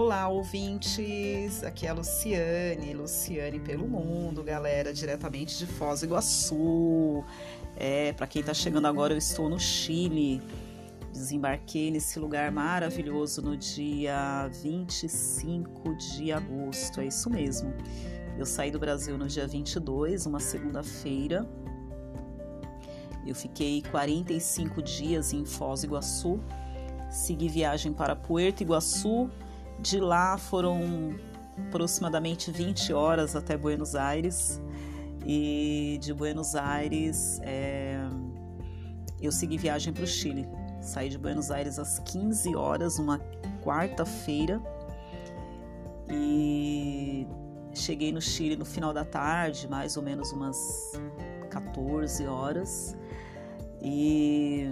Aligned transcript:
Olá, 0.00 0.28
ouvintes! 0.28 1.64
Aqui 1.64 1.84
é 1.84 1.90
a 1.90 1.92
Luciane, 1.92 2.94
Luciane 2.94 3.58
pelo 3.58 3.88
mundo, 3.88 4.44
galera, 4.44 4.94
diretamente 4.94 5.58
de 5.58 5.66
Foz 5.66 6.00
do 6.00 6.06
Iguaçu. 6.06 7.24
É, 7.76 8.12
para 8.12 8.28
quem 8.28 8.40
tá 8.40 8.54
chegando 8.54 8.86
agora, 8.86 9.12
eu 9.12 9.18
estou 9.18 9.48
no 9.48 9.58
Chile. 9.58 10.40
Desembarquei 11.12 11.90
nesse 11.90 12.16
lugar 12.20 12.52
maravilhoso 12.52 13.42
no 13.42 13.56
dia 13.56 14.48
25 14.62 15.96
de 15.96 16.30
agosto, 16.30 17.00
é 17.00 17.06
isso 17.06 17.28
mesmo. 17.28 17.74
Eu 18.38 18.46
saí 18.46 18.70
do 18.70 18.78
Brasil 18.78 19.18
no 19.18 19.26
dia 19.26 19.48
22, 19.48 20.26
uma 20.26 20.38
segunda-feira. 20.38 21.44
Eu 23.26 23.34
fiquei 23.34 23.82
45 23.90 24.80
dias 24.80 25.32
em 25.32 25.44
Foz 25.44 25.80
do 25.80 25.86
Iguaçu, 25.88 26.38
segui 27.10 27.48
viagem 27.48 27.92
para 27.92 28.14
Puerto 28.14 28.60
Iguaçu, 28.60 29.28
de 29.80 30.00
lá 30.00 30.36
foram 30.36 31.14
aproximadamente 31.68 32.50
20 32.50 32.92
horas 32.92 33.34
até 33.34 33.56
Buenos 33.56 33.94
Aires 33.94 34.60
e 35.26 35.98
de 36.00 36.14
Buenos 36.14 36.54
Aires 36.54 37.40
é, 37.42 37.98
eu 39.20 39.32
segui 39.32 39.58
viagem 39.58 39.92
para 39.92 40.04
o 40.04 40.06
Chile. 40.06 40.48
Saí 40.80 41.08
de 41.08 41.18
Buenos 41.18 41.50
Aires 41.50 41.78
às 41.78 41.98
15 41.98 42.54
horas, 42.54 42.98
uma 42.98 43.18
quarta-feira, 43.62 44.62
e 46.08 47.26
cheguei 47.74 48.12
no 48.12 48.20
Chile 48.20 48.56
no 48.56 48.64
final 48.64 48.92
da 48.92 49.04
tarde, 49.04 49.68
mais 49.68 49.96
ou 49.96 50.02
menos 50.02 50.30
umas 50.32 50.56
14 51.50 52.26
horas. 52.26 52.96
E 53.82 54.66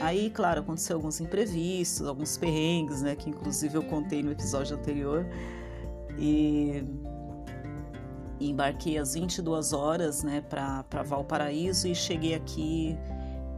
Aí, 0.00 0.30
claro, 0.30 0.60
aconteceu 0.60 0.96
alguns 0.96 1.20
imprevistos, 1.20 2.06
alguns 2.06 2.36
perrengues, 2.36 3.02
né, 3.02 3.16
que 3.16 3.30
inclusive 3.30 3.76
eu 3.76 3.82
contei 3.82 4.22
no 4.22 4.30
episódio 4.30 4.76
anterior. 4.76 5.26
E 6.18 6.84
embarquei 8.40 8.98
às 8.98 9.14
22 9.14 9.72
horas, 9.72 10.22
né, 10.22 10.40
para 10.40 11.02
Valparaíso 11.02 11.88
e 11.88 11.94
cheguei 11.94 12.34
aqui 12.34 12.96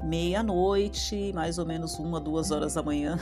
meia-noite, 0.02 1.32
mais 1.34 1.58
ou 1.58 1.66
menos 1.66 1.98
uma, 1.98 2.20
duas 2.20 2.50
horas 2.50 2.74
da 2.74 2.82
manhã. 2.82 3.18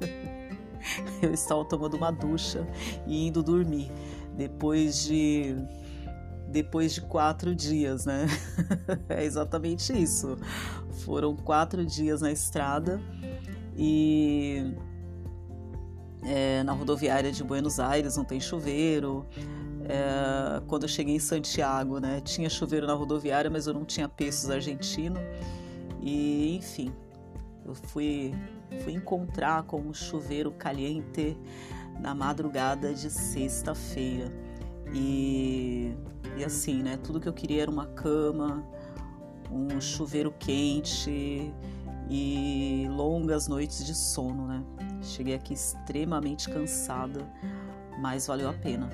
eu 1.20 1.32
estava 1.32 1.64
tomando 1.64 1.96
uma 1.96 2.10
ducha 2.10 2.66
e 3.06 3.26
indo 3.26 3.42
dormir 3.42 3.90
depois 4.36 5.04
de 5.04 5.56
depois 6.50 6.92
de 6.92 7.00
quatro 7.00 7.54
dias, 7.54 8.04
né? 8.04 8.26
é 9.08 9.24
exatamente 9.24 9.92
isso. 9.92 10.36
Foram 11.04 11.36
quatro 11.36 11.84
dias 11.86 12.20
na 12.20 12.32
estrada 12.32 13.00
e 13.76 14.74
é, 16.24 16.62
na 16.62 16.72
rodoviária 16.72 17.30
de 17.30 17.42
Buenos 17.42 17.78
Aires 17.78 18.16
não 18.16 18.24
tem 18.24 18.40
chuveiro. 18.40 19.26
É, 19.84 20.60
quando 20.66 20.82
eu 20.82 20.88
cheguei 20.88 21.14
em 21.14 21.20
Santiago, 21.20 21.98
né, 21.98 22.20
tinha 22.20 22.50
chuveiro 22.50 22.86
na 22.86 22.94
rodoviária, 22.94 23.50
mas 23.50 23.66
eu 23.66 23.74
não 23.74 23.84
tinha 23.84 24.08
pesos 24.08 24.50
argentino. 24.50 25.18
E 26.02 26.56
enfim, 26.56 26.92
eu 27.64 27.74
fui, 27.74 28.34
fui 28.82 28.92
encontrar 28.92 29.62
com 29.62 29.80
um 29.80 29.94
chuveiro 29.94 30.50
caliente 30.50 31.36
na 32.00 32.14
madrugada 32.14 32.92
de 32.92 33.08
sexta-feira. 33.10 34.49
E, 34.94 35.94
e 36.36 36.44
assim, 36.44 36.82
né? 36.82 36.98
Tudo 37.02 37.20
que 37.20 37.28
eu 37.28 37.32
queria 37.32 37.62
era 37.62 37.70
uma 37.70 37.86
cama, 37.86 38.64
um 39.50 39.80
chuveiro 39.80 40.34
quente 40.38 41.52
e 42.08 42.86
longas 42.90 43.46
noites 43.46 43.84
de 43.84 43.94
sono, 43.94 44.46
né? 44.46 44.62
Cheguei 45.02 45.34
aqui 45.34 45.54
extremamente 45.54 46.48
cansada, 46.48 47.26
mas 48.00 48.26
valeu 48.26 48.48
a 48.48 48.52
pena. 48.52 48.90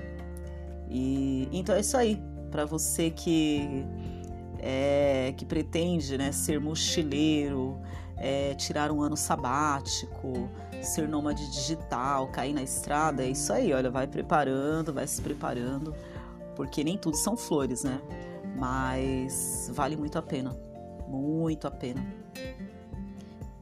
E 0.89 1.49
então 1.53 1.75
é 1.75 1.81
isso 1.81 1.97
aí. 1.97 2.23
Para 2.51 2.65
você 2.65 3.11
que 3.11 3.84
é, 4.59 5.34
que 5.37 5.45
pretende, 5.45 6.17
né, 6.17 6.33
ser 6.33 6.61
mochileiro, 6.61 7.78
é, 8.16 8.54
tirar 8.54 8.91
um 8.91 9.03
ano 9.03 9.16
sabático, 9.16 10.49
ser 10.82 11.09
nômade 11.09 11.50
digital, 11.50 12.28
cair 12.28 12.54
na 12.54 12.62
estrada, 12.62 13.22
é 13.22 13.28
isso 13.28 13.53
aí, 13.53 13.72
olha, 13.72 13.91
vai 13.91 14.06
preparando, 14.06 14.93
vai 14.93 15.06
se 15.06 15.21
preparando, 15.21 15.94
porque 16.54 16.82
nem 16.82 16.97
tudo 16.97 17.16
são 17.16 17.37
flores, 17.37 17.84
né? 17.84 18.00
Mas 18.56 19.71
vale 19.75 19.97
muito 19.97 20.19
a 20.19 20.22
pena, 20.22 20.56
muito 21.06 21.66
a 21.66 21.71
pena. 21.71 22.04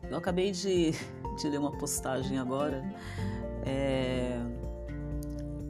Eu 0.08 0.18
acabei 0.18 0.52
de, 0.52 0.92
de 0.92 1.48
ler 1.48 1.58
uma 1.58 1.72
postagem 1.72 2.38
agora 2.38 2.84
é, 3.66 4.38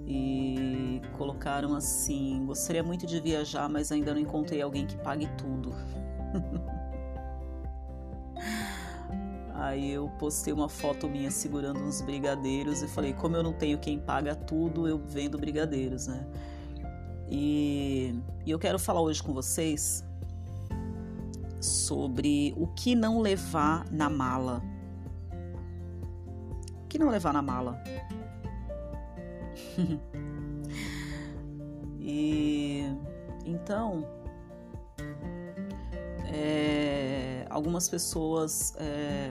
e 0.06 1.00
colocaram 1.16 1.74
assim: 1.74 2.44
gostaria 2.44 2.82
muito 2.82 3.06
de 3.06 3.20
viajar, 3.20 3.68
mas 3.68 3.90
ainda 3.90 4.12
não 4.12 4.20
encontrei 4.20 4.60
alguém 4.60 4.86
que 4.86 4.96
pague 4.96 5.28
tudo. 5.38 5.72
Aí 9.64 9.92
eu 9.92 10.10
postei 10.18 10.52
uma 10.52 10.68
foto 10.68 11.08
minha 11.08 11.30
segurando 11.30 11.80
uns 11.80 12.02
brigadeiros 12.02 12.82
e 12.82 12.88
falei: 12.88 13.14
como 13.14 13.34
eu 13.34 13.42
não 13.42 13.54
tenho 13.54 13.78
quem 13.78 13.98
paga 13.98 14.34
tudo, 14.34 14.86
eu 14.86 14.98
vendo 14.98 15.38
brigadeiros, 15.38 16.06
né? 16.06 16.26
E, 17.30 18.14
e 18.44 18.50
eu 18.50 18.58
quero 18.58 18.78
falar 18.78 19.00
hoje 19.00 19.22
com 19.22 19.32
vocês 19.32 20.04
sobre 21.58 22.52
o 22.58 22.66
que 22.66 22.94
não 22.94 23.20
levar 23.20 23.90
na 23.90 24.10
mala. 24.10 24.62
O 26.84 26.86
que 26.86 26.98
não 26.98 27.08
levar 27.08 27.32
na 27.32 27.40
mala? 27.40 27.82
e 31.98 32.84
então, 33.46 34.06
é, 36.26 37.03
algumas 37.54 37.88
pessoas 37.88 38.74
é, 38.78 39.30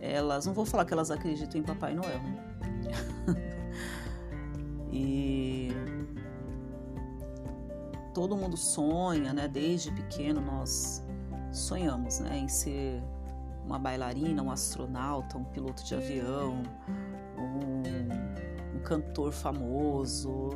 elas 0.00 0.46
não 0.46 0.54
vou 0.54 0.64
falar 0.64 0.84
que 0.84 0.92
elas 0.92 1.10
acreditam 1.10 1.60
em 1.60 1.64
Papai 1.64 1.94
Noel, 1.94 2.20
né? 2.22 2.38
e 4.92 5.70
todo 8.14 8.36
mundo 8.36 8.56
sonha, 8.56 9.32
né? 9.32 9.48
Desde 9.48 9.90
pequeno 9.90 10.40
nós 10.40 11.04
sonhamos, 11.50 12.20
né? 12.20 12.38
Em 12.38 12.48
ser 12.48 13.02
uma 13.64 13.78
bailarina, 13.78 14.42
um 14.42 14.50
astronauta, 14.50 15.36
um 15.36 15.44
piloto 15.44 15.84
de 15.84 15.94
avião, 15.96 16.62
um, 17.36 18.76
um 18.76 18.82
cantor 18.84 19.32
famoso. 19.32 20.50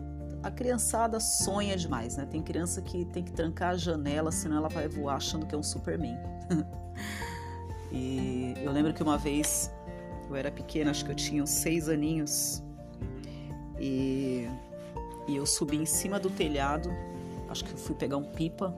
A 0.47 0.51
criançada 0.53 1.19
sonha 1.19 1.77
demais, 1.77 2.17
né? 2.17 2.25
Tem 2.25 2.41
criança 2.41 2.81
que 2.81 3.05
tem 3.07 3.25
que 3.25 3.33
trancar 3.33 3.71
a 3.71 3.77
janela, 3.77 4.31
senão 4.31 4.59
ela 4.59 4.69
vai 4.69 4.87
voar 4.87 5.17
achando 5.17 5.45
que 5.45 5.53
é 5.57 5.59
um 5.59 5.63
Superman. 5.63 6.17
e 7.91 8.55
eu 8.63 8.71
lembro 8.71 8.95
que 8.95 9.03
uma 9.03 9.19
vez 9.19 9.73
eu 10.29 10.37
era 10.37 10.49
pequena, 10.53 10.93
acho 10.93 11.05
que 11.05 11.11
eu 11.11 11.17
tinha 11.17 11.43
uns 11.43 11.51
seis 11.51 11.89
aninhos, 11.89 12.63
e, 13.81 14.49
e 15.27 15.35
eu 15.35 15.45
subi 15.45 15.79
em 15.79 15.85
cima 15.85 16.21
do 16.21 16.31
telhado 16.31 16.91
acho 17.49 17.65
que 17.65 17.73
eu 17.73 17.79
fui 17.79 17.97
pegar 17.97 18.17
um 18.17 18.25
pipa. 18.25 18.73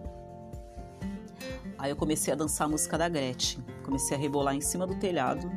Aí 1.79 1.91
eu 1.91 1.97
comecei 1.97 2.33
a 2.33 2.37
dançar 2.37 2.67
a 2.67 2.71
música 2.71 2.97
da 2.97 3.11
Gretchen. 3.11 3.63
Comecei 3.85 4.17
a 4.17 4.21
rebolar 4.21 4.55
em 4.55 4.61
cima 4.63 4.87
do 4.87 4.95
telhado. 4.95 5.51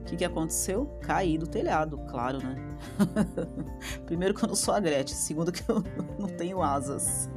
O 0.00 0.04
que, 0.06 0.16
que 0.16 0.24
aconteceu? 0.24 0.86
Caí 1.02 1.38
do 1.38 1.46
telhado, 1.46 1.98
claro, 2.10 2.38
né? 2.38 2.73
Primeiro 4.06 4.34
que 4.34 4.44
eu 4.44 4.48
não 4.48 4.54
sou 4.54 4.74
a 4.74 4.80
Gretchen, 4.80 5.16
segundo 5.16 5.52
que 5.52 5.68
eu 5.68 5.82
não 6.18 6.28
tenho 6.28 6.62
asas. 6.62 7.28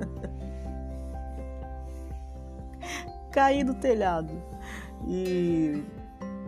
Caí 3.31 3.63
do 3.63 3.73
telhado. 3.75 4.33
E 5.07 5.83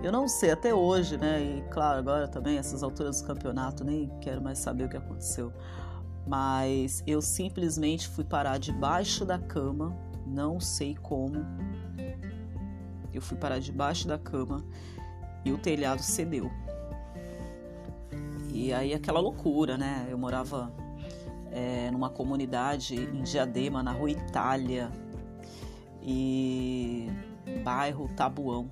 eu 0.02 0.12
não 0.12 0.28
sei 0.28 0.52
até 0.52 0.74
hoje, 0.74 1.18
né? 1.18 1.42
E 1.42 1.64
claro, 1.70 2.00
agora 2.00 2.28
também, 2.28 2.58
essas 2.58 2.82
alturas 2.84 3.22
do 3.22 3.28
campeonato, 3.28 3.84
nem 3.84 4.10
quero 4.22 4.42
mais 4.42 4.60
saber 4.60 4.86
o 4.86 4.90
que 4.90 4.98
aconteceu 4.98 5.54
mas 6.30 7.04
eu 7.08 7.24
simplesmente 7.24 8.08
fui 8.08 8.24
parar 8.24 8.60
debaixo 8.60 9.26
da 9.26 9.40
cama, 9.40 9.98
não 10.28 10.60
sei 10.60 10.96
como. 10.96 11.44
Eu 13.12 13.20
fui 13.20 13.36
parar 13.36 13.58
debaixo 13.58 14.08
da 14.08 14.16
cama 14.16 14.64
e 15.44 15.52
o 15.52 15.58
telhado 15.58 16.04
cedeu. 16.04 16.52
E 18.52 18.74
aí 18.74 18.94
aquela 18.94 19.20
loucura, 19.20 19.78
né? 19.78 20.08
Eu 20.10 20.18
morava 20.18 20.72
é, 21.52 21.90
numa 21.92 22.10
comunidade 22.10 22.96
em 22.96 23.24
Diadema, 23.24 23.82
na 23.84 23.92
rua 23.92 24.12
Itália, 24.12 24.92
e 26.02 27.08
bairro 27.64 28.10
Tabuão. 28.16 28.70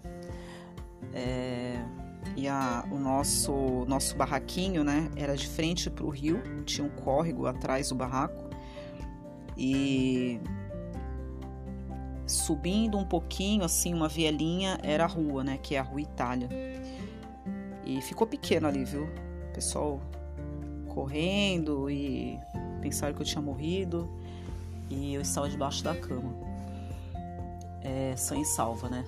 É, 1.14 1.80
e 2.36 2.48
a, 2.48 2.86
o 2.92 2.98
nosso, 2.98 3.86
nosso 3.88 4.16
barraquinho, 4.16 4.84
né, 4.84 5.10
era 5.16 5.36
de 5.36 5.48
frente 5.48 5.90
para 5.90 6.06
o 6.06 6.10
rio, 6.10 6.42
tinha 6.66 6.86
um 6.86 6.90
córrego 6.90 7.48
atrás 7.48 7.90
do 7.90 7.96
barraco 7.96 8.50
e 9.58 10.40
subindo 12.28 12.98
um 12.98 13.06
pouquinho, 13.06 13.64
assim, 13.64 13.94
uma 13.94 14.08
vielinha, 14.08 14.78
era 14.84 15.06
a 15.06 15.08
rua, 15.08 15.44
né, 15.44 15.58
que 15.58 15.76
é 15.76 15.80
a 15.80 15.84
Rua 15.84 16.02
Itália. 16.02 16.50
E 17.86 18.02
ficou 18.02 18.28
pequeno 18.28 18.68
ali, 18.68 18.84
viu? 18.84 19.10
Pessoal 19.58 20.00
correndo 20.94 21.90
e 21.90 22.40
pensaram 22.80 23.16
que 23.16 23.24
eu 23.24 23.26
tinha 23.26 23.42
morrido 23.42 24.08
e 24.88 25.16
eu 25.16 25.22
estava 25.22 25.50
debaixo 25.50 25.84
da 25.84 25.96
cama. 25.96 26.32
É, 27.82 28.16
sã 28.16 28.38
e 28.38 28.46
salva, 28.46 28.88
né? 28.88 29.04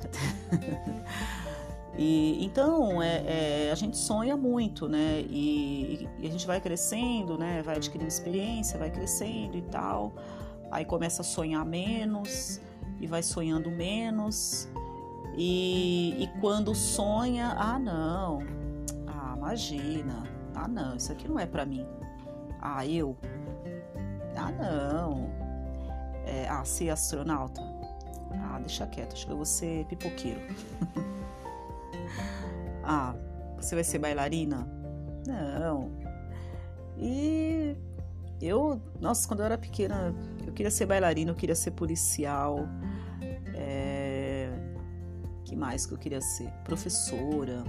e, 1.95 2.43
então, 2.43 2.99
é, 2.99 3.67
é, 3.67 3.71
a 3.71 3.75
gente 3.75 3.95
sonha 3.95 4.35
muito, 4.35 4.89
né? 4.89 5.21
E, 5.29 6.09
e, 6.17 6.25
a 6.25 6.31
gente 6.31 6.47
vai 6.47 6.59
crescendo, 6.59 7.37
né? 7.37 7.61
Vai 7.61 7.75
adquirindo 7.75 8.07
experiência, 8.07 8.79
vai 8.79 8.89
crescendo 8.89 9.55
e 9.55 9.61
tal. 9.61 10.13
Aí 10.71 10.83
começa 10.83 11.21
a 11.21 11.25
sonhar 11.25 11.63
menos 11.63 12.59
e 12.99 13.05
vai 13.05 13.21
sonhando 13.21 13.69
menos. 13.69 14.67
E, 15.37 16.23
e 16.23 16.27
quando 16.41 16.73
sonha, 16.73 17.53
ah, 17.55 17.77
não, 17.77 18.39
ah, 19.05 19.35
imagina, 19.37 20.38
ah, 20.59 20.67
não, 20.67 20.95
isso 20.95 21.11
aqui 21.11 21.27
não 21.27 21.39
é 21.39 21.45
para 21.45 21.65
mim. 21.65 21.85
Ah, 22.61 22.85
eu, 22.85 23.15
ah, 24.35 24.51
não, 24.51 25.29
é, 26.25 26.47
ah, 26.49 26.63
ser 26.65 26.89
astronauta, 26.89 27.61
ah, 28.31 28.59
deixa 28.59 28.85
quieto, 28.87 29.13
acho 29.13 29.25
que 29.25 29.31
eu 29.31 29.37
vou 29.37 29.45
ser 29.45 29.85
pipoqueiro. 29.85 30.41
ah, 32.83 33.15
você 33.57 33.75
vai 33.75 33.83
ser 33.83 33.99
bailarina? 33.99 34.67
Não. 35.25 35.91
E 36.97 37.75
eu, 38.41 38.81
nossa, 38.99 39.27
quando 39.27 39.39
eu 39.39 39.45
era 39.45 39.57
pequena, 39.57 40.13
eu 40.45 40.51
queria 40.51 40.71
ser 40.71 40.85
bailarina, 40.85 41.31
eu 41.31 41.35
queria 41.35 41.55
ser 41.55 41.71
policial. 41.71 42.67
É... 43.55 44.49
que 45.43 45.55
mais 45.55 45.85
que 45.85 45.93
eu 45.93 45.97
queria 45.97 46.21
ser? 46.21 46.49
Professora. 46.63 47.63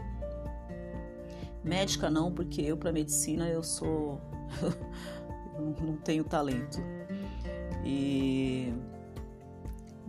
Médica 1.63 2.09
não, 2.09 2.33
porque 2.33 2.63
eu 2.63 2.77
para 2.77 2.91
medicina 2.93 3.49
eu 3.49 3.63
sou 3.63 4.21
não 5.81 5.97
tenho 5.97 6.25
talento. 6.25 6.79
E 7.85 8.73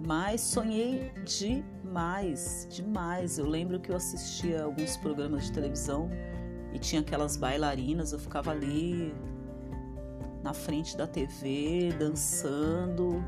mas 0.06 0.42
sonhei 0.42 1.12
demais, 1.25 2.68
demais. 2.69 3.38
Eu 3.38 3.48
lembro 3.48 3.80
que 3.80 3.92
eu 3.92 3.95
assistia 3.95 4.63
alguns 4.63 4.98
programas 4.98 5.45
de 5.45 5.51
televisão 5.51 6.09
e 6.74 6.80
tinha 6.80 7.01
aquelas 7.01 7.38
bailarinas, 7.38 8.12
eu 8.12 8.19
ficava 8.19 8.51
ali 8.51 9.13
na 10.44 10.53
frente 10.53 10.98
da 10.98 11.06
TV, 11.06 11.94
dançando. 12.00 13.24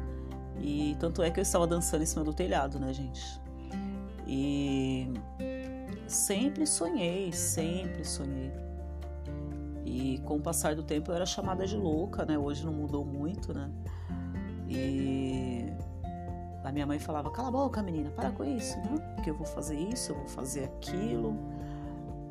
E 0.60 0.96
tanto 1.00 1.22
é 1.22 1.30
que 1.30 1.40
eu 1.40 1.44
estava 1.44 1.68
dançando 1.68 2.04
em 2.04 2.06
cima 2.06 2.24
do 2.24 2.34
telhado, 2.34 2.80
né, 2.80 2.92
gente? 2.94 3.22
E 4.26 5.12
sempre 6.08 6.66
sonhei, 6.66 7.32
sempre 7.32 8.06
sonhei. 8.06 8.52
E 9.86 10.20
com 10.26 10.38
o 10.38 10.42
passar 10.42 10.76
do 10.76 10.84
tempo 10.84 11.12
eu 11.12 11.16
era 11.16 11.26
chamada 11.26 11.66
de 11.66 11.76
louca, 11.76 12.26
né? 12.26 12.38
Hoje 12.38 12.66
não 12.66 12.74
mudou 12.74 13.06
muito, 13.06 13.54
né? 13.54 13.70
E 14.68 15.72
a 16.64 16.72
minha 16.72 16.86
mãe 16.86 17.00
falava: 17.00 17.30
"Cala 17.30 17.50
a 17.50 17.52
boca, 17.52 17.82
menina, 17.84 18.10
para 18.10 18.32
com 18.32 18.44
isso, 18.44 18.78
né? 18.78 18.98
Porque 19.16 19.30
eu 19.30 19.36
vou 19.36 19.46
fazer 19.46 19.76
isso, 19.76 20.12
eu 20.12 20.16
vou 20.16 20.28
fazer 20.28 20.66
aquilo". 20.66 21.38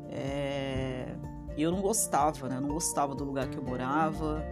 É... 0.09 1.15
E 1.55 1.61
eu 1.61 1.71
não 1.71 1.81
gostava, 1.81 2.49
né? 2.49 2.57
Eu 2.57 2.61
não 2.61 2.69
gostava 2.69 3.13
do 3.13 3.23
lugar 3.23 3.47
que 3.47 3.57
eu 3.57 3.63
morava. 3.63 4.43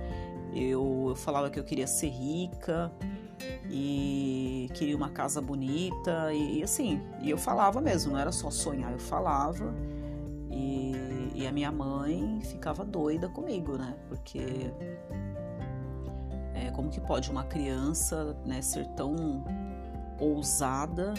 Eu, 0.53 1.07
eu 1.09 1.15
falava 1.15 1.49
que 1.49 1.59
eu 1.59 1.63
queria 1.63 1.87
ser 1.87 2.09
rica 2.09 2.91
e 3.69 4.69
queria 4.73 4.95
uma 4.95 5.09
casa 5.09 5.41
bonita 5.41 6.33
e, 6.33 6.63
assim, 6.63 7.01
e 7.21 7.29
eu 7.29 7.37
falava 7.37 7.81
mesmo, 7.81 8.13
não 8.13 8.19
era 8.19 8.31
só 8.31 8.49
sonhar, 8.49 8.91
eu 8.91 8.99
falava 8.99 9.73
e, 10.49 11.31
e, 11.35 11.47
a 11.47 11.51
minha 11.51 11.71
mãe 11.71 12.39
ficava 12.43 12.83
doida 12.83 13.29
comigo, 13.29 13.77
né? 13.77 13.95
Porque 14.07 14.71
é, 16.53 16.69
como 16.71 16.89
que 16.89 16.99
pode 16.99 17.31
uma 17.31 17.43
criança 17.43 18.35
né, 18.45 18.61
ser 18.61 18.85
tão 18.89 19.43
ousada 20.19 21.13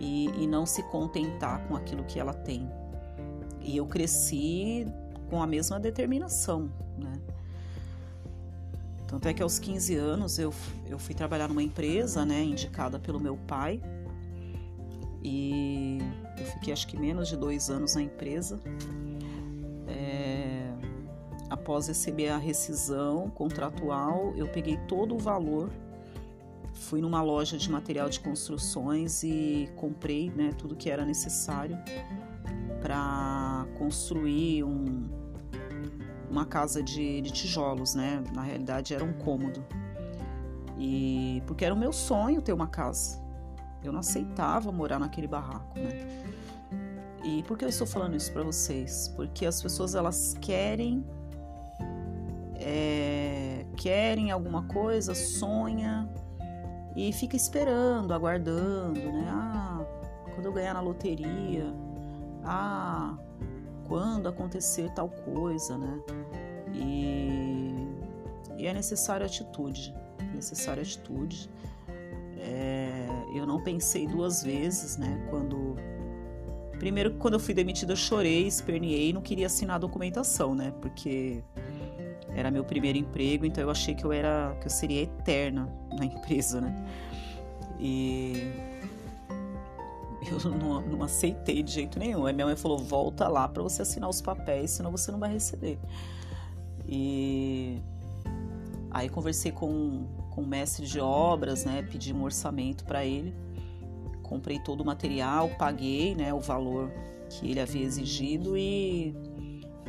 e, 0.00 0.26
e 0.42 0.46
não 0.46 0.66
se 0.66 0.82
contentar 0.84 1.66
com 1.68 1.76
aquilo 1.76 2.04
que 2.04 2.18
ela 2.18 2.34
tem? 2.34 2.68
E 3.60 3.76
eu 3.76 3.86
cresci 3.86 4.86
com 5.28 5.42
a 5.42 5.46
mesma 5.46 5.80
determinação, 5.80 6.70
né? 6.98 7.15
Tanto 9.06 9.28
é 9.28 9.34
que 9.34 9.42
aos 9.42 9.58
15 9.58 9.94
anos 9.94 10.38
eu, 10.38 10.52
eu 10.86 10.98
fui 10.98 11.14
trabalhar 11.14 11.48
numa 11.48 11.62
empresa, 11.62 12.24
né, 12.24 12.42
indicada 12.42 12.98
pelo 12.98 13.20
meu 13.20 13.36
pai. 13.36 13.80
E 15.22 15.98
eu 16.38 16.44
fiquei 16.46 16.72
acho 16.72 16.86
que 16.86 16.96
menos 16.96 17.28
de 17.28 17.36
dois 17.36 17.70
anos 17.70 17.94
na 17.94 18.02
empresa. 18.02 18.60
É, 19.86 20.72
após 21.48 21.88
receber 21.88 22.28
a 22.28 22.38
rescisão 22.38 23.30
contratual, 23.30 24.32
eu 24.36 24.48
peguei 24.48 24.76
todo 24.88 25.14
o 25.14 25.18
valor, 25.18 25.70
fui 26.72 27.00
numa 27.00 27.22
loja 27.22 27.56
de 27.56 27.70
material 27.70 28.08
de 28.08 28.20
construções 28.20 29.22
e 29.22 29.68
comprei 29.76 30.30
né, 30.30 30.50
tudo 30.58 30.76
que 30.76 30.90
era 30.90 31.04
necessário 31.04 31.78
para 32.80 33.66
construir 33.78 34.62
um, 34.62 35.08
uma 36.30 36.44
casa 36.44 36.82
de, 36.82 37.20
de 37.20 37.32
tijolos, 37.32 37.94
né? 37.94 38.22
Na 38.34 38.42
realidade 38.42 38.94
era 38.94 39.04
um 39.04 39.12
cômodo. 39.12 39.64
E 40.78 41.42
porque 41.46 41.64
era 41.64 41.74
o 41.74 41.78
meu 41.78 41.92
sonho 41.92 42.42
ter 42.42 42.52
uma 42.52 42.66
casa. 42.66 43.20
Eu 43.82 43.92
não 43.92 44.00
aceitava 44.00 44.70
morar 44.72 44.98
naquele 44.98 45.26
barraco, 45.26 45.78
né? 45.78 46.24
E 47.24 47.42
por 47.44 47.58
que 47.58 47.64
eu 47.64 47.68
estou 47.68 47.86
falando 47.86 48.14
isso 48.14 48.32
para 48.32 48.42
vocês? 48.42 49.08
Porque 49.16 49.46
as 49.46 49.60
pessoas 49.60 49.94
elas 49.94 50.34
querem 50.40 51.04
é, 52.54 53.64
querem 53.76 54.30
alguma 54.30 54.62
coisa, 54.64 55.14
sonha 55.14 56.08
e 56.94 57.12
fica 57.12 57.36
esperando, 57.36 58.14
aguardando, 58.14 59.00
né? 59.12 59.26
Ah, 59.28 59.84
quando 60.34 60.46
eu 60.46 60.52
ganhar 60.52 60.74
na 60.74 60.80
loteria, 60.80 61.72
ah, 62.44 63.16
quando 63.86 64.28
acontecer 64.28 64.90
tal 64.90 65.08
coisa, 65.08 65.76
né? 65.78 66.00
E, 66.74 67.86
e 68.58 68.66
é 68.66 68.72
necessária 68.72 69.26
atitude, 69.26 69.94
necessária 70.34 70.82
atitude. 70.82 71.48
É, 72.38 73.06
eu 73.34 73.46
não 73.46 73.62
pensei 73.62 74.06
duas 74.06 74.42
vezes, 74.42 74.96
né? 74.96 75.26
Quando 75.30 75.76
primeiro 76.78 77.14
quando 77.14 77.34
eu 77.34 77.40
fui 77.40 77.54
demitida 77.54 77.92
eu 77.92 77.96
chorei, 77.96 78.46
esperneei, 78.46 79.12
não 79.12 79.22
queria 79.22 79.46
assinar 79.46 79.76
a 79.76 79.78
documentação, 79.78 80.54
né? 80.54 80.72
Porque 80.80 81.42
era 82.34 82.50
meu 82.50 82.64
primeiro 82.64 82.98
emprego, 82.98 83.46
então 83.46 83.64
eu 83.64 83.70
achei 83.70 83.94
que 83.94 84.04
eu 84.04 84.12
era 84.12 84.54
que 84.60 84.66
eu 84.66 84.70
seria 84.70 85.02
eterna 85.02 85.68
na 85.98 86.04
empresa, 86.06 86.60
né? 86.60 86.86
E 87.78 88.52
eu 90.30 90.50
não, 90.50 90.80
não, 90.80 91.02
aceitei 91.02 91.62
de 91.62 91.72
jeito 91.72 91.98
nenhum. 91.98 92.26
Aí 92.26 92.32
minha 92.32 92.46
mãe 92.46 92.56
falou: 92.56 92.78
volta 92.78 93.28
lá 93.28 93.46
para 93.48 93.62
você 93.62 93.82
assinar 93.82 94.08
os 94.08 94.20
papéis, 94.20 94.72
senão 94.72 94.90
você 94.90 95.10
não 95.12 95.18
vai 95.18 95.32
receber. 95.32 95.78
E 96.88 97.82
aí 98.90 99.08
conversei 99.08 99.52
com, 99.52 100.06
com 100.30 100.42
o 100.42 100.46
mestre 100.46 100.86
de 100.86 101.00
obras, 101.00 101.64
né? 101.64 101.82
Pedi 101.82 102.12
um 102.12 102.22
orçamento 102.22 102.84
para 102.84 103.04
ele. 103.04 103.34
Comprei 104.22 104.58
todo 104.58 104.80
o 104.80 104.84
material, 104.84 105.50
paguei 105.56 106.14
né, 106.14 106.34
o 106.34 106.40
valor 106.40 106.90
que 107.28 107.48
ele 107.48 107.60
havia 107.60 107.84
exigido 107.84 108.56
e, 108.56 109.14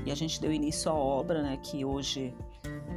e 0.06 0.12
a 0.12 0.16
gente 0.16 0.40
deu 0.40 0.52
início 0.52 0.92
à 0.92 0.94
obra, 0.94 1.42
né? 1.42 1.58
Que 1.58 1.84
hoje 1.84 2.36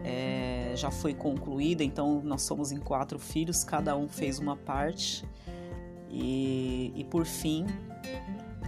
é, 0.04 0.72
já 0.74 0.90
foi 0.90 1.14
concluída. 1.14 1.84
Então 1.84 2.20
nós 2.22 2.42
somos 2.42 2.72
em 2.72 2.78
quatro 2.78 3.18
filhos, 3.18 3.64
cada 3.64 3.96
um 3.96 4.08
fez 4.08 4.38
uma 4.38 4.56
parte. 4.56 5.24
E, 6.10 6.92
e 6.96 7.04
por 7.04 7.24
fim, 7.24 7.66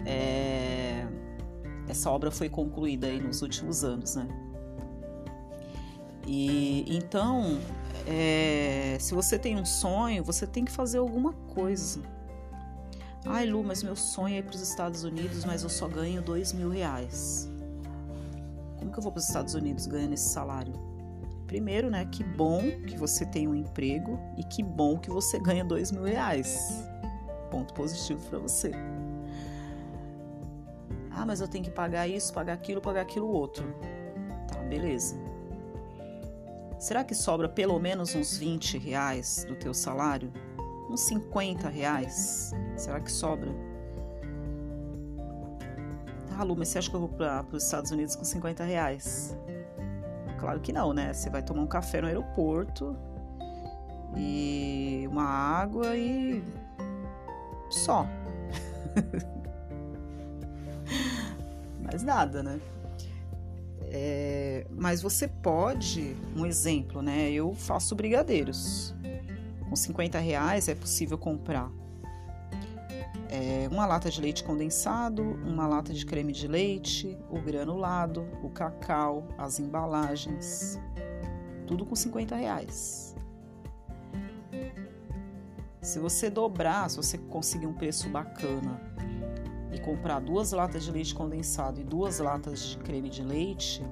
é, 0.07 1.05
essa 1.89 2.11
obra 2.11 2.31
foi 2.31 2.49
concluída 2.49 3.09
aí 3.09 3.21
nos 3.21 3.43
últimos 3.43 3.83
anos, 3.83 4.15
né? 4.15 4.29
E 6.25 6.85
então, 6.89 7.59
é, 8.07 8.97
se 9.01 9.13
você 9.13 9.37
tem 9.37 9.57
um 9.57 9.65
sonho, 9.65 10.23
você 10.23 10.47
tem 10.47 10.65
que 10.65 10.71
fazer 10.71 10.99
alguma 10.99 11.33
coisa. 11.33 12.01
Ai, 13.27 13.47
Lu, 13.47 13.63
mas 13.65 13.83
meu 13.83 13.97
sonho 13.97 14.37
é 14.37 14.39
ir 14.39 14.45
para 14.45 14.55
os 14.55 14.61
Estados 14.61 15.03
Unidos, 15.03 15.45
mas 15.45 15.65
eu 15.65 15.69
só 15.69 15.89
ganho 15.89 16.23
dois 16.23 16.53
mil 16.53 16.71
reais. 16.71 17.51
Como 18.79 18.93
que 18.93 18.99
eu 18.99 19.03
vou 19.03 19.13
para 19.13 19.21
os 19.21 19.27
Estados 19.27 19.55
Unidos 19.55 19.87
ganhando 19.87 20.15
esse 20.15 20.29
salário? 20.29 20.75
Primeiro, 21.47 21.91
né? 21.91 22.05
Que 22.07 22.23
bom 22.23 22.63
que 22.87 22.97
você 22.97 23.27
tem 23.27 23.47
um 23.47 23.55
emprego 23.55 24.19
e 24.39 24.45
que 24.45 24.63
bom 24.63 24.99
que 24.99 25.11
você 25.11 25.39
ganha 25.39 25.65
dois 25.65 25.91
mil 25.91 26.05
reais 26.05 26.85
ponto 27.53 27.75
positivo 27.75 28.19
para 28.31 28.39
você. 28.39 28.73
Ah, 31.11 31.27
mas 31.27 31.43
eu 31.43 31.47
tenho 31.47 31.63
que 31.63 31.71
pagar 31.71 32.09
isso, 32.09 32.33
pagar 32.33 32.55
aquilo, 32.55 32.81
pagar 32.81 33.03
aquilo 33.03 33.29
outro. 33.29 33.63
Tá, 34.49 34.59
beleza. 34.61 35.15
Será 36.79 37.05
que 37.05 37.15
sobra 37.15 37.51
pelo 37.51 37.79
menos 37.79 38.15
uns 38.15 38.39
20 38.39 38.79
reais 38.79 39.45
do 39.47 39.55
teu 39.55 39.75
salário? 39.75 40.33
Uns 40.91 41.03
50 41.03 41.69
reais? 41.69 42.53
Será 42.75 42.99
que 42.99 43.13
sobra? 43.13 43.51
Ah, 46.37 46.43
Lu, 46.43 46.57
mas 46.57 46.69
você 46.69 46.79
acha 46.79 46.89
que 46.89 46.97
eu 46.97 47.01
vou 47.01 47.11
para 47.11 47.45
os 47.53 47.65
Estados 47.65 47.91
Unidos 47.91 48.17
com 48.17 48.25
50 48.25 48.65
reais? 48.65 49.37
Claro 50.41 50.59
que 50.61 50.73
não, 50.73 50.95
né? 50.95 51.13
Você 51.13 51.29
vai 51.29 51.43
tomar 51.43 51.63
um 51.63 51.67
café 51.67 52.01
no 52.01 52.07
aeroporto 52.07 52.97
e 54.17 55.07
uma 55.09 55.25
água 55.25 55.95
e 55.95 56.43
só. 57.75 58.07
Mais 61.81 62.03
nada, 62.03 62.43
né? 62.43 62.61
É, 63.83 64.67
mas 64.71 65.03
você 65.03 65.29
pode, 65.29 66.17
um 66.37 66.47
exemplo, 66.47 67.03
né? 67.03 67.31
Eu 67.31 67.55
faço 67.55 67.95
brigadeiros. 67.95 68.95
Com 69.69 69.77
50 69.77 70.19
reais 70.19 70.69
é 70.69 70.75
possível 70.75 71.19
comprar 71.19 71.71
é, 73.33 73.67
uma 73.71 73.87
lata 73.87 74.11
de 74.11 74.21
leite 74.21 74.45
condensado, 74.45 75.23
uma 75.23 75.67
lata 75.67 75.95
de 75.95 76.05
creme 76.05 76.33
de 76.33 76.47
leite, 76.47 77.17
o 77.31 77.41
granulado, 77.41 78.29
o 78.43 78.51
cacau, 78.51 79.27
as 79.39 79.59
embalagens, 79.59 80.79
tudo 81.67 81.87
com 81.87 81.97
50 81.97 82.37
reais. 82.37 83.17
Se 85.83 85.99
você 85.99 86.31
dobrar, 86.31 86.89
se 86.89 86.97
você 86.97 87.19
conseguir 87.19 87.67
um 87.67 87.75
preço 87.75 88.09
bacana 88.09 88.81
e 89.73 89.81
comprar 89.81 90.21
duas 90.21 90.53
latas 90.53 90.85
de 90.85 90.93
leite 90.93 91.13
condensado 91.13 91.81
e 91.81 91.85
duas 91.85 92.21
latas 92.21 92.63
de 92.63 92.79
creme 92.79 93.11
de 93.11 93.25
leite, 93.25 93.85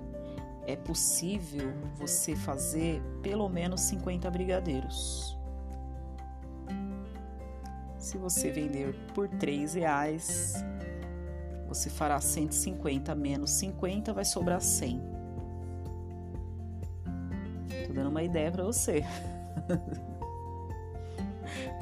é 0.69 0.77
possível 0.77 1.73
você 1.97 2.37
fazer 2.37 3.03
pelo 3.23 3.49
menos 3.49 3.81
50 3.81 4.31
brigadeiros. 4.31 5.37
Se 7.99 8.17
você 8.17 8.53
vender 8.53 8.95
por 9.13 9.29
3 9.29 9.75
reais, 9.75 10.65
você 11.67 11.91
fará 11.91 12.21
150 12.21 13.17
menos 13.17 13.51
50, 13.51 14.13
vai 14.13 14.25
sobrar 14.25 14.61
100. 14.61 15.03
Tô 17.89 17.93
dando 17.93 18.11
uma 18.11 18.23
ideia 18.23 18.53
para 18.53 18.63
você. 18.63 19.05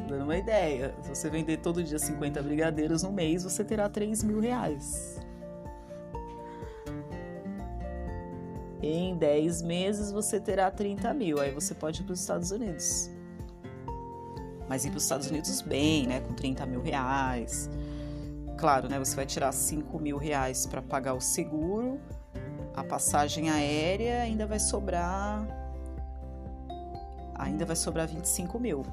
Dando 0.08 0.24
uma 0.24 0.36
ideia. 0.36 0.94
Se 1.02 1.10
você 1.10 1.30
vender 1.30 1.58
todo 1.58 1.82
dia 1.82 1.98
50 1.98 2.42
brigadeiros 2.42 3.02
no 3.02 3.12
mês, 3.12 3.44
você 3.44 3.62
terá 3.62 3.88
3 3.88 4.24
mil 4.24 4.40
reais. 4.40 5.20
Em 8.82 9.16
10 9.16 9.62
meses 9.62 10.10
você 10.10 10.40
terá 10.40 10.70
30 10.70 11.12
mil. 11.14 11.40
Aí 11.40 11.52
você 11.52 11.74
pode 11.74 12.00
ir 12.00 12.04
para 12.04 12.12
os 12.14 12.20
Estados 12.20 12.50
Unidos 12.50 13.10
mas 14.68 14.84
ir 14.84 14.90
para 14.90 14.98
os 14.98 15.04
Estados 15.04 15.28
Unidos 15.28 15.62
bem, 15.62 16.06
né, 16.06 16.20
com 16.20 16.34
30 16.34 16.66
mil 16.66 16.82
reais. 16.82 17.70
Claro, 18.58 18.88
né, 18.88 18.98
você 18.98 19.16
vai 19.16 19.24
tirar 19.24 19.50
5 19.50 19.98
mil 19.98 20.18
reais 20.18 20.66
para 20.66 20.82
pagar 20.82 21.14
o 21.14 21.20
seguro, 21.20 21.98
a 22.76 22.84
passagem 22.84 23.50
aérea 23.50 24.20
ainda 24.20 24.46
vai 24.46 24.60
sobrar, 24.60 25.46
ainda 27.34 27.64
vai 27.64 27.76
sobrar 27.76 28.06
25 28.06 28.58
mil. 28.58 28.84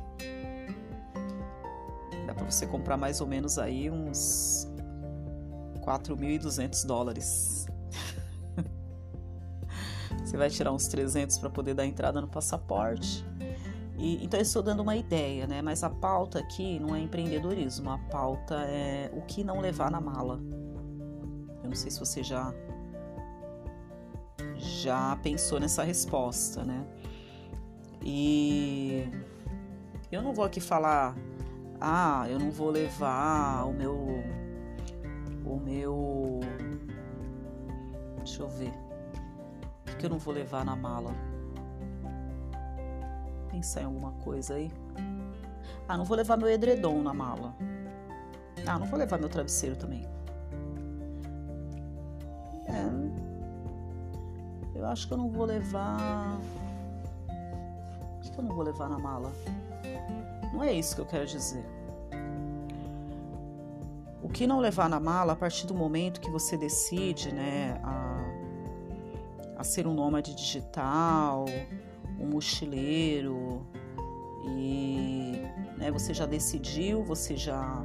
Para 2.35 2.45
você 2.45 2.67
comprar 2.67 2.97
mais 2.97 3.21
ou 3.21 3.27
menos 3.27 3.57
aí 3.57 3.89
uns 3.89 4.67
4.200 5.81 6.85
dólares. 6.85 7.65
você 10.23 10.37
vai 10.37 10.49
tirar 10.49 10.71
uns 10.71 10.87
300 10.87 11.37
para 11.37 11.49
poder 11.49 11.73
dar 11.73 11.85
entrada 11.85 12.21
no 12.21 12.27
passaporte 12.27 13.25
e, 13.97 14.23
então 14.23 14.39
eu 14.39 14.43
estou 14.43 14.61
dando 14.61 14.81
uma 14.81 14.95
ideia, 14.95 15.47
né? 15.47 15.61
Mas 15.61 15.83
a 15.83 15.89
pauta 15.89 16.39
aqui 16.39 16.79
não 16.79 16.95
é 16.95 16.99
empreendedorismo, 16.99 17.89
a 17.89 17.97
pauta 17.97 18.55
é 18.65 19.09
o 19.13 19.21
que 19.21 19.43
não 19.43 19.59
levar 19.59 19.89
na 19.89 20.01
mala. 20.01 20.39
Eu 21.63 21.69
não 21.69 21.75
sei 21.75 21.89
se 21.89 21.99
você 21.99 22.21
já 22.21 22.53
já 24.57 25.15
pensou 25.17 25.59
nessa 25.59 25.83
resposta, 25.83 26.63
né? 26.63 26.85
E 28.03 29.07
eu 30.11 30.21
não 30.21 30.33
vou 30.33 30.45
aqui 30.45 30.59
falar, 30.59 31.15
ah, 31.87 32.25
eu 32.29 32.39
não 32.39 32.49
vou 32.49 32.71
levar 32.71 33.63
o 33.67 33.71
meu 33.71 34.23
o 35.45 35.59
meu 35.59 36.39
deixa 38.17 38.41
eu 38.41 38.49
ver. 38.49 38.73
O 39.93 39.97
que 39.97 40.07
eu 40.07 40.09
não 40.09 40.17
vou 40.17 40.33
levar 40.33 40.65
na 40.65 40.75
mala? 40.75 41.13
pensar 43.55 43.81
em 43.81 43.85
alguma 43.85 44.11
coisa 44.23 44.55
aí. 44.55 44.71
Ah, 45.87 45.97
não 45.97 46.05
vou 46.05 46.17
levar 46.17 46.37
meu 46.37 46.49
edredom 46.49 47.01
na 47.01 47.13
mala. 47.13 47.55
Ah, 48.67 48.77
não 48.77 48.85
vou 48.85 48.99
levar 48.99 49.17
meu 49.17 49.29
travesseiro 49.29 49.75
também. 49.75 50.05
É. 52.67 52.83
Eu 54.77 54.85
acho 54.85 55.07
que 55.07 55.13
eu 55.13 55.17
não 55.17 55.29
vou 55.29 55.45
levar. 55.45 56.37
O 58.17 58.19
que, 58.19 58.37
eu 58.37 58.43
não 58.43 58.55
vou 58.55 58.63
levar 58.63 58.89
na 58.89 58.97
mala? 58.97 59.31
Não 60.53 60.63
é 60.63 60.73
isso 60.73 60.95
que 60.95 61.01
eu 61.01 61.05
quero 61.05 61.25
dizer. 61.25 61.65
Que 64.35 64.45
não 64.45 64.59
levar 64.59 64.89
na 64.89 64.99
mala 64.99 65.31
a 65.31 65.35
partir 65.35 65.65
do 65.65 65.73
momento 65.73 66.19
que 66.19 66.29
você 66.29 66.57
decide, 66.57 67.33
né, 67.33 67.79
a, 67.81 69.61
a 69.61 69.63
ser 69.63 69.87
um 69.87 69.93
nômade 69.93 70.35
digital, 70.35 71.45
um 72.19 72.25
mochileiro 72.25 73.65
e 74.45 75.41
né, 75.77 75.89
você 75.89 76.13
já 76.13 76.25
decidiu, 76.25 77.01
você 77.01 77.37
já 77.37 77.81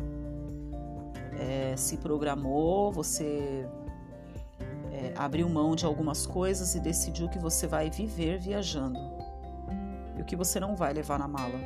é, 1.38 1.76
se 1.76 1.98
programou, 1.98 2.90
você 2.90 3.64
é, 4.90 5.14
abriu 5.16 5.48
mão 5.48 5.76
de 5.76 5.86
algumas 5.86 6.26
coisas 6.26 6.74
e 6.74 6.80
decidiu 6.80 7.28
que 7.28 7.38
você 7.38 7.68
vai 7.68 7.88
viver 7.90 8.40
viajando 8.40 8.98
e 10.16 10.20
o 10.22 10.24
que 10.24 10.34
você 10.34 10.58
não 10.58 10.74
vai 10.74 10.92
levar 10.92 11.16
na 11.16 11.28
mala. 11.28 11.60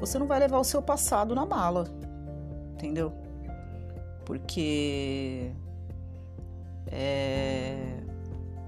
Você 0.00 0.18
não 0.18 0.26
vai 0.26 0.38
levar 0.38 0.58
o 0.58 0.64
seu 0.64 0.80
passado 0.80 1.34
na 1.34 1.44
mala, 1.44 1.84
entendeu? 2.76 3.12
Porque 4.24 5.52
é, 6.86 8.00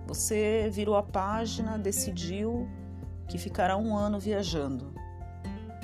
você 0.06 0.68
virou 0.72 0.96
a 0.96 1.02
página, 1.02 1.78
decidiu 1.78 2.68
que 3.28 3.36
ficará 3.38 3.76
um 3.76 3.96
ano 3.96 4.18
viajando. 4.18 4.92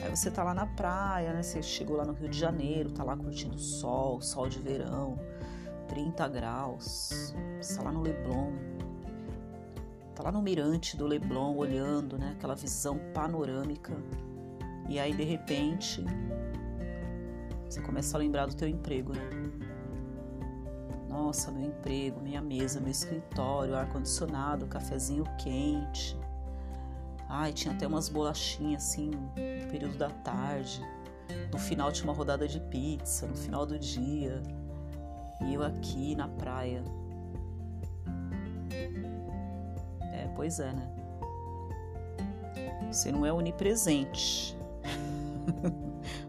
Aí 0.02 0.10
você 0.10 0.30
tá 0.30 0.42
lá 0.42 0.54
na 0.54 0.66
praia, 0.66 1.32
né? 1.32 1.42
Você 1.42 1.62
chegou 1.62 1.96
lá 1.96 2.04
no 2.04 2.12
Rio 2.12 2.28
de 2.28 2.38
Janeiro, 2.38 2.90
tá 2.90 3.04
lá 3.04 3.16
curtindo 3.16 3.54
o 3.54 3.58
sol, 3.58 4.20
sol 4.20 4.48
de 4.48 4.58
verão, 4.58 5.18
30 5.88 6.28
graus. 6.28 7.34
Você 7.60 7.76
tá 7.76 7.84
lá 7.84 7.92
no 7.92 8.02
Leblon. 8.02 8.52
Tá 10.14 10.22
lá 10.24 10.32
no 10.32 10.40
mirante 10.40 10.96
do 10.96 11.06
Leblon, 11.06 11.56
olhando, 11.56 12.16
né? 12.16 12.34
Aquela 12.36 12.54
visão 12.54 12.98
panorâmica. 13.12 13.92
E 14.88 14.98
aí, 14.98 15.12
de 15.14 15.24
repente, 15.24 16.04
você 17.68 17.80
começa 17.80 18.16
a 18.16 18.20
lembrar 18.20 18.46
do 18.46 18.54
teu 18.54 18.68
emprego, 18.68 19.12
né? 19.12 19.20
Nossa, 21.08 21.50
meu 21.50 21.68
emprego, 21.68 22.20
minha 22.20 22.42
mesa, 22.42 22.80
meu 22.80 22.90
escritório, 22.90 23.76
ar-condicionado, 23.76 24.66
cafezinho 24.66 25.24
quente. 25.38 26.18
Ai, 27.28 27.52
tinha 27.52 27.72
até 27.72 27.86
umas 27.86 28.08
bolachinhas 28.08 28.84
assim 28.84 29.10
no 29.10 29.70
período 29.70 29.96
da 29.96 30.10
tarde. 30.10 30.84
No 31.52 31.58
final 31.58 31.90
tinha 31.92 32.04
uma 32.04 32.16
rodada 32.16 32.46
de 32.46 32.60
pizza, 32.60 33.26
no 33.26 33.36
final 33.36 33.64
do 33.64 33.78
dia. 33.78 34.42
E 35.40 35.54
eu 35.54 35.62
aqui 35.62 36.14
na 36.14 36.28
praia. 36.28 36.82
É, 40.12 40.28
pois 40.34 40.60
é, 40.60 40.72
né? 40.72 40.90
Você 42.90 43.10
não 43.10 43.24
é 43.24 43.32
onipresente. 43.32 44.56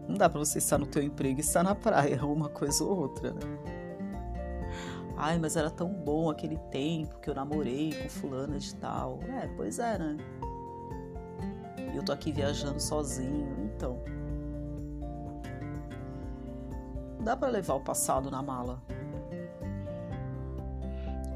não 0.08 0.16
dá 0.16 0.28
para 0.28 0.38
você 0.38 0.58
estar 0.58 0.78
no 0.78 0.86
teu 0.86 1.02
emprego 1.02 1.38
e 1.38 1.40
estar 1.40 1.62
na 1.62 1.74
praia, 1.74 2.22
uma 2.26 2.48
coisa 2.48 2.84
ou 2.84 2.98
outra, 2.98 3.32
né? 3.32 3.40
Ai, 5.16 5.38
mas 5.38 5.56
era 5.56 5.70
tão 5.70 5.88
bom 5.88 6.28
aquele 6.28 6.58
tempo 6.70 7.18
que 7.20 7.30
eu 7.30 7.34
namorei 7.34 7.94
com 7.94 8.08
fulana 8.08 8.58
de 8.58 8.74
tal. 8.74 9.18
É, 9.22 9.48
pois 9.56 9.78
é, 9.78 9.98
né? 9.98 10.16
E 11.92 11.96
eu 11.96 12.02
tô 12.02 12.12
aqui 12.12 12.30
viajando 12.30 12.78
sozinho, 12.78 13.56
então. 13.64 13.98
Dá 17.20 17.34
para 17.34 17.48
levar 17.48 17.74
o 17.74 17.80
passado 17.80 18.30
na 18.30 18.42
mala. 18.42 18.82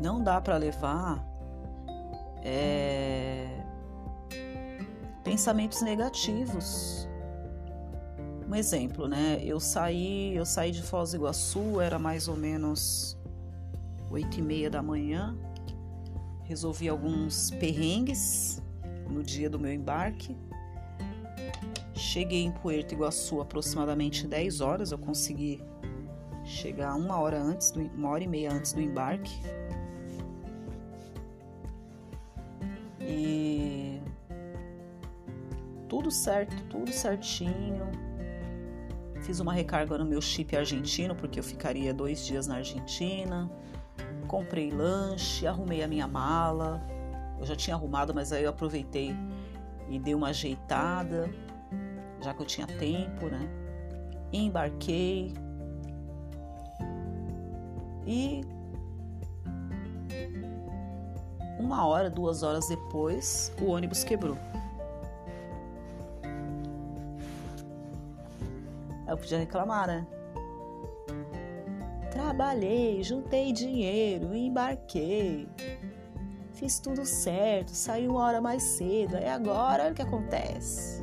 Não 0.03 0.23
dá 0.23 0.41
para 0.41 0.57
levar 0.59 1.27
é, 2.43 3.49
pensamentos 5.25 5.83
negativos. 5.83 7.09
Um 8.51 8.55
exemplo, 8.57 9.07
né? 9.07 9.41
Eu 9.45 9.61
saí, 9.61 10.35
eu 10.35 10.45
saí 10.45 10.73
de 10.73 10.83
Foz 10.83 11.13
do 11.13 11.19
Iguaçu, 11.19 11.81
era 11.81 12.01
mais 12.01 12.27
ou 12.27 12.37
menos 12.37 13.17
oito 14.11 14.41
e 14.41 14.43
meia 14.43 14.69
da 14.69 14.83
manhã. 14.83 15.39
Resolvi 16.43 16.89
alguns 16.89 17.53
perrengues 17.53 18.61
no 19.09 19.23
dia 19.23 19.49
do 19.49 19.57
meu 19.57 19.73
embarque. 19.73 20.37
Cheguei 21.95 22.43
em 22.43 22.51
Puerto 22.51 22.93
Iguaçu 22.93 23.41
aproximadamente 23.41 24.27
10 24.27 24.61
horas. 24.61 24.91
Eu 24.91 24.99
consegui 24.99 25.63
chegar 26.45 26.97
uma 26.97 27.21
hora 27.21 27.41
antes, 27.41 27.71
do, 27.71 27.81
uma 27.95 28.09
hora 28.09 28.25
e 28.25 28.27
meia 28.27 28.53
antes 28.53 28.73
do 28.73 28.81
embarque. 28.81 29.41
E 33.01 34.03
tudo 35.89 36.11
certo, 36.11 36.61
tudo 36.65 36.93
certinho. 36.93 38.10
Fiz 39.31 39.39
uma 39.39 39.53
recarga 39.53 39.97
no 39.97 40.05
meu 40.05 40.21
chip 40.21 40.57
argentino, 40.57 41.15
porque 41.15 41.39
eu 41.39 41.45
ficaria 41.45 41.95
dois 41.95 42.27
dias 42.27 42.49
na 42.49 42.57
Argentina. 42.57 43.49
Comprei 44.27 44.73
lanche, 44.73 45.47
arrumei 45.47 45.85
a 45.85 45.87
minha 45.87 46.09
mala. 46.09 46.83
Eu 47.39 47.47
já 47.47 47.55
tinha 47.55 47.77
arrumado, 47.77 48.13
mas 48.13 48.33
aí 48.33 48.43
eu 48.43 48.51
aproveitei 48.51 49.15
e 49.89 50.01
dei 50.01 50.17
uma 50.17 50.31
ajeitada, 50.31 51.31
já 52.21 52.35
que 52.35 52.43
eu 52.43 52.45
tinha 52.45 52.67
tempo, 52.67 53.27
né? 53.27 53.49
Embarquei, 54.33 55.33
e 58.05 58.41
uma 61.57 61.87
hora, 61.87 62.11
duas 62.11 62.43
horas 62.43 62.67
depois, 62.67 63.55
o 63.63 63.67
ônibus 63.67 64.03
quebrou. 64.03 64.37
Eu 69.11 69.19
podia 69.19 69.39
reclamar, 69.39 69.87
né? 69.87 70.07
Trabalhei, 72.11 73.03
juntei 73.03 73.53
dinheiro, 73.53 74.35
embarquei. 74.35 75.49
Fiz 76.53 76.79
tudo 76.79 77.05
certo, 77.05 77.71
saí 77.71 78.07
uma 78.07 78.21
hora 78.21 78.41
mais 78.41 78.63
cedo. 78.63 79.17
É 79.17 79.31
agora 79.31 79.91
o 79.91 79.95
que 79.95 80.03
acontece. 80.03 81.03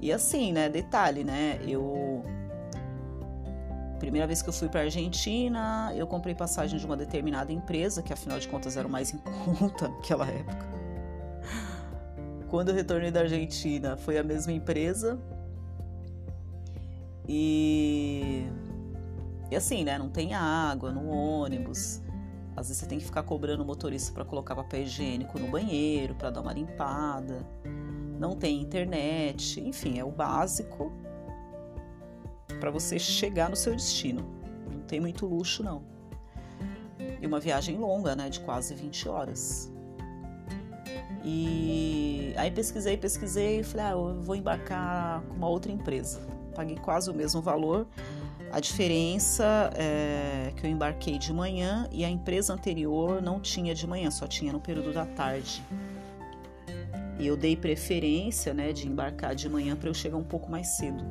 E 0.00 0.12
assim, 0.12 0.52
né? 0.52 0.68
Detalhe, 0.68 1.24
né? 1.24 1.58
Eu 1.66 2.22
Primeira 3.98 4.26
vez 4.26 4.42
que 4.42 4.48
eu 4.48 4.52
fui 4.52 4.68
para 4.68 4.82
Argentina, 4.82 5.90
eu 5.96 6.06
comprei 6.06 6.34
passagem 6.34 6.78
de 6.78 6.84
uma 6.84 6.96
determinada 6.96 7.50
empresa, 7.50 8.02
que 8.02 8.12
afinal 8.12 8.38
de 8.38 8.46
contas 8.46 8.76
era 8.76 8.86
o 8.86 8.90
mais 8.90 9.12
em 9.12 9.18
conta 9.18 9.88
naquela 9.90 10.26
época. 10.26 10.75
Quando 12.48 12.68
eu 12.68 12.74
retornei 12.74 13.10
da 13.10 13.20
Argentina, 13.20 13.96
foi 13.96 14.18
a 14.18 14.22
mesma 14.22 14.52
empresa. 14.52 15.18
E, 17.28 18.46
e 19.50 19.56
assim, 19.56 19.84
né? 19.84 19.98
Não 19.98 20.08
tem 20.08 20.34
água 20.34 20.92
no 20.92 21.08
ônibus. 21.08 22.00
Às 22.56 22.68
vezes 22.68 22.78
você 22.78 22.86
tem 22.86 22.98
que 22.98 23.04
ficar 23.04 23.22
cobrando 23.24 23.62
o 23.62 23.66
motorista 23.66 24.12
para 24.12 24.24
colocar 24.24 24.54
papel 24.54 24.82
higiênico 24.82 25.38
no 25.38 25.48
banheiro, 25.48 26.14
para 26.14 26.30
dar 26.30 26.40
uma 26.40 26.52
limpada. 26.52 27.44
Não 28.18 28.36
tem 28.36 28.60
internet. 28.60 29.60
Enfim, 29.60 29.98
é 29.98 30.04
o 30.04 30.10
básico 30.10 30.92
para 32.60 32.70
você 32.70 32.98
chegar 32.98 33.50
no 33.50 33.56
seu 33.56 33.74
destino. 33.74 34.24
Não 34.72 34.80
tem 34.82 35.00
muito 35.00 35.26
luxo, 35.26 35.62
não. 35.62 35.82
E 37.20 37.26
uma 37.26 37.40
viagem 37.40 37.76
longa, 37.76 38.14
né, 38.14 38.30
de 38.30 38.40
quase 38.40 38.74
20 38.74 39.08
horas. 39.08 39.72
E 41.28 42.32
aí 42.36 42.52
pesquisei, 42.52 42.96
pesquisei 42.96 43.60
e 43.60 43.62
falei, 43.64 43.86
ah, 43.86 43.90
eu 43.90 44.20
vou 44.20 44.36
embarcar 44.36 45.22
com 45.22 45.34
uma 45.34 45.48
outra 45.48 45.72
empresa. 45.72 46.20
Paguei 46.54 46.76
quase 46.76 47.10
o 47.10 47.14
mesmo 47.14 47.42
valor. 47.42 47.84
A 48.52 48.60
diferença 48.60 49.70
é 49.74 50.52
que 50.54 50.64
eu 50.64 50.70
embarquei 50.70 51.18
de 51.18 51.32
manhã 51.32 51.88
e 51.90 52.04
a 52.04 52.08
empresa 52.08 52.54
anterior 52.54 53.20
não 53.20 53.40
tinha 53.40 53.74
de 53.74 53.88
manhã, 53.88 54.08
só 54.08 54.28
tinha 54.28 54.52
no 54.52 54.60
período 54.60 54.92
da 54.92 55.04
tarde. 55.04 55.64
E 57.18 57.26
eu 57.26 57.36
dei 57.36 57.56
preferência, 57.56 58.54
né, 58.54 58.72
de 58.72 58.86
embarcar 58.86 59.34
de 59.34 59.48
manhã 59.48 59.74
para 59.74 59.88
eu 59.88 59.94
chegar 59.94 60.16
um 60.16 60.24
pouco 60.24 60.48
mais 60.48 60.68
cedo 60.76 61.04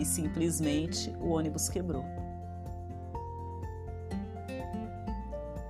e 0.00 0.04
simplesmente 0.04 1.14
o 1.20 1.30
ônibus 1.30 1.68
quebrou. 1.68 2.04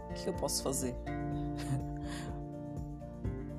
O 0.08 0.14
que 0.14 0.28
eu 0.28 0.34
posso 0.34 0.62
fazer? 0.62 0.94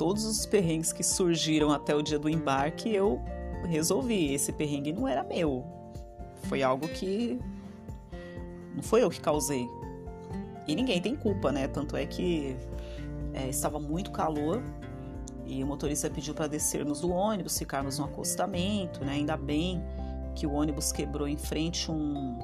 Todos 0.01 0.25
os 0.25 0.47
perrengues 0.47 0.91
que 0.91 1.03
surgiram 1.03 1.71
até 1.71 1.93
o 1.95 2.01
dia 2.01 2.17
do 2.17 2.27
embarque 2.27 2.89
eu 2.91 3.21
resolvi. 3.69 4.33
Esse 4.33 4.51
perrengue 4.51 4.91
não 4.91 5.07
era 5.07 5.23
meu. 5.23 5.63
Foi 6.45 6.63
algo 6.63 6.87
que 6.87 7.39
não 8.73 8.81
foi 8.81 9.03
eu 9.03 9.11
que 9.11 9.21
causei. 9.21 9.69
E 10.67 10.73
ninguém 10.73 10.99
tem 10.99 11.15
culpa, 11.15 11.51
né? 11.51 11.67
Tanto 11.67 11.95
é 11.95 12.07
que 12.07 12.57
é, 13.31 13.47
estava 13.47 13.79
muito 13.79 14.09
calor 14.09 14.63
e 15.45 15.63
o 15.63 15.67
motorista 15.67 16.09
pediu 16.09 16.33
para 16.33 16.47
descermos 16.47 17.01
do 17.01 17.11
ônibus, 17.11 17.59
ficarmos 17.59 17.99
no 17.99 18.05
acostamento, 18.05 19.05
né? 19.05 19.11
Ainda 19.11 19.37
bem 19.37 19.83
que 20.33 20.47
o 20.47 20.53
ônibus 20.53 20.91
quebrou 20.91 21.27
em 21.27 21.37
frente 21.37 21.91
um, 21.91 22.39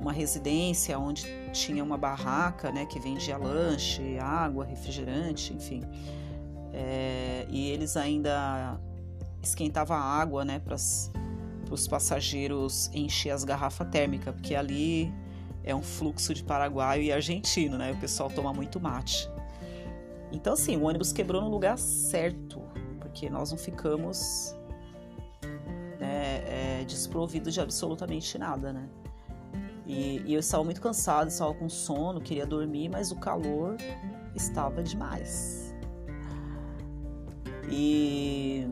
uma 0.00 0.12
residência 0.12 0.98
onde 0.98 1.26
tinha 1.52 1.84
uma 1.84 1.96
barraca, 1.96 2.72
né, 2.72 2.86
que 2.86 2.98
vendia 2.98 3.36
lanche, 3.36 4.18
água, 4.18 4.64
refrigerante, 4.64 5.54
enfim. 5.54 5.84
É, 6.78 7.46
e 7.48 7.70
eles 7.70 7.96
ainda 7.96 8.78
esquentavam 9.42 9.96
a 9.96 10.00
água, 10.00 10.44
né, 10.44 10.58
para 10.58 10.74
os 10.74 11.88
passageiros 11.88 12.90
encher 12.92 13.30
as 13.30 13.44
garrafas 13.44 13.88
térmicas, 13.88 14.34
porque 14.34 14.54
ali 14.54 15.10
é 15.64 15.74
um 15.74 15.82
fluxo 15.82 16.34
de 16.34 16.44
paraguaio 16.44 17.02
e 17.02 17.10
argentino, 17.10 17.78
né? 17.78 17.92
O 17.92 17.96
pessoal 17.96 18.30
toma 18.30 18.52
muito 18.52 18.78
mate. 18.78 19.28
Então, 20.30 20.52
assim, 20.52 20.76
o 20.76 20.82
ônibus 20.84 21.12
quebrou 21.12 21.40
no 21.40 21.48
lugar 21.48 21.78
certo, 21.78 22.60
porque 23.00 23.30
nós 23.30 23.50
não 23.50 23.58
ficamos 23.58 24.54
é, 25.98 26.84
desprovido 26.84 27.50
de 27.50 27.60
absolutamente 27.60 28.36
nada, 28.36 28.72
né? 28.72 28.88
E, 29.86 30.22
e 30.26 30.34
eu 30.34 30.40
estava 30.40 30.62
muito 30.62 30.80
cansada, 30.80 31.28
estava 31.28 31.54
com 31.54 31.68
sono, 31.68 32.20
queria 32.20 32.46
dormir, 32.46 32.88
mas 32.88 33.10
o 33.10 33.16
calor 33.16 33.76
estava 34.34 34.82
demais. 34.82 35.65
E, 37.70 38.68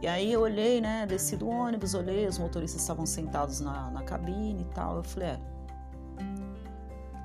e 0.00 0.06
aí 0.06 0.32
eu 0.32 0.40
olhei, 0.40 0.80
né? 0.80 1.06
Desci 1.06 1.36
do 1.36 1.48
ônibus, 1.48 1.94
olhei, 1.94 2.26
os 2.26 2.38
motoristas 2.38 2.80
estavam 2.80 3.06
sentados 3.06 3.60
na, 3.60 3.90
na 3.90 4.02
cabine 4.02 4.62
e 4.62 4.74
tal. 4.74 4.96
Eu 4.96 5.04
falei, 5.04 5.28
é, 5.30 5.40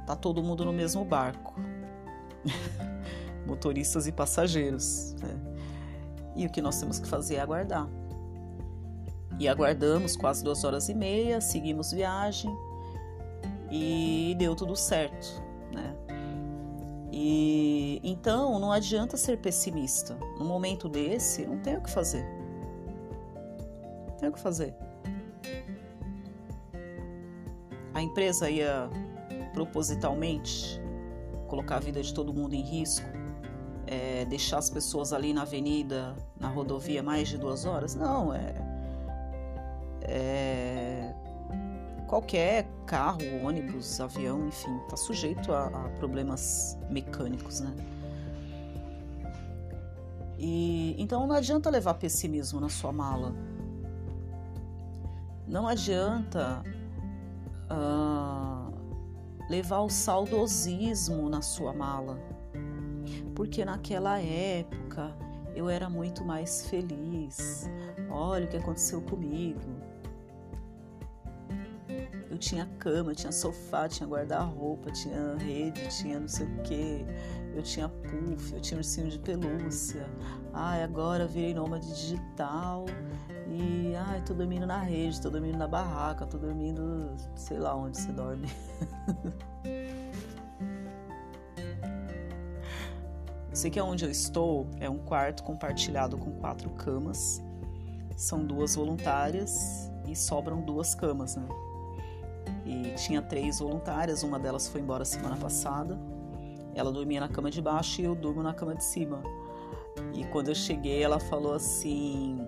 tá 0.06 0.16
todo 0.16 0.44
mundo 0.44 0.66
no 0.66 0.74
mesmo 0.74 1.04
barco. 1.06 1.56
Motoristas 3.48 4.08
e 4.08 4.12
passageiros. 4.12 5.16
Né? 5.22 5.40
E 6.36 6.46
o 6.46 6.50
que 6.50 6.62
nós 6.62 6.80
temos 6.80 7.00
que 7.00 7.08
fazer 7.08 7.36
é 7.36 7.40
aguardar. 7.42 7.88
E 9.40 9.48
aguardamos 9.48 10.18
quase 10.18 10.44
duas 10.44 10.64
horas 10.64 10.90
e 10.90 10.94
meia, 10.94 11.40
seguimos 11.40 11.92
viagem 11.92 12.54
e 13.72 14.36
deu 14.38 14.56
tudo 14.56 14.76
certo, 14.76 15.42
né? 15.72 15.96
E 17.22 18.00
então 18.02 18.58
não 18.60 18.72
adianta 18.72 19.18
ser 19.18 19.40
pessimista. 19.40 20.16
No 20.38 20.46
momento 20.46 20.88
desse, 20.88 21.46
não 21.46 21.60
tem 21.60 21.76
o 21.76 21.82
que 21.82 21.90
fazer. 21.90 22.24
Não 24.08 24.16
tem 24.16 24.30
o 24.30 24.32
que 24.32 24.40
fazer. 24.40 24.74
A 27.94 28.02
empresa 28.02 28.50
ia 28.50 28.90
propositalmente 29.54 30.80
colocar 31.50 31.76
a 31.76 31.80
vida 31.80 32.02
de 32.02 32.14
todo 32.14 32.34
mundo 32.34 32.54
em 32.54 32.62
risco, 32.62 33.06
é, 33.86 34.24
deixar 34.24 34.60
as 34.60 34.70
pessoas 34.70 35.12
ali 35.12 35.34
na 35.34 35.42
avenida, 35.42 36.16
na 36.40 36.48
rodovia, 36.48 37.04
mais 37.04 37.28
de 37.28 37.38
duas 37.38 37.66
horas? 37.66 37.96
Não, 37.96 38.34
é 38.34 38.70
é, 40.10 40.89
qualquer 42.10 42.68
carro, 42.88 43.20
ônibus, 43.44 44.02
avião, 44.02 44.48
enfim, 44.48 44.76
está 44.80 44.98
sujeito 44.98 45.54
a, 45.54 45.68
a, 45.68 45.90
problemas 46.00 46.76
mecânicos, 46.90 47.62
né? 47.62 47.74
E 50.40 50.96
então 50.98 51.28
não 51.28 51.36
adianta 51.36 51.70
levar 51.70 51.94
pessimismo 51.94 52.60
na 52.60 52.68
sua 52.68 52.92
mala. 52.92 53.36
Não 55.48 55.68
adianta 55.68 56.64
uh, 57.70 58.74
levar 59.48 59.82
o 59.82 59.90
saudosismo 59.90 61.30
na 61.30 61.44
sua 61.44 61.74
mala, 61.74 62.18
porque 63.36 63.64
naquela 63.64 64.20
época 64.20 65.16
eu 65.54 65.70
era 65.70 65.88
muito 65.90 66.26
mais 66.26 66.68
feliz. 66.70 67.70
Olha 68.10 68.46
o 68.46 68.48
que 68.48 68.58
aconteceu 68.58 69.02
comigo 69.02 69.89
eu 72.30 72.38
tinha 72.38 72.66
cama, 72.78 73.16
tinha 73.16 73.32
sofá, 73.32 73.88
tinha 73.88 74.08
guarda-roupa, 74.08 74.92
tinha 74.92 75.36
rede, 75.38 75.88
tinha 75.90 76.20
não 76.20 76.28
sei 76.28 76.46
o 76.46 76.62
que, 76.62 77.06
eu 77.56 77.64
tinha 77.64 77.90
puff, 77.90 78.54
eu 78.54 78.62
tinha 78.62 78.78
ursinho 78.78 79.10
de 79.10 79.18
pelúcia. 79.20 80.06
Ai, 80.54 80.84
agora 80.84 81.26
virei 81.26 81.54
nômade 81.54 81.88
digital 81.88 82.86
e 83.48 83.96
ai, 83.96 84.22
tô 84.22 84.34
dormindo 84.34 84.68
na 84.68 84.80
rede, 84.82 85.20
tô 85.20 85.30
dormindo 85.30 85.58
na 85.58 85.68
barraca, 85.68 86.26
tô 86.26 86.38
dormindo, 86.38 87.16
sei 87.36 87.58
lá 87.58 87.76
onde 87.76 87.98
você 87.98 88.12
dorme. 88.12 88.48
sei 93.52 93.72
que 93.72 93.82
onde 93.82 94.06
eu 94.06 94.12
estou 94.12 94.68
é 94.80 94.90
um 94.90 95.00
quarto 95.00 95.44
compartilhado 95.44 96.18
com 96.18 96.32
quatro 96.34 96.70
camas 96.70 97.42
são 98.16 98.46
duas 98.46 98.76
voluntárias 98.76 99.90
e 100.06 100.16
sobram 100.16 100.62
duas 100.62 100.94
camas, 100.94 101.38
né? 101.38 101.48
E 102.66 102.94
tinha 102.96 103.22
três 103.22 103.60
voluntárias, 103.60 104.24
uma 104.24 104.40
delas 104.40 104.68
foi 104.68 104.82
embora 104.82 105.06
semana 105.06 105.36
passada. 105.36 105.98
Ela 106.76 106.92
dormia 106.92 107.20
na 107.20 107.28
cama 107.28 107.50
de 107.50 107.62
baixo 107.62 108.02
e 108.02 108.04
eu 108.04 108.16
durmo 108.16 108.44
na 108.44 108.54
cama 108.54 108.76
de 108.76 108.84
cima. 108.84 109.22
E 110.14 110.24
quando 110.26 110.50
eu 110.50 110.56
cheguei, 110.56 111.04
ela 111.04 111.20
falou 111.20 111.54
assim: 111.54 112.46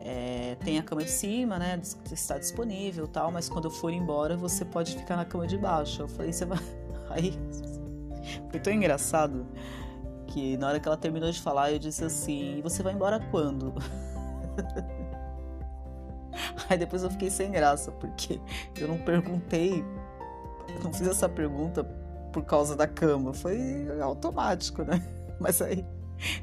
é, 0.00 0.56
tem 0.64 0.78
a 0.78 0.82
cama 0.82 1.02
de 1.04 1.10
cima, 1.10 1.58
né? 1.58 1.80
Está 2.10 2.38
disponível 2.38 3.06
tal, 3.06 3.30
mas 3.30 3.48
quando 3.48 3.66
eu 3.66 3.70
for 3.70 3.92
embora, 3.92 4.36
você 4.36 4.64
pode 4.64 4.96
ficar 4.96 5.16
na 5.16 5.24
cama 5.24 5.46
de 5.46 5.56
baixo. 5.56 6.02
Eu 6.02 6.08
falei: 6.08 6.32
você 6.32 6.44
vai. 6.44 6.58
Aí 7.10 7.38
foi 8.50 8.60
tão 8.60 8.72
engraçado 8.72 9.46
que 10.26 10.56
na 10.56 10.68
hora 10.68 10.80
que 10.80 10.88
ela 10.88 10.96
terminou 10.96 11.30
de 11.30 11.40
falar, 11.40 11.72
eu 11.72 11.78
disse 11.78 12.04
assim: 12.04 12.60
você 12.62 12.82
vai 12.82 12.92
embora 12.92 13.20
quando? 13.30 13.72
Aí 16.72 16.78
depois 16.78 17.02
eu 17.02 17.10
fiquei 17.10 17.28
sem 17.28 17.50
graça, 17.50 17.92
porque 17.92 18.40
eu 18.80 18.88
não 18.88 18.96
perguntei, 18.96 19.84
não 20.82 20.90
fiz 20.90 21.06
essa 21.06 21.28
pergunta 21.28 21.84
por 22.32 22.42
causa 22.44 22.74
da 22.74 22.86
cama, 22.86 23.34
foi 23.34 23.86
automático, 24.00 24.82
né? 24.82 25.02
Mas 25.38 25.60
aí 25.60 25.84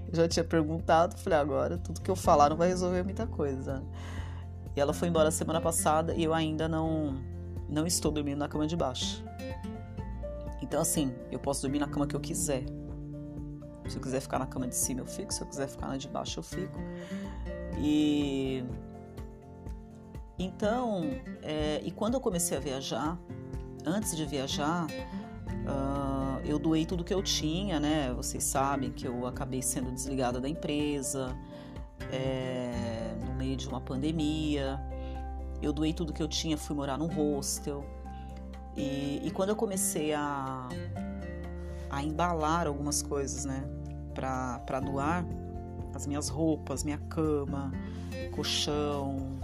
eu 0.07 0.13
já 0.13 0.27
tinha 0.27 0.43
perguntado, 0.43 1.17
falei, 1.17 1.39
agora 1.39 1.79
tudo 1.79 1.99
que 1.99 2.11
eu 2.11 2.15
falar 2.15 2.51
não 2.51 2.57
vai 2.57 2.67
resolver 2.67 3.01
muita 3.01 3.25
coisa. 3.25 3.81
E 4.75 4.79
ela 4.79 4.93
foi 4.93 5.07
embora 5.07 5.31
semana 5.31 5.59
passada 5.59 6.13
e 6.13 6.23
eu 6.23 6.31
ainda 6.31 6.67
não, 6.67 7.19
não 7.67 7.87
estou 7.87 8.11
dormindo 8.11 8.37
na 8.37 8.47
cama 8.47 8.67
de 8.67 8.75
baixo. 8.75 9.25
Então, 10.61 10.79
assim, 10.79 11.11
eu 11.31 11.39
posso 11.39 11.63
dormir 11.63 11.79
na 11.79 11.87
cama 11.87 12.05
que 12.05 12.15
eu 12.15 12.19
quiser. 12.19 12.65
Se 13.87 13.97
eu 13.97 14.01
quiser 14.01 14.19
ficar 14.19 14.37
na 14.37 14.45
cama 14.45 14.67
de 14.67 14.75
cima, 14.75 14.99
eu 14.99 15.07
fico. 15.07 15.33
Se 15.33 15.41
eu 15.41 15.47
quiser 15.47 15.67
ficar 15.67 15.87
na 15.87 15.97
de 15.97 16.07
baixo, 16.07 16.37
eu 16.37 16.43
fico. 16.43 16.77
E. 17.79 18.63
Então, 20.39 21.03
é, 21.43 21.81
e 21.83 21.91
quando 21.91 22.13
eu 22.13 22.21
comecei 22.21 22.57
a 22.57 22.61
viajar, 22.61 23.19
antes 23.85 24.15
de 24.15 24.25
viajar, 24.25 24.87
uh, 24.87 26.39
eu 26.45 26.57
doei 26.57 26.85
tudo 26.85 27.03
que 27.03 27.13
eu 27.13 27.21
tinha, 27.21 27.77
né? 27.77 28.13
Vocês 28.13 28.45
sabem 28.45 28.89
que 28.89 29.05
eu 29.05 29.27
acabei 29.27 29.61
sendo 29.61 29.91
desligada 29.91 30.39
da 30.39 30.47
empresa 30.47 31.35
é, 32.09 33.17
no 33.25 33.33
meio 33.33 33.57
de 33.57 33.67
uma 33.67 33.81
pandemia. 33.81 34.79
Eu 35.61 35.73
doei 35.73 35.91
tudo 35.91 36.13
que 36.13 36.23
eu 36.23 36.27
tinha, 36.27 36.57
fui 36.57 36.73
morar 36.73 36.97
num 36.97 37.07
hostel. 37.07 37.83
E, 38.77 39.19
e 39.21 39.31
quando 39.31 39.49
eu 39.49 39.57
comecei 39.57 40.13
a, 40.13 40.69
a 41.89 42.01
embalar 42.01 42.65
algumas 42.65 43.01
coisas, 43.01 43.43
né, 43.43 43.61
para 44.13 44.79
doar, 44.79 45.25
as 45.93 46.07
minhas 46.07 46.29
roupas, 46.29 46.85
minha 46.85 46.97
cama, 46.97 47.73
colchão 48.31 49.38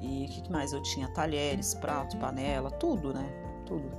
e 0.00 0.24
o 0.24 0.28
que 0.28 0.50
mais 0.50 0.72
eu 0.72 0.82
tinha? 0.82 1.08
Talheres, 1.08 1.74
prato, 1.74 2.16
panela, 2.16 2.70
tudo, 2.70 3.12
né? 3.12 3.28
Tudo. 3.66 3.90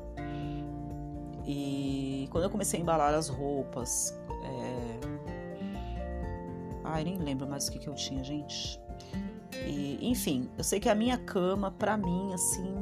E 1.45 2.27
quando 2.31 2.45
eu 2.45 2.49
comecei 2.49 2.79
a 2.79 2.81
embalar 2.81 3.13
as 3.13 3.27
roupas, 3.27 4.17
é... 4.43 4.99
ai 6.83 7.03
nem 7.03 7.17
lembro 7.17 7.47
mais 7.47 7.67
o 7.67 7.71
que, 7.71 7.79
que 7.79 7.87
eu 7.87 7.93
tinha, 7.93 8.23
gente. 8.23 8.79
E, 9.67 9.97
enfim, 10.01 10.49
eu 10.57 10.63
sei 10.63 10.79
que 10.79 10.89
a 10.89 10.95
minha 10.95 11.17
cama, 11.17 11.71
para 11.71 11.97
mim, 11.97 12.33
assim, 12.33 12.75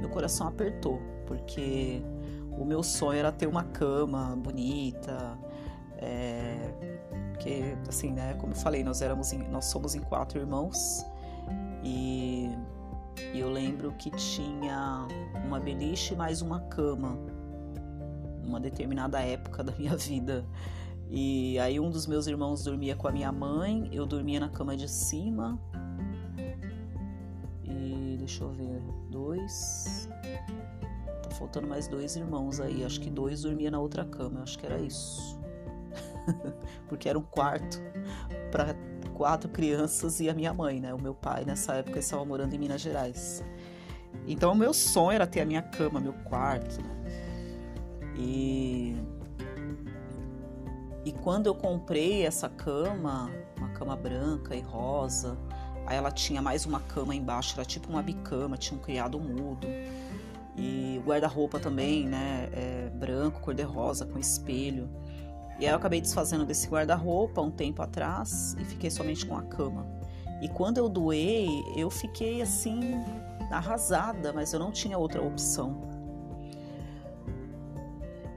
meu 0.00 0.10
coração 0.10 0.46
apertou, 0.46 1.00
porque 1.26 2.02
o 2.58 2.64
meu 2.64 2.82
sonho 2.82 3.18
era 3.18 3.32
ter 3.32 3.46
uma 3.46 3.64
cama 3.64 4.36
bonita, 4.36 5.36
é, 5.96 6.72
porque 7.30 7.74
assim, 7.88 8.12
né, 8.12 8.34
como 8.34 8.52
eu 8.52 8.56
falei, 8.56 8.84
nós 8.84 9.02
éramos 9.02 9.32
em, 9.32 9.38
nós 9.48 9.66
somos 9.66 9.94
em 9.94 10.00
quatro 10.00 10.38
irmãos 10.38 11.04
e, 11.82 12.50
e 13.34 13.40
eu 13.40 13.50
lembro 13.50 13.92
que 13.92 14.10
tinha 14.10 15.06
uma 15.44 15.58
beliche 15.58 16.14
mais 16.14 16.42
uma 16.42 16.60
cama 16.60 17.18
numa 18.42 18.60
determinada 18.60 19.20
época 19.20 19.62
da 19.62 19.72
minha 19.72 19.96
vida. 19.98 20.44
E 21.08 21.58
aí 21.58 21.80
um 21.80 21.90
dos 21.90 22.06
meus 22.06 22.26
irmãos 22.26 22.62
dormia 22.62 22.94
com 22.94 23.08
a 23.08 23.12
minha 23.12 23.32
mãe, 23.32 23.88
eu 23.92 24.06
dormia 24.06 24.38
na 24.40 24.48
cama 24.48 24.76
de 24.76 24.88
cima. 24.88 25.58
E 27.64 28.16
deixa 28.18 28.44
eu 28.44 28.50
ver, 28.52 28.82
dois. 29.10 30.08
Tá 31.22 31.30
faltando 31.30 31.66
mais 31.66 31.88
dois 31.88 32.14
irmãos 32.16 32.60
aí. 32.60 32.84
Acho 32.84 33.00
que 33.00 33.10
dois 33.10 33.42
dormia 33.42 33.70
na 33.70 33.80
outra 33.80 34.04
cama. 34.04 34.42
Acho 34.42 34.58
que 34.58 34.66
era 34.66 34.78
isso. 34.78 35.40
porque 36.88 37.08
era 37.08 37.18
um 37.18 37.22
quarto 37.22 37.80
para 38.50 38.74
quatro 39.20 39.50
crianças 39.50 40.18
e 40.18 40.30
a 40.30 40.34
minha 40.34 40.54
mãe, 40.54 40.80
né? 40.80 40.94
O 40.94 40.98
meu 40.98 41.14
pai 41.14 41.44
nessa 41.44 41.74
época 41.74 41.98
estava 41.98 42.24
morando 42.24 42.54
em 42.54 42.58
Minas 42.58 42.80
Gerais. 42.80 43.44
Então 44.26 44.52
o 44.52 44.54
meu 44.54 44.72
sonho 44.72 45.16
era 45.16 45.26
ter 45.26 45.42
a 45.42 45.44
minha 45.44 45.60
cama, 45.60 46.00
meu 46.00 46.14
quarto. 46.24 46.80
Né? 46.80 46.88
E 48.16 48.96
e 51.04 51.12
quando 51.12 51.48
eu 51.48 51.54
comprei 51.54 52.24
essa 52.24 52.48
cama, 52.48 53.30
uma 53.58 53.68
cama 53.68 53.94
branca 53.94 54.56
e 54.56 54.62
rosa, 54.62 55.36
aí 55.86 55.98
ela 55.98 56.10
tinha 56.10 56.40
mais 56.40 56.64
uma 56.64 56.80
cama 56.80 57.14
embaixo, 57.14 57.52
era 57.56 57.64
tipo 57.66 57.90
uma 57.90 58.02
bicama, 58.02 58.56
tinha 58.56 58.78
um 58.78 58.82
criado 58.82 59.20
mudo. 59.20 59.66
E 60.56 60.98
guarda-roupa 61.04 61.60
também, 61.60 62.06
né, 62.06 62.48
é 62.52 62.90
branco, 62.94 63.38
cor-de-rosa, 63.40 64.06
com 64.06 64.18
espelho. 64.18 64.88
E 65.60 65.66
aí 65.66 65.72
eu 65.72 65.76
acabei 65.76 66.00
desfazendo 66.00 66.46
desse 66.46 66.66
guarda-roupa 66.68 67.42
um 67.42 67.50
tempo 67.50 67.82
atrás 67.82 68.56
e 68.58 68.64
fiquei 68.64 68.90
somente 68.90 69.26
com 69.26 69.36
a 69.36 69.42
cama. 69.42 69.86
E 70.40 70.48
quando 70.48 70.78
eu 70.78 70.88
doei, 70.88 71.62
eu 71.76 71.90
fiquei 71.90 72.40
assim 72.40 72.80
arrasada, 73.50 74.32
mas 74.32 74.54
eu 74.54 74.58
não 74.58 74.72
tinha 74.72 74.96
outra 74.96 75.22
opção. 75.22 75.82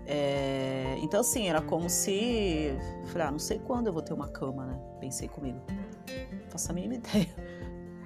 É, 0.06 0.98
então 1.02 1.22
assim, 1.22 1.48
era 1.48 1.62
como 1.62 1.90
se. 1.90 2.74
Falei, 3.06 3.28
ah, 3.28 3.32
não 3.32 3.40
sei 3.40 3.58
quando 3.58 3.88
eu 3.88 3.94
vou 3.94 4.02
ter 4.02 4.14
uma 4.14 4.28
cama, 4.28 4.66
né? 4.66 4.78
Pensei 5.00 5.30
comigo. 5.30 5.62
Não 5.70 6.50
faço 6.50 6.72
a 6.72 6.74
mínima 6.74 6.96
ideia 7.00 7.30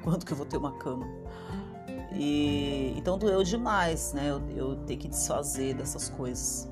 quando 0.03 0.25
que 0.25 0.32
eu 0.32 0.38
vou 0.38 0.45
ter 0.45 0.58
uma 0.58 0.77
cama. 0.77 1.08
E 2.13 2.93
então 2.95 3.17
doeu 3.17 3.43
demais, 3.43 4.13
né? 4.13 4.30
Eu, 4.30 4.41
eu 4.56 4.75
ter 4.86 4.97
que 4.97 5.08
desfazer 5.08 5.73
dessas 5.73 6.08
coisas. 6.08 6.69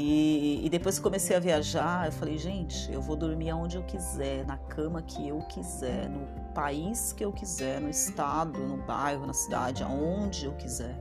E, 0.00 0.64
e, 0.64 0.70
depois 0.70 0.96
que 0.96 1.02
comecei 1.02 1.34
a 1.34 1.40
viajar, 1.40 2.06
eu 2.06 2.12
falei, 2.12 2.38
gente, 2.38 2.88
eu 2.92 3.02
vou 3.02 3.16
dormir 3.16 3.50
aonde 3.50 3.76
eu 3.76 3.82
quiser, 3.82 4.46
na 4.46 4.56
cama 4.56 5.02
que 5.02 5.26
eu 5.26 5.40
quiser, 5.40 6.08
no 6.08 6.24
país 6.54 7.12
que 7.12 7.24
eu 7.24 7.32
quiser, 7.32 7.80
no 7.80 7.90
estado, 7.90 8.60
no 8.60 8.76
bairro, 8.76 9.26
na 9.26 9.32
cidade, 9.32 9.82
aonde 9.82 10.44
eu 10.44 10.52
quiser. 10.52 10.96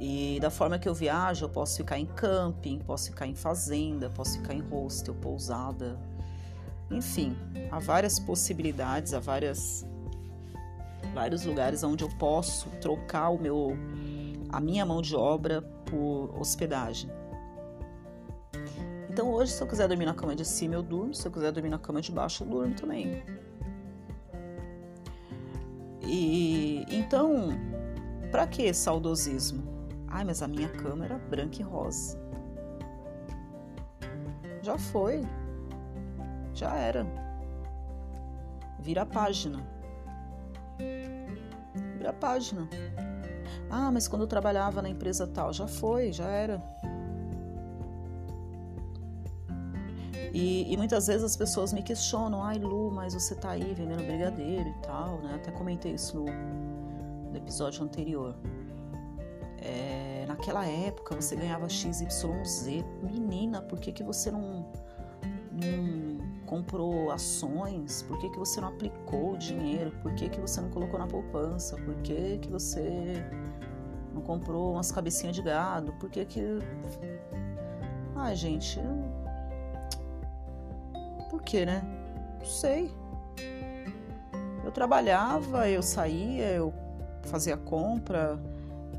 E 0.00 0.40
da 0.40 0.50
forma 0.50 0.76
que 0.76 0.88
eu 0.88 0.94
viajo, 0.94 1.44
eu 1.44 1.48
posso 1.48 1.76
ficar 1.76 1.96
em 1.96 2.06
camping, 2.06 2.80
posso 2.80 3.10
ficar 3.10 3.28
em 3.28 3.36
fazenda, 3.36 4.10
posso 4.10 4.38
ficar 4.38 4.54
em 4.54 4.60
hostel, 4.60 5.14
pousada. 5.14 5.96
Enfim, 6.90 7.36
há 7.70 7.78
várias 7.78 8.18
possibilidades, 8.18 9.14
há 9.14 9.20
várias, 9.20 9.86
vários 11.14 11.44
lugares 11.44 11.84
onde 11.84 12.02
eu 12.02 12.10
posso 12.18 12.68
trocar 12.80 13.28
o 13.28 13.38
meu, 13.38 13.78
a 14.48 14.58
minha 14.58 14.84
mão 14.84 15.00
de 15.00 15.14
obra 15.14 15.62
por 15.94 16.34
hospedagem. 16.40 17.08
Então 19.08 19.32
hoje, 19.32 19.52
se 19.52 19.62
eu 19.62 19.66
quiser 19.68 19.86
dormir 19.86 20.06
na 20.06 20.14
cama 20.14 20.34
de 20.34 20.44
cima, 20.44 20.74
eu 20.74 20.82
durmo. 20.82 21.14
Se 21.14 21.24
eu 21.24 21.30
quiser 21.30 21.52
dormir 21.52 21.68
na 21.68 21.78
cama 21.78 22.00
de 22.00 22.10
baixo, 22.10 22.42
eu 22.42 22.48
durmo 22.48 22.74
também. 22.74 23.22
E 26.02 26.84
então, 26.90 27.50
para 28.32 28.44
que 28.48 28.74
saudosismo? 28.74 29.62
Ai, 30.08 30.24
mas 30.24 30.42
a 30.42 30.48
minha 30.48 30.68
cama 30.68 31.04
era 31.04 31.16
branca 31.16 31.60
e 31.60 31.62
rosa. 31.62 32.18
Já 34.62 34.76
foi. 34.76 35.22
Já 36.52 36.74
era. 36.74 37.06
Vira 38.80 39.02
a 39.02 39.06
página. 39.06 39.64
Vira 41.96 42.10
a 42.10 42.12
página. 42.12 42.68
Ah, 43.70 43.90
mas 43.90 44.08
quando 44.08 44.22
eu 44.22 44.28
trabalhava 44.28 44.80
na 44.82 44.88
empresa 44.88 45.26
tal, 45.26 45.52
já 45.52 45.66
foi, 45.66 46.12
já 46.12 46.26
era. 46.26 46.62
E, 50.32 50.72
e, 50.72 50.76
muitas 50.76 51.06
vezes 51.06 51.22
as 51.22 51.36
pessoas 51.36 51.72
me 51.72 51.80
questionam, 51.80 52.42
ai 52.42 52.58
Lu, 52.58 52.90
mas 52.90 53.14
você 53.14 53.36
tá 53.36 53.50
aí 53.50 53.72
vendendo 53.72 54.04
brigadeiro 54.04 54.68
e 54.68 54.82
tal, 54.82 55.18
né? 55.20 55.36
Até 55.36 55.52
comentei 55.52 55.92
isso 55.92 56.16
no, 56.18 56.24
no 57.30 57.36
episódio 57.36 57.84
anterior. 57.84 58.34
É, 59.58 60.24
naquela 60.26 60.66
época 60.66 61.14
você 61.14 61.36
ganhava 61.36 61.68
XYZ. 61.68 62.84
Menina, 63.00 63.62
por 63.62 63.78
que, 63.78 63.92
que 63.92 64.02
você 64.02 64.28
não, 64.32 64.66
não 65.54 66.18
comprou 66.46 67.10
ações? 67.10 68.02
Por 68.02 68.18
que, 68.18 68.28
que 68.30 68.38
você 68.38 68.60
não 68.60 68.68
aplicou 68.68 69.32
o 69.32 69.38
dinheiro? 69.38 69.90
Por 70.02 70.14
que, 70.14 70.28
que 70.28 70.40
você 70.40 70.60
não 70.60 70.70
colocou 70.70 70.98
na 70.98 71.06
poupança? 71.06 71.76
Por 71.76 71.94
que, 71.96 72.38
que 72.38 72.48
você 72.48 73.14
não 74.12 74.22
comprou 74.22 74.72
umas 74.72 74.90
cabecinhas 74.92 75.34
de 75.34 75.42
gado? 75.42 75.92
Por 75.94 76.10
que 76.10 76.24
que... 76.24 76.58
Ai, 78.16 78.36
gente... 78.36 78.80
Por 81.30 81.42
que, 81.42 81.66
né? 81.66 81.82
Não 82.38 82.46
sei. 82.46 82.90
Eu 84.64 84.70
trabalhava, 84.72 85.68
eu 85.68 85.82
saía, 85.82 86.50
eu 86.52 86.72
fazia 87.22 87.56
compra, 87.56 88.38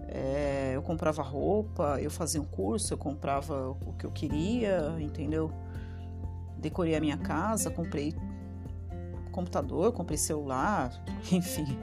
é, 0.07 0.71
eu 0.75 0.81
comprava 0.81 1.21
roupa, 1.23 1.99
eu 1.99 2.11
fazia 2.11 2.41
um 2.41 2.45
curso, 2.45 2.93
eu 2.93 2.97
comprava 2.97 3.69
o 3.69 3.93
que 3.93 4.05
eu 4.05 4.11
queria, 4.11 4.95
entendeu? 4.99 5.51
Decorei 6.57 6.95
a 6.95 6.99
minha 6.99 7.17
casa, 7.17 7.69
comprei 7.69 8.15
computador, 9.31 9.91
comprei 9.91 10.17
celular, 10.17 10.91
enfim. 11.31 11.77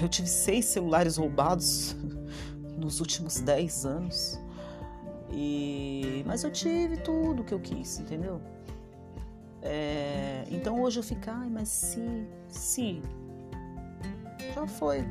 Eu 0.00 0.08
tive 0.08 0.28
seis 0.28 0.64
celulares 0.66 1.16
roubados 1.16 1.96
nos 2.76 3.00
últimos 3.00 3.40
dez 3.40 3.84
anos. 3.84 4.40
E... 5.32 6.24
Mas 6.26 6.42
eu 6.42 6.50
tive 6.50 6.96
tudo 6.96 7.44
que 7.44 7.52
eu 7.52 7.60
quis, 7.60 7.98
entendeu? 7.98 8.40
É... 9.62 10.44
Então 10.50 10.80
hoje 10.80 10.98
eu 10.98 11.02
fico, 11.02 11.22
ai, 11.28 11.48
mas 11.50 11.68
se, 11.68 12.26
se. 12.48 13.02
Já 14.54 14.66
foi. 14.66 15.04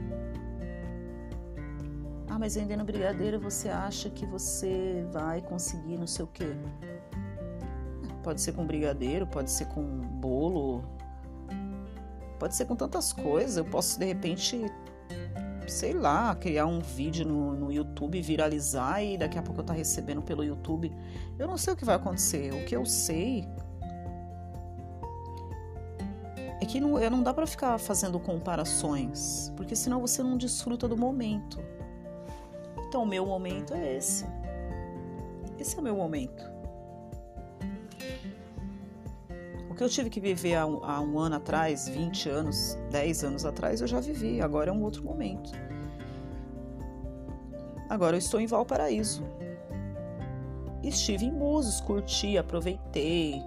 Ah, 2.28 2.38
mas 2.38 2.56
vendendo 2.56 2.84
brigadeiro 2.84 3.39
você 3.39 3.69
acha 3.69 4.10
que 4.10 4.25
você 4.25 5.06
vai 5.12 5.41
conseguir 5.41 5.97
não 5.97 6.08
sei 6.08 6.25
o 6.25 6.28
quê? 6.28 6.56
Pode 8.30 8.42
ser 8.42 8.52
com 8.52 8.63
brigadeiro, 8.63 9.26
pode 9.26 9.50
ser 9.50 9.65
com 9.65 9.82
bolo, 9.82 10.84
pode 12.38 12.56
ser 12.56 12.65
com 12.65 12.76
tantas 12.76 13.12
coisas. 13.12 13.58
Eu 13.58 13.65
posso 13.65 13.98
de 13.98 14.06
repente, 14.06 14.72
sei 15.68 15.94
lá, 15.94 16.36
criar 16.36 16.68
um 16.68 16.80
vídeo 16.80 17.28
no, 17.28 17.56
no 17.56 17.72
YouTube, 17.72 18.22
viralizar 18.22 19.02
e 19.02 19.18
daqui 19.18 19.39
a 19.39 19.42
pouco 19.42 19.62
eu 19.62 19.63
estar 19.63 19.74
tá 19.74 19.78
recebendo 19.80 20.22
pelo 20.22 20.44
YouTube. 20.44 20.96
Eu 21.39 21.48
não 21.48 21.58
sei 21.58 21.74
o 21.74 21.76
que 21.76 21.84
vai 21.84 21.96
acontecer. 21.96 22.54
O 22.54 22.63
que 22.65 22.76
eu 22.76 22.86
sei 22.86 23.48
é 26.62 26.65
que 26.68 26.80
não, 26.80 27.00
não 27.10 27.24
dá 27.24 27.34
para 27.34 27.48
ficar 27.48 27.80
fazendo 27.80 28.20
comparações, 28.20 29.52
porque 29.58 29.76
senão 29.76 30.02
você 30.02 30.22
não 30.22 30.38
desfruta 30.38 30.88
do 30.88 30.96
momento. 30.96 31.58
Então, 32.88 33.02
o 33.02 33.08
meu 33.08 33.26
momento 33.26 33.74
é 33.74 33.98
esse. 33.98 34.24
Esse 35.58 35.76
é 35.76 35.80
o 35.80 35.84
meu 35.84 35.96
momento. 35.96 36.49
O 39.70 39.76
que 39.76 39.84
eu 39.84 39.90
tive 39.90 40.10
que 40.10 40.20
viver 40.20 40.56
há 40.56 40.66
um, 40.66 40.84
há 40.84 41.00
um 41.00 41.20
ano 41.20 41.36
atrás, 41.36 41.88
20 41.88 42.30
anos, 42.30 42.78
10 42.92 43.24
anos 43.24 43.46
atrás, 43.46 43.82
eu 43.82 43.88
já 43.88 44.00
vivi. 44.00 44.42
Agora 44.42 44.70
é 44.70 44.74
um 44.74 44.84
outro 44.84 45.04
momento. 45.04 45.52
Agora 47.90 48.16
eu 48.16 48.20
estou 48.20 48.40
em 48.40 48.46
Valparaíso. 48.46 49.24
Estive 50.84 51.26
em 51.26 51.34
Búzios, 51.34 51.82
curti, 51.82 52.38
aproveitei, 52.38 53.44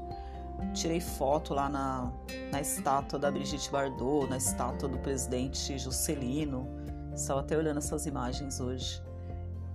tirei 0.74 1.00
foto 1.00 1.54
lá 1.54 1.68
na, 1.68 2.12
na 2.50 2.60
estátua 2.60 3.18
da 3.18 3.30
Brigitte 3.30 3.70
Bardot, 3.70 4.28
na 4.28 4.36
estátua 4.36 4.88
do 4.88 4.98
presidente 4.98 5.78
Juscelino. 5.78 6.68
Estava 7.14 7.40
até 7.40 7.56
olhando 7.56 7.78
essas 7.78 8.06
imagens 8.06 8.60
hoje 8.60 9.02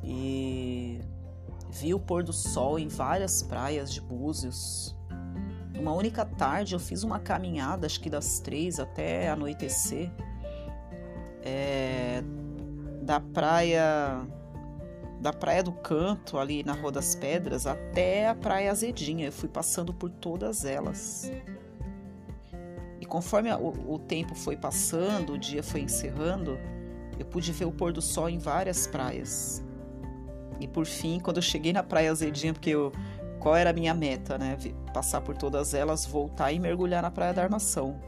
e 0.03 0.99
vi 1.69 1.93
o 1.93 1.99
pôr 1.99 2.23
do 2.23 2.33
sol 2.33 2.79
em 2.79 2.87
várias 2.87 3.41
praias 3.43 3.91
de 3.91 4.01
Búzios. 4.01 4.95
Uma 5.79 5.93
única 5.93 6.25
tarde 6.25 6.73
eu 6.73 6.79
fiz 6.79 7.03
uma 7.03 7.19
caminhada, 7.19 7.85
acho 7.85 7.99
que 7.99 8.09
das 8.09 8.39
três 8.39 8.79
até 8.79 9.29
anoitecer, 9.29 10.11
é, 11.43 12.23
da 13.01 13.19
praia 13.19 14.25
da 15.19 15.33
praia 15.33 15.63
do 15.63 15.71
Canto 15.71 16.37
ali 16.37 16.63
na 16.63 16.73
Rua 16.73 16.91
das 16.91 17.15
Pedras 17.15 17.65
até 17.65 18.27
a 18.27 18.35
praia 18.35 18.71
Azedinha. 18.71 19.27
Eu 19.27 19.31
fui 19.31 19.49
passando 19.49 19.93
por 19.93 20.09
todas 20.09 20.63
elas. 20.63 21.31
E 23.01 23.05
conforme 23.05 23.51
o, 23.53 23.93
o 23.93 23.99
tempo 23.99 24.35
foi 24.35 24.55
passando, 24.55 25.33
o 25.33 25.37
dia 25.37 25.63
foi 25.63 25.81
encerrando, 25.81 26.57
eu 27.17 27.25
pude 27.25 27.51
ver 27.51 27.65
o 27.65 27.71
pôr 27.71 27.91
do 27.91 28.01
sol 28.01 28.29
em 28.29 28.37
várias 28.37 28.85
praias. 28.85 29.63
E 30.59 30.67
por 30.67 30.85
fim, 30.85 31.19
quando 31.19 31.37
eu 31.37 31.43
cheguei 31.43 31.71
na 31.73 31.83
Praia 31.83 32.11
Azedinha, 32.11 32.53
porque 32.53 32.69
eu, 32.71 32.91
qual 33.39 33.55
era 33.55 33.69
a 33.69 33.73
minha 33.73 33.93
meta, 33.93 34.37
né? 34.37 34.57
Passar 34.93 35.21
por 35.21 35.37
todas 35.37 35.73
elas, 35.73 36.05
voltar 36.05 36.51
e 36.51 36.59
mergulhar 36.59 37.01
na 37.01 37.11
Praia 37.11 37.33
da 37.33 37.43
Armação. 37.43 37.99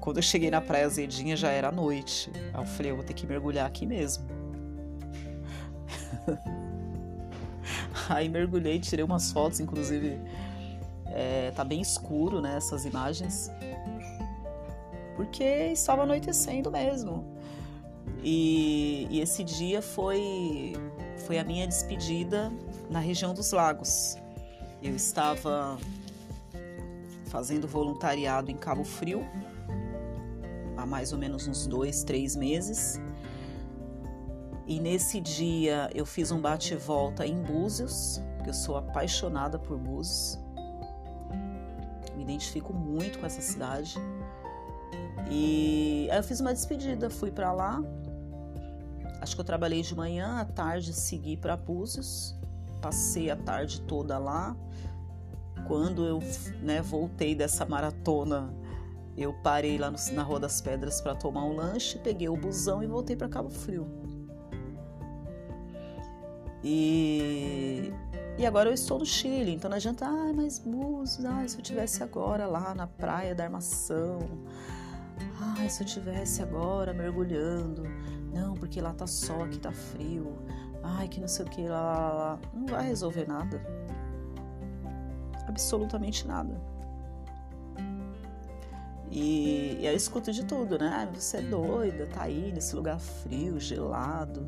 Quando 0.00 0.16
eu 0.16 0.22
cheguei 0.22 0.50
na 0.50 0.60
Praia 0.60 0.86
Azedinha 0.86 1.36
já 1.36 1.50
era 1.50 1.70
noite. 1.70 2.30
Aí 2.54 2.60
eu 2.60 2.66
falei, 2.66 2.92
eu 2.92 2.96
vou 2.96 3.04
ter 3.04 3.12
que 3.12 3.26
mergulhar 3.26 3.66
aqui 3.66 3.84
mesmo. 3.86 4.24
Aí 8.08 8.28
mergulhei, 8.28 8.80
tirei 8.80 9.04
umas 9.04 9.30
fotos, 9.30 9.60
inclusive 9.60 10.18
é, 11.06 11.50
tá 11.54 11.64
bem 11.64 11.80
escuro, 11.80 12.40
né? 12.40 12.56
Essas 12.56 12.84
imagens. 12.84 13.50
Porque 15.16 15.44
estava 15.44 16.02
anoitecendo 16.02 16.70
mesmo. 16.70 17.24
E, 18.22 19.06
e 19.10 19.20
esse 19.20 19.44
dia 19.44 19.82
foi 19.82 20.72
foi 21.30 21.38
a 21.38 21.44
minha 21.44 21.64
despedida 21.64 22.50
na 22.90 22.98
região 22.98 23.32
dos 23.32 23.52
lagos. 23.52 24.16
Eu 24.82 24.96
estava 24.96 25.78
fazendo 27.26 27.68
voluntariado 27.68 28.50
em 28.50 28.56
Cabo 28.56 28.82
Frio 28.82 29.24
há 30.76 30.84
mais 30.84 31.12
ou 31.12 31.20
menos 31.20 31.46
uns 31.46 31.68
dois, 31.68 32.02
três 32.02 32.34
meses. 32.34 33.00
E 34.66 34.80
nesse 34.80 35.20
dia 35.20 35.88
eu 35.94 36.04
fiz 36.04 36.32
um 36.32 36.40
bate-volta 36.40 37.24
em 37.24 37.40
Búzios, 37.40 38.20
porque 38.34 38.50
eu 38.50 38.54
sou 38.54 38.76
apaixonada 38.76 39.56
por 39.56 39.78
Búzios. 39.78 40.36
Me 42.16 42.24
identifico 42.24 42.72
muito 42.72 43.20
com 43.20 43.26
essa 43.26 43.40
cidade. 43.40 43.94
E 45.30 46.08
aí 46.10 46.18
eu 46.18 46.24
fiz 46.24 46.40
uma 46.40 46.52
despedida, 46.52 47.08
fui 47.08 47.30
para 47.30 47.52
lá, 47.52 47.80
Acho 49.20 49.34
que 49.34 49.40
eu 49.40 49.44
trabalhei 49.44 49.82
de 49.82 49.94
manhã, 49.94 50.40
à 50.40 50.44
tarde 50.44 50.94
segui 50.94 51.36
para 51.36 51.54
Búzios, 51.56 52.34
passei 52.80 53.30
a 53.30 53.36
tarde 53.36 53.82
toda 53.82 54.18
lá. 54.18 54.56
Quando 55.66 56.04
eu 56.04 56.20
né, 56.62 56.80
voltei 56.80 57.34
dessa 57.34 57.66
maratona, 57.66 58.52
eu 59.16 59.34
parei 59.42 59.76
lá 59.76 59.90
no, 59.90 59.98
na 60.12 60.22
Rua 60.22 60.40
das 60.40 60.62
Pedras 60.62 61.02
para 61.02 61.14
tomar 61.14 61.44
um 61.44 61.54
lanche, 61.54 61.98
peguei 61.98 62.28
o 62.30 62.36
busão 62.36 62.82
e 62.82 62.86
voltei 62.86 63.14
para 63.14 63.28
Cabo 63.28 63.50
Frio. 63.50 63.86
E, 66.64 67.92
e 68.38 68.46
agora 68.46 68.70
eu 68.70 68.74
estou 68.74 68.98
no 68.98 69.06
Chile, 69.06 69.52
então 69.52 69.68
não 69.68 69.76
adianta, 69.76 70.06
ai, 70.06 70.32
mas 70.32 70.58
Búzios, 70.58 71.24
ai, 71.26 71.46
se 71.46 71.58
eu 71.58 71.62
tivesse 71.62 72.02
agora 72.02 72.46
lá 72.46 72.74
na 72.74 72.86
praia 72.86 73.34
da 73.34 73.44
Armação, 73.44 74.18
ai, 75.58 75.68
se 75.68 75.82
eu 75.82 75.86
tivesse 75.86 76.42
agora 76.42 76.94
mergulhando 76.94 77.82
não, 78.32 78.54
porque 78.54 78.80
lá 78.80 78.92
tá 78.92 79.06
sol, 79.06 79.42
aqui 79.44 79.58
tá 79.58 79.72
frio. 79.72 80.38
Ai, 80.82 81.08
que 81.08 81.20
não 81.20 81.28
sei 81.28 81.44
o 81.44 81.48
que, 81.48 81.68
lá, 81.68 81.80
lá, 81.80 82.12
lá. 82.12 82.38
Não 82.54 82.66
vai 82.66 82.86
resolver 82.86 83.26
nada. 83.26 83.60
Absolutamente 85.46 86.26
nada. 86.26 86.60
E, 89.10 89.78
e 89.80 89.86
eu 89.86 89.94
escuto 89.94 90.32
de 90.32 90.44
tudo, 90.44 90.78
né? 90.78 91.08
Você 91.14 91.38
é 91.38 91.42
doida, 91.42 92.06
tá 92.06 92.22
aí 92.22 92.52
nesse 92.52 92.76
lugar 92.76 93.00
frio, 93.00 93.58
gelado. 93.58 94.46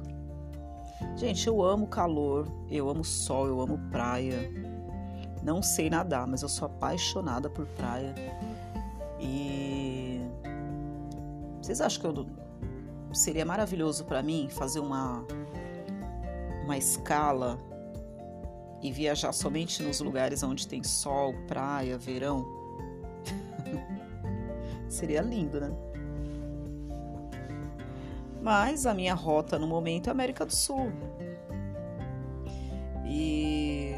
Gente, 1.16 1.46
eu 1.48 1.62
amo 1.62 1.88
calor, 1.88 2.46
eu 2.70 2.88
amo 2.88 3.04
sol, 3.04 3.48
eu 3.48 3.60
amo 3.60 3.78
praia. 3.90 4.50
Não 5.42 5.60
sei 5.60 5.90
nadar, 5.90 6.26
mas 6.28 6.42
eu 6.42 6.48
sou 6.48 6.66
apaixonada 6.66 7.50
por 7.50 7.66
praia. 7.66 8.14
E 9.20 10.20
vocês 11.60 11.80
acham 11.80 12.00
que 12.00 12.06
eu 12.06 12.26
seria 13.12 13.44
maravilhoso 13.44 14.04
para 14.04 14.22
mim 14.22 14.48
fazer 14.50 14.80
uma 14.80 15.24
uma 16.64 16.78
escala 16.78 17.58
e 18.80 18.90
viajar 18.90 19.32
somente 19.32 19.82
nos 19.82 20.00
lugares 20.00 20.42
onde 20.42 20.66
tem 20.66 20.82
sol, 20.82 21.34
praia, 21.46 21.96
verão. 21.96 22.44
seria 24.88 25.22
lindo, 25.22 25.60
né? 25.60 25.70
Mas 28.42 28.86
a 28.86 28.92
minha 28.92 29.14
rota 29.14 29.56
no 29.56 29.68
momento 29.68 30.08
é 30.08 30.10
América 30.10 30.44
do 30.44 30.52
Sul. 30.52 30.90
E, 33.06 33.94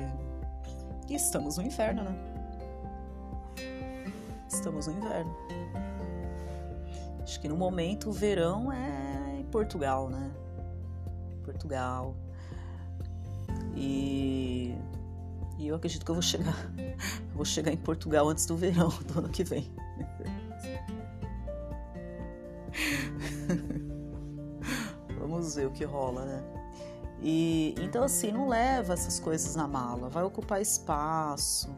e 1.09 1.15
estamos 1.15 1.57
no 1.57 1.65
inverno, 1.65 2.03
né? 2.03 2.15
Estamos 4.47 4.87
no 4.87 4.99
inverno. 4.99 5.35
Acho 7.25 7.41
que 7.41 7.49
no 7.49 7.57
momento 7.57 8.11
o 8.11 8.13
verão 8.13 8.73
é 8.73 9.41
em 9.41 9.45
Portugal, 9.45 10.09
né? 10.09 10.31
Portugal. 11.43 12.15
E, 13.75 14.77
e 15.59 15.67
eu 15.67 15.75
acredito 15.75 16.05
que 16.05 16.11
eu 16.11 16.15
vou 16.15 16.23
chegar, 16.23 16.55
eu 16.79 17.35
vou 17.35 17.45
chegar 17.45 17.73
em 17.73 17.77
Portugal 17.77 18.29
antes 18.29 18.47
do 18.47 18.57
verão 18.57 18.91
do 19.13 19.19
ano 19.19 19.29
que 19.29 19.43
vem. 19.43 19.69
Vamos 25.19 25.57
ver 25.57 25.67
o 25.67 25.71
que 25.71 25.85
rola, 25.85 26.25
né? 26.25 26.43
E 27.21 27.75
então 27.79 28.05
assim, 28.05 28.31
não 28.31 28.49
leva 28.49 28.93
essas 28.93 29.19
coisas 29.19 29.57
na 29.57 29.67
mala, 29.67 30.11
vai 30.11 30.23
ocupar 30.23 30.61
espaço, 30.61 31.75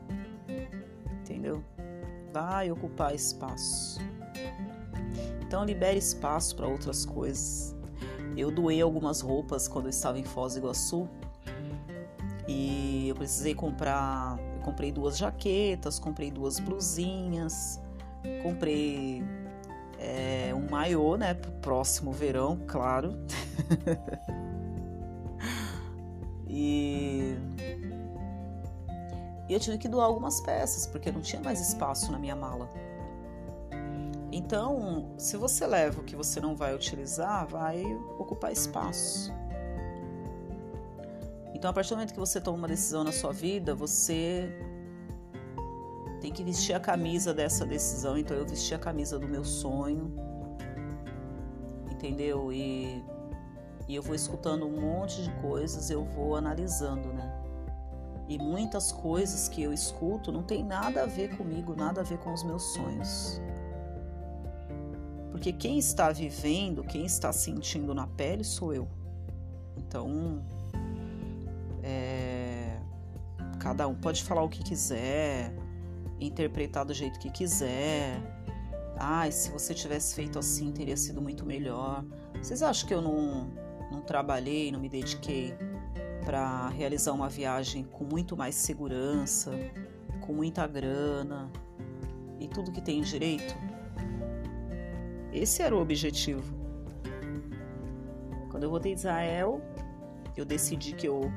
entendeu? 1.21 1.63
vai 2.37 2.71
ocupar 2.71 3.15
espaço. 3.15 3.99
Então 5.57 5.65
libere 5.65 5.97
espaço 5.97 6.55
para 6.55 6.69
outras 6.69 7.07
coisas. 7.07 7.75
Eu 8.37 8.51
doei 8.51 8.83
algumas 8.83 9.23
roupas 9.23 9.67
quando 9.67 9.87
eu 9.87 9.91
estava 9.91 10.19
em 10.19 10.23
Foz 10.23 10.53
do 10.53 10.59
Iguaçu 10.59 11.09
e 12.47 13.09
eu 13.09 13.15
precisei 13.15 13.55
comprar. 13.55 14.39
Eu 14.39 14.61
comprei 14.61 14.93
duas 14.93 15.17
jaquetas, 15.17 15.99
comprei 15.99 16.31
duas 16.31 16.61
blusinhas, 16.61 17.81
comprei 18.43 19.25
é, 19.99 20.53
um 20.55 20.69
maiô, 20.69 21.17
né, 21.17 21.33
pro 21.33 21.51
próximo 21.53 22.13
verão, 22.13 22.61
claro. 22.67 23.17
e 26.47 27.35
e 29.49 29.55
eu 29.55 29.61
tive 29.61 29.79
que 29.79 29.89
doar 29.89 30.05
algumas 30.05 30.39
peças, 30.43 30.87
porque 30.87 31.11
não 31.11 31.23
tinha 31.23 31.41
mais 31.41 31.67
espaço 31.67 32.13
na 32.13 32.19
minha 32.19 32.37
mala. 32.37 32.69
Então, 34.37 35.15
se 35.17 35.35
você 35.35 35.67
leva 35.67 36.03
o 36.03 36.05
que 36.05 36.15
você 36.15 36.39
não 36.39 36.55
vai 36.55 36.75
utilizar, 36.75 37.47
vai 37.47 37.83
ocupar 38.19 38.53
espaço. 38.53 39.33
Então, 41.55 41.71
a 41.71 41.73
partir 41.73 41.89
do 41.89 41.97
momento 41.97 42.13
que 42.13 42.21
você 42.21 42.39
toma 42.39 42.59
uma 42.59 42.69
decisão 42.69 43.03
na 43.03 43.13
sua 43.13 43.33
vida, 43.33 43.75
você 43.75 44.55
tem 46.21 46.31
que 46.31 46.45
vestir 46.45 46.75
a 46.75 46.81
camisa 46.81 47.33
dessa 47.33 47.65
decisão. 47.65 48.19
Então, 48.19 48.37
eu 48.37 48.47
vesti 48.47 48.75
a 48.75 48.79
camisa 48.79 49.19
do 49.19 49.27
meu 49.27 49.43
sonho, 49.43 50.15
entendeu? 51.91 52.53
E, 52.53 53.03
e 53.89 53.95
eu 53.95 54.03
vou 54.03 54.15
escutando 54.15 54.67
um 54.67 54.79
monte 54.79 55.23
de 55.23 55.31
coisas, 55.41 55.89
eu 55.89 56.05
vou 56.05 56.37
analisando, 56.37 57.11
né? 57.11 57.43
E 58.29 58.37
muitas 58.37 58.93
coisas 58.93 59.49
que 59.49 59.63
eu 59.63 59.73
escuto 59.73 60.31
não 60.31 60.43
tem 60.43 60.63
nada 60.63 61.05
a 61.05 61.07
ver 61.07 61.35
comigo, 61.39 61.75
nada 61.75 62.03
a 62.03 62.05
ver 62.05 62.19
com 62.19 62.35
os 62.35 62.43
meus 62.43 62.63
sonhos. 62.75 63.41
Porque 65.37 65.53
quem 65.53 65.79
está 65.79 66.11
vivendo, 66.11 66.83
quem 66.83 67.05
está 67.05 67.31
sentindo 67.31 67.93
na 67.93 68.07
pele 68.07 68.43
sou 68.43 68.73
eu. 68.73 68.89
Então, 69.77 70.43
é, 71.83 72.81
cada 73.59 73.87
um 73.87 73.95
pode 73.95 74.25
falar 74.25 74.43
o 74.43 74.49
que 74.49 74.65
quiser, 74.65 75.55
interpretar 76.19 76.87
do 76.87 76.95
jeito 76.95 77.19
que 77.19 77.29
quiser. 77.31 78.19
Ah, 78.99 79.31
se 79.31 79.51
você 79.51 79.75
tivesse 79.75 80.15
feito 80.15 80.39
assim, 80.39 80.73
teria 80.73 80.97
sido 80.97 81.21
muito 81.21 81.45
melhor. 81.45 82.03
Vocês 82.43 82.63
acham 82.63 82.89
que 82.89 82.95
eu 82.95 83.03
não, 83.03 83.51
não 83.93 84.01
trabalhei, 84.01 84.73
não 84.73 84.81
me 84.81 84.89
dediquei 84.89 85.55
para 86.25 86.71
realizar 86.71 87.13
uma 87.13 87.29
viagem 87.29 87.85
com 87.85 88.05
muito 88.05 88.35
mais 88.39 88.55
segurança, 88.55 89.53
com 90.23 90.33
muita 90.33 90.67
grana 90.67 91.53
e 92.41 92.49
tudo 92.49 92.73
que 92.73 92.81
tem 92.81 93.03
direito. 93.03 93.76
Esse 95.37 95.63
era 95.63 95.77
o 95.77 95.81
objetivo. 95.83 96.43
Quando 98.51 98.63
eu 98.63 98.71
voltei 98.71 98.95
de 98.95 99.01
Israel, 99.01 99.61
eu 100.35 100.47
decidi 100.47 100.95
que 100.95 101.07
eu 101.07 101.31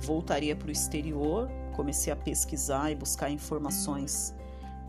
voltaria 0.00 0.56
para 0.56 0.68
o 0.68 0.70
exterior, 0.70 1.50
comecei 1.76 2.10
a 2.10 2.16
pesquisar 2.16 2.90
e 2.90 2.94
buscar 2.94 3.28
informações 3.28 4.34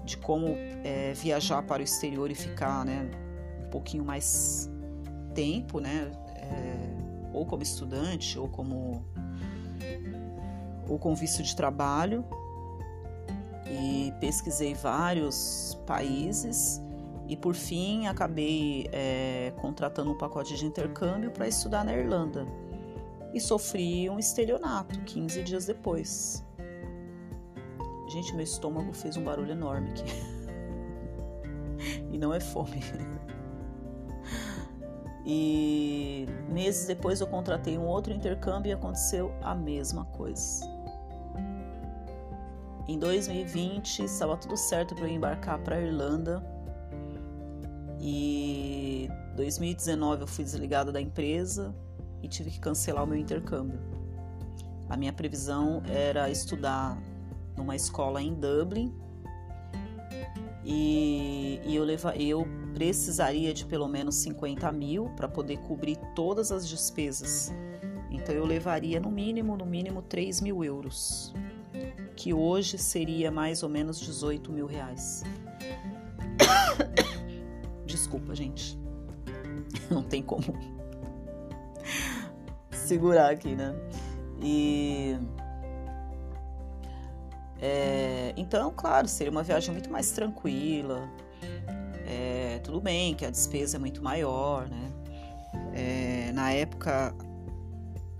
de 0.05 0.15
como 0.17 0.47
é, 0.85 1.11
viajar 1.13 1.63
para 1.63 1.81
o 1.81 1.83
exterior 1.83 2.31
e 2.31 2.35
ficar 2.35 2.85
né, 2.85 3.11
um 3.65 3.69
pouquinho 3.69 4.05
mais 4.05 4.69
tempo, 5.33 5.81
né, 5.81 6.09
é, 6.37 7.33
ou 7.33 7.45
como 7.45 7.61
estudante 7.61 8.39
ou 8.39 8.47
como 8.47 9.03
ou 10.87 10.97
com 10.97 11.13
visto 11.13 11.43
de 11.43 11.53
trabalho 11.55 12.23
e 13.67 14.13
pesquisei 14.21 14.73
vários 14.75 15.77
países 15.85 16.84
e 17.27 17.35
por 17.35 17.55
fim 17.55 18.07
acabei 18.07 18.87
é, 18.91 19.51
contratando 19.57 20.11
um 20.11 20.17
pacote 20.17 20.55
de 20.55 20.65
intercâmbio 20.65 21.31
para 21.31 21.47
estudar 21.47 21.83
na 21.83 21.93
Irlanda 21.93 22.45
e 23.33 23.39
sofri 23.39 24.09
um 24.09 24.19
estelionato 24.19 24.99
15 25.01 25.43
dias 25.43 25.65
depois. 25.65 26.45
Gente, 28.07 28.33
meu 28.33 28.43
estômago 28.43 28.93
fez 28.93 29.17
um 29.17 29.23
barulho 29.23 29.51
enorme 29.51 29.89
aqui. 29.89 30.03
e 32.11 32.17
não 32.17 32.33
é 32.33 32.39
fome. 32.39 32.81
E 35.27 36.27
meses 36.49 36.85
depois 36.85 37.19
eu 37.19 37.25
contratei 37.25 37.79
um 37.79 37.87
outro 37.87 38.13
intercâmbio 38.13 38.69
e 38.69 38.73
aconteceu 38.73 39.33
a 39.41 39.55
mesma 39.55 40.05
coisa. 40.05 40.63
Em 42.87 42.99
2020 42.99 44.03
estava 44.03 44.37
tudo 44.37 44.55
certo 44.55 44.93
para 44.93 45.05
eu 45.05 45.09
embarcar 45.11 45.57
para 45.59 45.77
a 45.77 45.81
Irlanda. 45.81 46.45
E 48.07 49.09
2019 49.35 50.21
eu 50.21 50.27
fui 50.27 50.43
desligada 50.43 50.91
da 50.91 51.01
empresa 51.01 51.75
e 52.21 52.27
tive 52.27 52.51
que 52.51 52.59
cancelar 52.59 53.03
o 53.03 53.07
meu 53.07 53.17
intercâmbio. 53.17 53.79
A 54.87 54.95
minha 54.95 55.11
previsão 55.11 55.81
era 55.87 56.29
estudar 56.29 57.01
numa 57.57 57.75
escola 57.75 58.21
em 58.21 58.35
Dublin 58.35 58.93
e, 60.63 61.59
e 61.65 61.75
eu, 61.75 61.83
leva, 61.83 62.15
eu 62.15 62.47
precisaria 62.75 63.51
de 63.51 63.65
pelo 63.65 63.87
menos 63.87 64.13
50 64.17 64.71
mil 64.71 65.09
para 65.15 65.27
poder 65.27 65.57
cobrir 65.61 65.97
todas 66.15 66.51
as 66.51 66.67
despesas. 66.69 67.51
Então 68.11 68.35
eu 68.35 68.45
levaria 68.45 68.99
no 68.99 69.09
mínimo, 69.09 69.57
no 69.57 69.65
mínimo 69.65 70.03
3 70.03 70.41
mil 70.41 70.63
euros 70.63 71.33
que 72.15 72.33
hoje 72.33 72.77
seria 72.77 73.29
mais 73.29 73.63
ou 73.63 73.69
menos 73.69 73.99
18 73.99 74.51
mil 74.51 74.65
reais. 74.65 75.23
Desculpa, 78.05 78.35
gente. 78.35 78.77
Não 79.89 80.03
tem 80.03 80.21
como 80.21 80.43
segurar 82.71 83.31
aqui, 83.31 83.55
né? 83.55 83.75
E. 84.39 85.17
É, 87.59 88.31
então, 88.37 88.71
claro, 88.75 89.07
seria 89.07 89.31
uma 89.31 89.41
viagem 89.41 89.73
muito 89.73 89.89
mais 89.89 90.11
tranquila. 90.11 91.09
É, 92.05 92.59
tudo 92.63 92.79
bem 92.79 93.15
que 93.15 93.25
a 93.25 93.31
despesa 93.31 93.77
é 93.77 93.79
muito 93.79 94.03
maior, 94.03 94.69
né? 94.69 94.91
É, 95.73 96.31
na 96.31 96.51
época, 96.51 97.11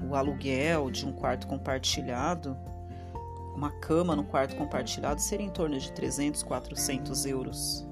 o 0.02 0.16
aluguel 0.16 0.90
de 0.90 1.06
um 1.06 1.14
quarto 1.14 1.46
compartilhado 1.46 2.58
uma 3.56 3.70
cama 3.70 4.16
no 4.16 4.24
quarto 4.24 4.56
compartilhado 4.56 5.22
seria 5.22 5.46
em 5.46 5.50
torno 5.52 5.78
de 5.78 5.92
300, 5.92 6.42
400 6.42 7.26
euros. 7.28 7.88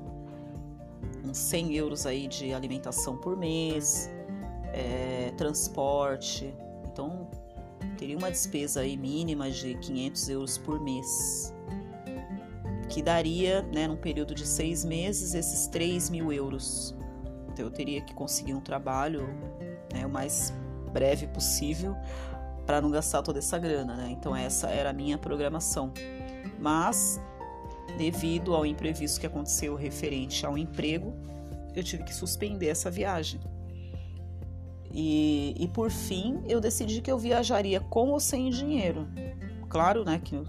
Uns 1.33 1.39
100 1.39 1.73
euros 1.73 2.05
aí 2.05 2.27
de 2.27 2.53
alimentação 2.53 3.17
por 3.17 3.35
mês, 3.35 4.07
é, 4.71 5.33
transporte. 5.35 6.55
Então, 6.85 7.27
teria 7.97 8.15
uma 8.15 8.29
despesa 8.29 8.81
aí 8.81 8.95
mínima 8.95 9.49
de 9.49 9.73
500 9.73 10.29
euros 10.29 10.57
por 10.59 10.79
mês. 10.79 11.51
Que 12.87 13.01
daria, 13.01 13.63
né, 13.73 13.87
num 13.87 13.97
período 13.97 14.35
de 14.35 14.45
seis 14.45 14.85
meses, 14.85 15.33
esses 15.33 15.65
3 15.65 16.11
mil 16.11 16.31
euros. 16.31 16.95
Então, 17.51 17.65
eu 17.65 17.71
teria 17.71 17.99
que 17.99 18.13
conseguir 18.13 18.53
um 18.53 18.61
trabalho 18.61 19.27
né, 19.91 20.05
o 20.05 20.09
mais 20.11 20.53
breve 20.91 21.25
possível 21.25 21.95
para 22.63 22.79
não 22.79 22.91
gastar 22.91 23.23
toda 23.23 23.39
essa 23.39 23.57
grana, 23.57 23.95
né? 23.95 24.09
Então 24.11 24.35
essa 24.35 24.69
era 24.69 24.91
a 24.91 24.93
minha 24.93 25.17
programação. 25.17 25.91
Mas 26.59 27.19
devido 27.97 28.53
ao 28.55 28.65
imprevisto 28.65 29.19
que 29.19 29.27
aconteceu 29.27 29.75
referente 29.75 30.45
ao 30.45 30.57
emprego, 30.57 31.13
eu 31.75 31.83
tive 31.83 32.03
que 32.03 32.13
suspender 32.13 32.67
essa 32.67 32.89
viagem. 32.89 33.39
E, 34.91 35.55
e 35.57 35.67
por 35.67 35.89
fim, 35.89 36.41
eu 36.47 36.61
decidi 36.61 37.01
que 37.01 37.11
eu 37.11 37.17
viajaria 37.17 37.79
com 37.79 38.09
ou 38.09 38.19
sem 38.19 38.49
dinheiro. 38.49 39.07
Claro, 39.67 40.05
né, 40.05 40.21
que 40.23 40.39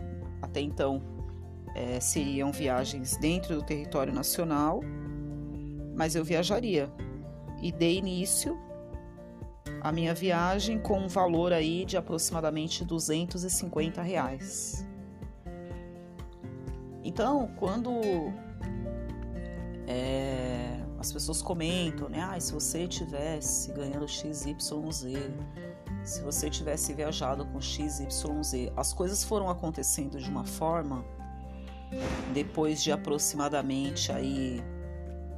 até 0.42 0.60
então 0.60 1.02
é, 1.74 1.98
seriam 1.98 2.52
viagens 2.52 3.16
dentro 3.16 3.56
do 3.56 3.62
território 3.62 4.12
nacional, 4.12 4.80
mas 5.96 6.14
eu 6.14 6.24
viajaria. 6.24 6.92
E 7.62 7.72
dei 7.72 7.96
início 7.96 8.58
a 9.80 9.90
minha 9.90 10.14
viagem 10.14 10.78
com 10.78 10.98
um 10.98 11.08
valor 11.08 11.52
aí 11.52 11.84
de 11.84 11.96
aproximadamente 11.96 12.84
250 12.84 14.02
reais. 14.02 14.83
Então, 17.14 17.48
quando 17.54 18.32
é, 19.86 20.80
as 20.98 21.12
pessoas 21.12 21.40
comentam, 21.40 22.08
né? 22.08 22.20
Ah, 22.20 22.40
se 22.40 22.52
você 22.52 22.88
tivesse 22.88 23.70
ganhando 23.70 24.08
XYZ, 24.08 24.56
se 26.02 26.20
você 26.22 26.50
tivesse 26.50 26.92
viajado 26.92 27.46
com 27.46 27.60
XYZ, 27.60 28.08
as 28.76 28.92
coisas 28.92 29.22
foram 29.22 29.48
acontecendo 29.48 30.18
de 30.18 30.28
uma 30.28 30.44
forma 30.44 31.04
depois 32.32 32.82
de 32.82 32.90
aproximadamente 32.90 34.10
aí 34.10 34.60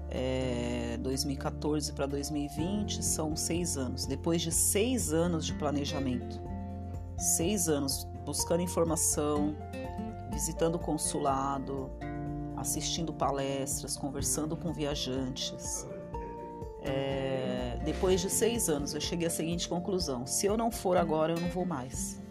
é, 0.09 0.97
2014 1.03 1.93
para 1.93 2.07
2020 2.07 3.05
são 3.05 3.37
seis 3.37 3.77
anos. 3.77 4.07
Depois 4.07 4.41
de 4.41 4.51
seis 4.51 5.12
anos 5.12 5.45
de 5.45 5.53
planejamento, 5.53 6.41
seis 7.18 7.68
anos 7.68 8.09
buscando 8.24 8.62
informação, 8.62 9.55
visitando 10.37 10.74
o 10.74 10.78
consulado, 10.78 11.91
assistindo 12.59 13.11
palestras, 13.11 13.97
conversando 13.97 14.55
com 14.55 14.70
viajantes. 14.70 15.89
É, 16.82 17.80
depois 17.82 18.20
de 18.20 18.28
seis 18.28 18.68
anos, 18.68 18.93
eu 18.93 19.01
cheguei 19.01 19.26
à 19.26 19.30
seguinte 19.30 19.66
conclusão: 19.66 20.26
se 20.26 20.45
eu 20.45 20.55
não 20.55 20.70
for 20.70 20.99
agora, 20.99 21.32
eu 21.32 21.41
não 21.41 21.49
vou 21.49 21.64
mais. 21.64 22.22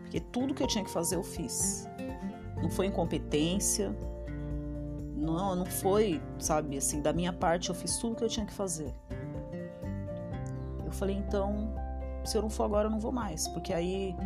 Porque 0.00 0.20
tudo 0.20 0.54
que 0.54 0.62
eu 0.62 0.66
tinha 0.66 0.82
que 0.82 0.90
fazer, 0.90 1.16
eu 1.16 1.22
fiz. 1.22 1.86
Não 2.62 2.70
foi 2.70 2.86
incompetência, 2.86 3.94
não, 5.14 5.54
não 5.54 5.66
foi, 5.66 6.22
sabe, 6.38 6.78
assim, 6.78 7.02
da 7.02 7.12
minha 7.12 7.32
parte, 7.32 7.68
eu 7.68 7.74
fiz 7.74 7.98
tudo 7.98 8.16
que 8.16 8.24
eu 8.24 8.28
tinha 8.28 8.46
que 8.46 8.54
fazer. 8.54 8.94
Eu 10.82 10.92
falei, 10.92 11.16
então, 11.16 11.74
se 12.24 12.38
eu 12.38 12.42
não 12.42 12.48
for 12.48 12.64
agora, 12.64 12.86
eu 12.86 12.90
não 12.90 13.00
vou 13.00 13.12
mais. 13.12 13.48
Porque 13.48 13.72
aí, 13.72 14.16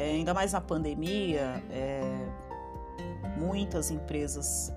é, 0.00 0.12
ainda 0.12 0.32
mais 0.32 0.54
na 0.54 0.62
pandemia, 0.62 1.62
é, 1.70 2.00
muitas 3.36 3.90
empresas 3.90 4.72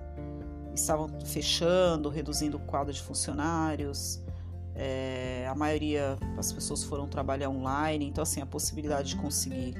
estavam 0.74 1.08
fechando, 1.24 2.10
reduzindo 2.10 2.58
o 2.58 2.60
quadro 2.60 2.92
de 2.92 3.00
funcionários. 3.00 4.20
É, 4.74 5.46
a 5.48 5.54
maioria 5.54 6.18
das 6.36 6.52
pessoas 6.52 6.84
foram 6.84 7.08
trabalhar 7.08 7.48
online, 7.48 8.06
então 8.06 8.22
assim 8.22 8.42
a 8.42 8.46
possibilidade 8.46 9.10
de 9.10 9.16
conseguir 9.16 9.74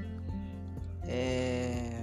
é, 1.06 2.00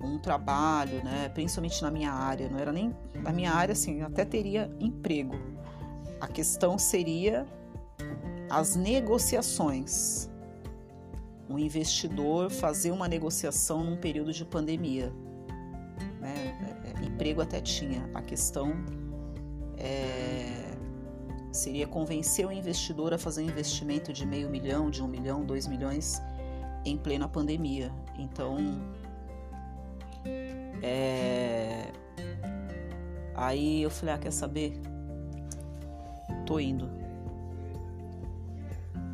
um 0.00 0.18
trabalho, 0.18 1.04
né, 1.04 1.30
principalmente 1.32 1.80
na 1.80 1.92
minha 1.92 2.12
área, 2.12 2.48
não 2.48 2.58
era 2.58 2.72
nem 2.72 2.92
na 3.14 3.30
minha 3.30 3.52
área, 3.52 3.72
assim, 3.72 4.02
até 4.02 4.24
teria 4.24 4.68
emprego. 4.80 5.36
A 6.20 6.26
questão 6.26 6.76
seria 6.76 7.46
as 8.50 8.74
negociações. 8.74 10.28
Um 11.48 11.58
investidor 11.58 12.50
fazer 12.50 12.90
uma 12.90 13.06
negociação 13.06 13.84
num 13.84 13.96
período 13.96 14.32
de 14.32 14.44
pandemia 14.44 15.12
emprego 17.14 17.40
até 17.40 17.60
tinha. 17.60 18.08
A 18.12 18.20
questão 18.20 18.74
é, 19.78 20.76
seria 21.52 21.86
convencer 21.86 22.46
o 22.46 22.52
investidor 22.52 23.14
a 23.14 23.18
fazer 23.18 23.42
um 23.42 23.46
investimento 23.46 24.12
de 24.12 24.26
meio 24.26 24.50
milhão, 24.50 24.90
de 24.90 25.02
um 25.02 25.06
milhão, 25.06 25.44
dois 25.44 25.66
milhões 25.66 26.20
em 26.84 26.98
plena 26.98 27.28
pandemia. 27.28 27.92
Então, 28.18 28.58
é, 30.82 31.92
aí 33.34 33.82
eu 33.82 33.90
falei, 33.90 34.14
ah, 34.14 34.18
quer 34.18 34.32
saber? 34.32 34.80
Tô 36.44 36.58
indo. 36.58 37.03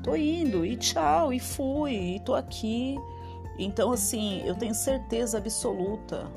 Tô 0.02 0.16
indo, 0.16 0.64
e 0.64 0.76
tchau, 0.76 1.32
e 1.32 1.38
fui, 1.38 2.16
e 2.16 2.20
tô 2.20 2.34
aqui. 2.34 2.96
Então, 3.58 3.92
assim, 3.92 4.42
eu 4.46 4.54
tenho 4.54 4.74
certeza 4.74 5.38
absoluta 5.38 6.30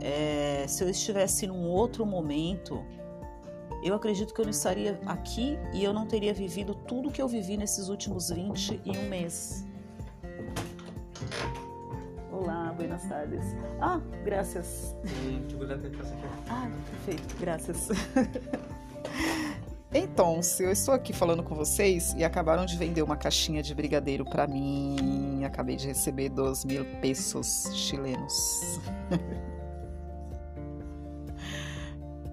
é, 0.00 0.64
se 0.66 0.82
eu 0.82 0.88
estivesse 0.88 1.46
num 1.46 1.68
outro 1.68 2.06
momento, 2.06 2.82
eu 3.82 3.94
acredito 3.94 4.32
que 4.32 4.40
eu 4.40 4.44
não 4.44 4.50
estaria 4.50 4.98
aqui 5.06 5.58
e 5.72 5.84
eu 5.84 5.92
não 5.92 6.06
teria 6.06 6.32
vivido 6.32 6.74
tudo 6.74 7.10
que 7.10 7.20
eu 7.20 7.28
vivi 7.28 7.56
nesses 7.56 7.88
últimos 7.88 8.30
21 8.30 9.08
meses. 9.08 9.66
Olá, 12.32 12.72
buenas 12.74 13.02
tardes. 13.04 13.44
Ah, 13.80 14.00
graças. 14.24 14.96
Ah, 16.48 16.70
perfeito, 16.90 17.36
graças. 17.38 17.88
Então, 19.92 20.40
se 20.40 20.62
eu 20.62 20.70
estou 20.70 20.94
aqui 20.94 21.12
falando 21.12 21.42
com 21.42 21.52
vocês 21.56 22.14
e 22.16 22.22
acabaram 22.22 22.64
de 22.64 22.76
vender 22.76 23.02
uma 23.02 23.16
caixinha 23.16 23.60
de 23.60 23.74
brigadeiro 23.74 24.24
para 24.24 24.46
mim, 24.46 25.42
acabei 25.44 25.74
de 25.74 25.88
receber 25.88 26.28
2 26.28 26.64
mil 26.64 26.84
pesos 27.00 27.68
chilenos. 27.74 28.80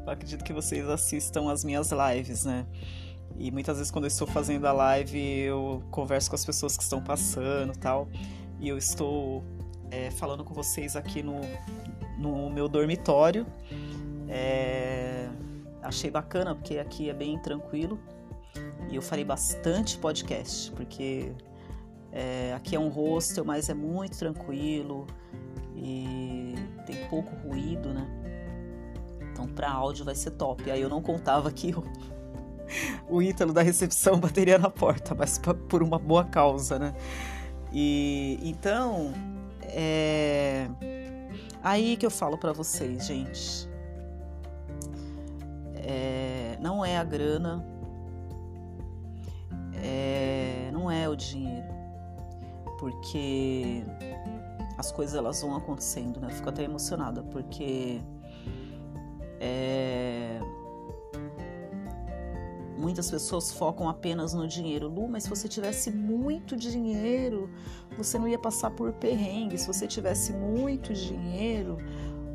Acredito 0.06 0.44
que 0.44 0.54
vocês 0.54 0.88
assistam 0.88 1.52
as 1.52 1.64
minhas 1.66 1.92
lives, 1.92 2.46
né? 2.46 2.66
E 3.36 3.52
muitas 3.52 3.78
vezes 3.78 3.92
quando 3.92 4.06
eu 4.06 4.10
estou 4.10 4.28
fazendo 4.28 4.66
a 4.66 4.72
live, 4.72 5.20
eu 5.20 5.82
converso 5.90 6.30
com 6.30 6.36
as 6.36 6.46
pessoas 6.46 6.78
que 6.78 6.84
estão 6.84 7.04
passando 7.04 7.76
tal. 7.76 8.08
E 8.60 8.70
eu 8.70 8.78
estou 8.78 9.44
é, 9.90 10.12
falando 10.12 10.44
com 10.44 10.54
vocês 10.54 10.96
aqui 10.96 11.24
no, 11.24 11.42
no 12.20 12.52
meu 12.52 12.70
dormitório. 12.70 13.48
É, 14.30 15.07
achei 15.82 16.10
bacana, 16.10 16.56
porque 16.56 16.78
aqui 16.78 17.10
é 17.10 17.14
bem 17.14 17.38
tranquilo. 17.40 18.00
E 18.90 18.96
eu 18.96 19.02
farei 19.02 19.26
bastante 19.26 19.98
podcast, 19.98 20.72
porque 20.72 21.32
é, 22.12 22.54
aqui 22.56 22.76
é 22.76 22.80
um 22.80 22.90
hostel, 22.90 23.44
mas 23.44 23.70
é 23.70 23.74
muito 23.74 24.18
tranquilo 24.18 25.06
e 25.76 26.56
tem 26.86 27.06
pouco 27.08 27.36
ruído, 27.48 27.90
né? 27.90 28.08
Então, 29.32 29.48
para 29.48 29.70
áudio 29.70 30.04
vai 30.06 30.16
ser 30.16 30.32
top. 30.32 30.72
Aí 30.72 30.82
eu 30.82 30.90
não 30.90 31.02
contava 31.02 31.52
que 31.52 31.76
o, 31.76 31.84
o 33.10 33.22
Ítalo 33.22 33.54
da 33.54 33.62
recepção 33.62 34.20
bateria 34.20 34.58
na 34.58 34.70
porta, 34.70 35.14
mas 35.14 35.40
por 35.70 35.84
uma 35.84 36.00
boa 36.00 36.24
causa, 36.24 36.80
né? 36.80 36.96
E 37.72 38.40
então, 38.42 39.14
é 39.64 40.68
aí 41.68 41.98
que 41.98 42.06
eu 42.06 42.12
falo 42.12 42.38
para 42.38 42.54
vocês, 42.54 43.06
gente. 43.06 43.67
É, 45.90 46.58
não 46.60 46.84
é 46.84 46.98
a 46.98 47.04
grana, 47.04 47.66
é, 49.82 50.70
não 50.74 50.92
é 50.92 51.08
o 51.08 51.16
dinheiro, 51.16 51.68
porque 52.78 53.84
as 54.78 54.92
coisas 54.92 55.16
elas 55.16 55.42
vão 55.42 55.56
acontecendo, 55.56 56.20
né? 56.20 56.28
Eu 56.28 56.36
fico 56.36 56.50
até 56.50 56.64
emocionada 56.64 57.24
porque 57.24 58.02
é... 59.40 60.40
Muitas 62.78 63.10
pessoas 63.10 63.52
focam 63.52 63.90
apenas 63.90 64.34
no 64.34 64.48
dinheiro. 64.48 64.88
Lu, 64.88 65.08
mas 65.08 65.24
se 65.24 65.30
você 65.30 65.48
tivesse 65.48 65.92
muito 65.92 66.56
dinheiro, 66.56 67.50
você 67.98 68.20
não 68.20 68.28
ia 68.28 68.38
passar 68.38 68.70
por 68.70 68.94
perrengue. 68.94 69.58
Se 69.58 69.66
você 69.66 69.88
tivesse 69.88 70.32
muito 70.32 70.94
dinheiro, 70.94 71.78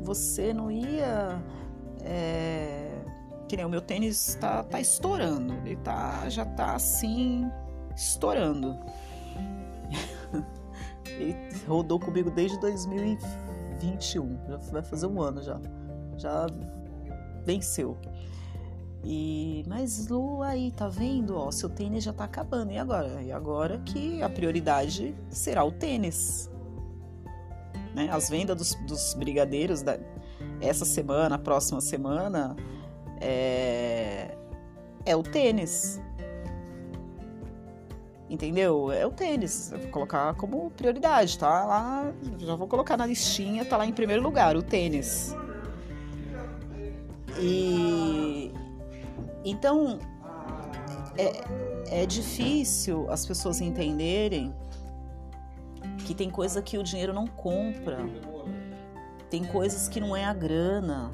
você 0.01 0.53
não 0.53 0.69
ia. 0.69 1.41
É... 2.01 2.82
Que 3.47 3.57
nem 3.57 3.65
o 3.65 3.69
meu 3.69 3.81
tênis 3.81 4.29
está 4.29 4.63
tá 4.63 4.79
estourando. 4.79 5.53
Ele 5.65 5.75
tá, 5.77 6.27
já 6.29 6.45
tá 6.45 6.75
assim, 6.75 7.49
estourando. 7.95 8.77
Ele 11.05 11.35
rodou 11.67 11.99
comigo 11.99 12.31
desde 12.31 12.59
2021. 12.59 14.39
Já 14.47 14.57
vai 14.57 14.83
fazer 14.83 15.07
um 15.07 15.21
ano 15.21 15.41
já. 15.41 15.59
Já 16.17 16.47
venceu. 17.45 17.97
E 19.03 19.65
mas 19.67 20.07
Lu 20.07 20.41
aí 20.41 20.71
tá 20.71 20.87
vendo, 20.87 21.35
ó, 21.35 21.51
seu 21.51 21.67
tênis 21.69 22.05
já 22.05 22.13
tá 22.13 22.23
acabando 22.23 22.71
e 22.71 22.77
agora? 22.77 23.21
E 23.21 23.31
agora 23.33 23.77
que 23.79 24.23
a 24.23 24.29
prioridade 24.29 25.13
será 25.29 25.63
o 25.63 25.71
tênis. 25.71 26.49
Né? 27.93 28.09
As 28.09 28.29
vendas 28.29 28.55
dos, 28.55 28.75
dos 28.87 29.13
brigadeiros 29.13 29.81
da, 29.81 29.99
essa 30.61 30.85
semana, 30.85 31.37
próxima 31.37 31.81
semana 31.81 32.55
é, 33.23 34.35
é 35.05 35.15
o 35.15 35.23
tênis. 35.23 36.01
Entendeu? 38.29 38.91
É 38.91 39.05
o 39.05 39.11
tênis. 39.11 39.71
Eu 39.71 39.79
vou 39.79 39.89
colocar 39.89 40.33
como 40.35 40.69
prioridade, 40.71 41.37
tá? 41.37 41.63
Lá, 41.63 42.13
já 42.39 42.55
vou 42.55 42.67
colocar 42.67 42.97
na 42.97 43.05
listinha, 43.05 43.63
tá 43.63 43.77
lá 43.77 43.85
em 43.85 43.93
primeiro 43.93 44.21
lugar, 44.21 44.57
o 44.57 44.61
tênis. 44.61 45.35
E 47.39 48.51
então 49.45 49.99
é, 51.17 52.01
é 52.01 52.05
difícil 52.05 53.09
as 53.09 53.25
pessoas 53.25 53.61
entenderem 53.61 54.53
que 56.05 56.13
tem 56.13 56.29
coisa 56.29 56.61
que 56.61 56.77
o 56.77 56.83
dinheiro 56.83 57.13
não 57.13 57.27
compra, 57.27 57.99
tem 59.29 59.43
coisas 59.43 59.87
que 59.87 59.99
não 59.99 60.15
é 60.15 60.25
a 60.25 60.33
grana, 60.33 61.11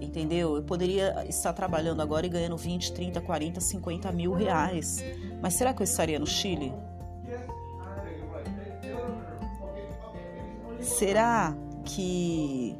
entendeu? 0.00 0.56
Eu 0.56 0.62
poderia 0.62 1.24
estar 1.28 1.52
trabalhando 1.52 2.00
agora 2.02 2.26
e 2.26 2.28
ganhando 2.28 2.56
20, 2.56 2.92
30, 2.92 3.20
40, 3.20 3.60
50 3.60 4.12
mil 4.12 4.32
reais, 4.32 5.02
mas 5.40 5.54
será 5.54 5.72
que 5.72 5.82
eu 5.82 5.84
estaria 5.84 6.18
no 6.18 6.26
Chile? 6.26 6.72
Será 10.80 11.56
que 11.84 12.76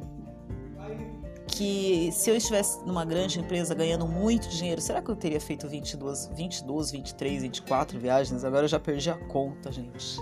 que 1.57 2.11
se 2.11 2.29
eu 2.29 2.35
estivesse 2.35 2.85
numa 2.85 3.03
grande 3.03 3.39
empresa 3.39 3.73
ganhando 3.73 4.07
muito 4.07 4.47
dinheiro, 4.47 4.79
será 4.79 5.01
que 5.01 5.09
eu 5.09 5.15
teria 5.15 5.41
feito 5.41 5.67
22, 5.67 6.27
22 6.35 6.91
23, 6.91 7.41
24 7.41 7.99
viagens? 7.99 8.43
Agora 8.43 8.65
eu 8.65 8.67
já 8.67 8.79
perdi 8.79 9.09
a 9.09 9.15
conta, 9.15 9.71
gente. 9.71 10.19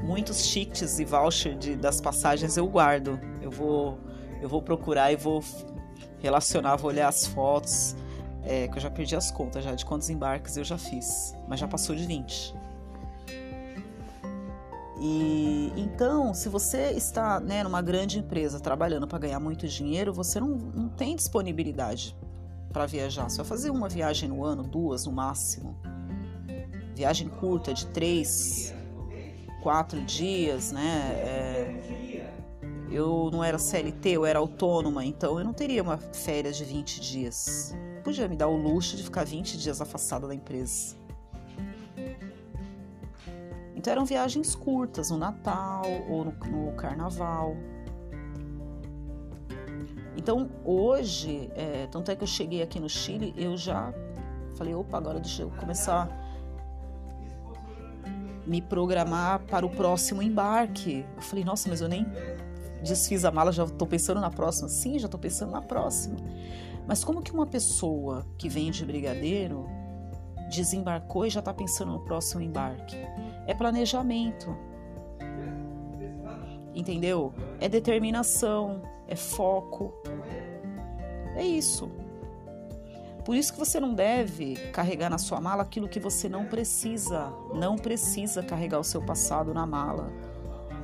Muitos 0.00 0.46
tickets 0.46 1.00
e 1.00 1.04
voucher 1.04 1.56
de, 1.56 1.74
das 1.74 2.00
passagens 2.00 2.56
eu 2.56 2.68
guardo. 2.68 3.18
Eu 3.40 3.50
vou, 3.50 3.98
eu 4.42 4.48
vou 4.48 4.60
procurar 4.60 5.12
e 5.12 5.16
vou 5.16 5.42
relacionar, 6.20 6.76
vou 6.76 6.90
olhar 6.90 7.08
as 7.08 7.26
fotos. 7.26 7.96
É, 8.44 8.66
que 8.66 8.76
eu 8.76 8.82
já 8.82 8.90
perdi 8.90 9.14
as 9.14 9.30
contas 9.30 9.62
já 9.62 9.72
de 9.72 9.86
quantos 9.86 10.10
embarques 10.10 10.56
eu 10.56 10.64
já 10.64 10.76
fiz, 10.76 11.32
mas 11.46 11.60
já 11.60 11.68
passou 11.68 11.94
de 11.94 12.04
20. 12.04 12.52
E 15.00 15.72
então, 15.76 16.34
se 16.34 16.48
você 16.48 16.90
está 16.90 17.38
né, 17.38 17.62
numa 17.62 17.80
grande 17.80 18.18
empresa 18.18 18.58
trabalhando 18.58 19.06
para 19.06 19.18
ganhar 19.20 19.38
muito 19.38 19.68
dinheiro, 19.68 20.12
você 20.12 20.40
não, 20.40 20.48
não 20.48 20.88
tem 20.88 21.14
disponibilidade 21.14 22.16
para 22.72 22.84
viajar. 22.84 23.30
Você 23.30 23.36
vai 23.36 23.46
fazer 23.46 23.70
uma 23.70 23.88
viagem 23.88 24.28
no 24.28 24.44
ano, 24.44 24.64
duas 24.64 25.06
no 25.06 25.12
máximo. 25.12 25.76
Viagem 26.96 27.28
curta 27.28 27.72
de 27.72 27.86
três, 27.86 28.74
quatro 29.62 30.00
dias, 30.02 30.72
né? 30.72 31.12
É, 31.16 32.11
eu 32.92 33.30
não 33.32 33.42
era 33.42 33.58
CLT, 33.58 34.10
eu 34.10 34.26
era 34.26 34.38
autônoma, 34.38 35.04
então 35.04 35.38
eu 35.38 35.44
não 35.44 35.52
teria 35.52 35.82
uma 35.82 35.98
férias 35.98 36.56
de 36.56 36.64
20 36.64 37.00
dias. 37.00 37.74
Podia 38.04 38.28
me 38.28 38.36
dar 38.36 38.48
o 38.48 38.56
luxo 38.56 38.96
de 38.96 39.02
ficar 39.02 39.24
20 39.24 39.56
dias 39.56 39.80
afastada 39.80 40.26
da 40.26 40.34
empresa. 40.34 40.96
Então 43.74 43.90
eram 43.90 44.04
viagens 44.04 44.54
curtas, 44.54 45.10
no 45.10 45.16
Natal 45.16 45.84
ou 46.08 46.24
no, 46.24 46.32
no 46.32 46.72
Carnaval. 46.72 47.56
Então 50.16 50.50
hoje, 50.64 51.50
é, 51.54 51.88
tanto 51.90 52.10
é 52.10 52.16
que 52.16 52.22
eu 52.22 52.28
cheguei 52.28 52.62
aqui 52.62 52.78
no 52.78 52.88
Chile, 52.88 53.34
eu 53.36 53.56
já 53.56 53.92
falei, 54.54 54.74
opa, 54.74 54.98
agora 54.98 55.18
deixa 55.18 55.42
eu 55.42 55.50
começar 55.50 56.22
me 58.46 58.60
programar 58.60 59.40
para 59.40 59.64
o 59.64 59.70
próximo 59.70 60.22
embarque. 60.22 61.04
Eu 61.16 61.22
falei, 61.22 61.44
nossa, 61.44 61.68
mas 61.68 61.80
eu 61.80 61.88
nem 61.88 62.06
desfiz 62.82 63.24
a 63.24 63.30
mala, 63.30 63.52
já 63.52 63.64
estou 63.64 63.86
pensando 63.86 64.20
na 64.20 64.30
próxima. 64.30 64.68
Sim, 64.68 64.98
já 64.98 65.06
estou 65.06 65.20
pensando 65.20 65.52
na 65.52 65.62
próxima. 65.62 66.16
Mas 66.86 67.04
como 67.04 67.22
que 67.22 67.32
uma 67.32 67.46
pessoa 67.46 68.26
que 68.36 68.48
vem 68.48 68.70
de 68.70 68.84
brigadeiro 68.84 69.66
desembarcou 70.50 71.24
e 71.24 71.30
já 71.30 71.40
está 71.40 71.54
pensando 71.54 71.92
no 71.92 72.00
próximo 72.00 72.42
embarque? 72.42 72.96
É 73.46 73.54
planejamento. 73.54 74.56
Entendeu? 76.74 77.32
É 77.60 77.68
determinação, 77.68 78.82
é 79.06 79.14
foco. 79.14 79.94
É 81.36 81.44
isso. 81.44 81.90
Por 83.24 83.36
isso 83.36 83.52
que 83.52 83.58
você 83.58 83.78
não 83.78 83.94
deve 83.94 84.56
carregar 84.72 85.08
na 85.08 85.18
sua 85.18 85.40
mala 85.40 85.62
aquilo 85.62 85.88
que 85.88 86.00
você 86.00 86.28
não 86.28 86.46
precisa. 86.46 87.32
Não 87.54 87.76
precisa 87.76 88.42
carregar 88.42 88.80
o 88.80 88.84
seu 88.84 89.00
passado 89.00 89.54
na 89.54 89.64
mala. 89.64 90.10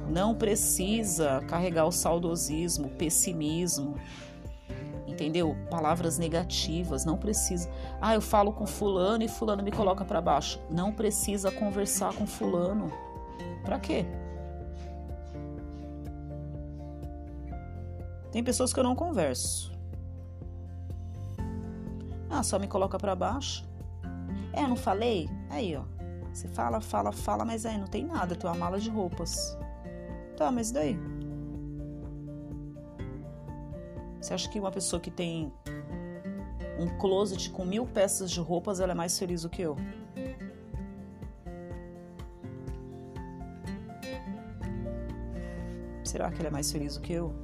Não 0.08 0.34
precisa 0.34 1.42
carregar 1.46 1.86
o 1.86 1.92
saudosismo, 1.92 2.86
o 2.86 2.90
pessimismo. 2.90 3.96
Entendeu? 5.06 5.56
Palavras 5.68 6.16
negativas, 6.16 7.04
não 7.04 7.16
precisa. 7.16 7.68
Ah, 8.00 8.14
eu 8.14 8.20
falo 8.20 8.52
com 8.52 8.66
fulano 8.66 9.24
e 9.24 9.28
fulano 9.28 9.62
me 9.62 9.72
coloca 9.72 10.04
para 10.04 10.20
baixo. 10.20 10.60
Não 10.70 10.92
precisa 10.92 11.50
conversar 11.50 12.14
com 12.14 12.26
fulano. 12.26 12.90
Para 13.64 13.78
quê? 13.78 14.06
Tem 18.30 18.44
pessoas 18.44 18.72
que 18.72 18.78
eu 18.78 18.84
não 18.84 18.94
converso. 18.94 19.72
Ah, 22.30 22.42
só 22.42 22.58
me 22.58 22.68
coloca 22.68 22.98
para 22.98 23.16
baixo. 23.16 23.66
É, 24.52 24.66
não 24.66 24.76
falei? 24.76 25.28
Aí, 25.50 25.76
ó. 25.76 25.82
Você 26.32 26.46
fala, 26.48 26.80
fala, 26.80 27.10
fala, 27.10 27.44
mas 27.44 27.66
aí 27.66 27.78
não 27.78 27.86
tem 27.86 28.04
nada, 28.04 28.36
tem 28.36 28.48
uma 28.48 28.56
mala 28.56 28.78
de 28.78 28.90
roupas. 28.90 29.58
Tá, 30.38 30.52
mas 30.52 30.70
daí? 30.70 30.96
Você 34.20 34.32
acha 34.32 34.48
que 34.48 34.60
uma 34.60 34.70
pessoa 34.70 35.00
que 35.00 35.10
tem 35.10 35.52
um 36.78 36.86
closet 36.96 37.50
com 37.50 37.64
mil 37.64 37.84
peças 37.84 38.30
de 38.30 38.38
roupas, 38.38 38.78
ela 38.78 38.92
é 38.92 38.94
mais 38.94 39.18
feliz 39.18 39.42
do 39.42 39.50
que 39.50 39.62
eu? 39.62 39.74
Será 46.04 46.30
que 46.30 46.38
ela 46.38 46.46
é 46.46 46.52
mais 46.52 46.70
feliz 46.70 46.94
do 46.96 47.00
que 47.00 47.14
eu? 47.14 47.34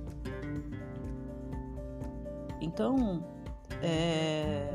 Então, 2.61 3.24
é, 3.82 4.72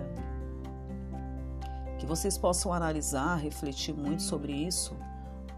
que 1.97 2.05
vocês 2.05 2.37
possam 2.37 2.73
analisar, 2.73 3.37
refletir 3.37 3.95
muito 3.95 4.23
sobre 4.23 4.51
isso, 4.51 4.93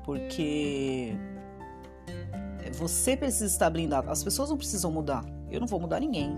porque 0.06 1.18
você 2.82 3.16
precisa 3.16 3.46
estar 3.46 3.70
blindado. 3.70 4.10
As 4.10 4.24
pessoas 4.24 4.50
não 4.50 4.58
precisam 4.58 4.92
mudar. 4.92 5.24
Eu 5.52 5.60
não 5.60 5.68
vou 5.68 5.80
mudar 5.80 6.00
ninguém. 6.00 6.36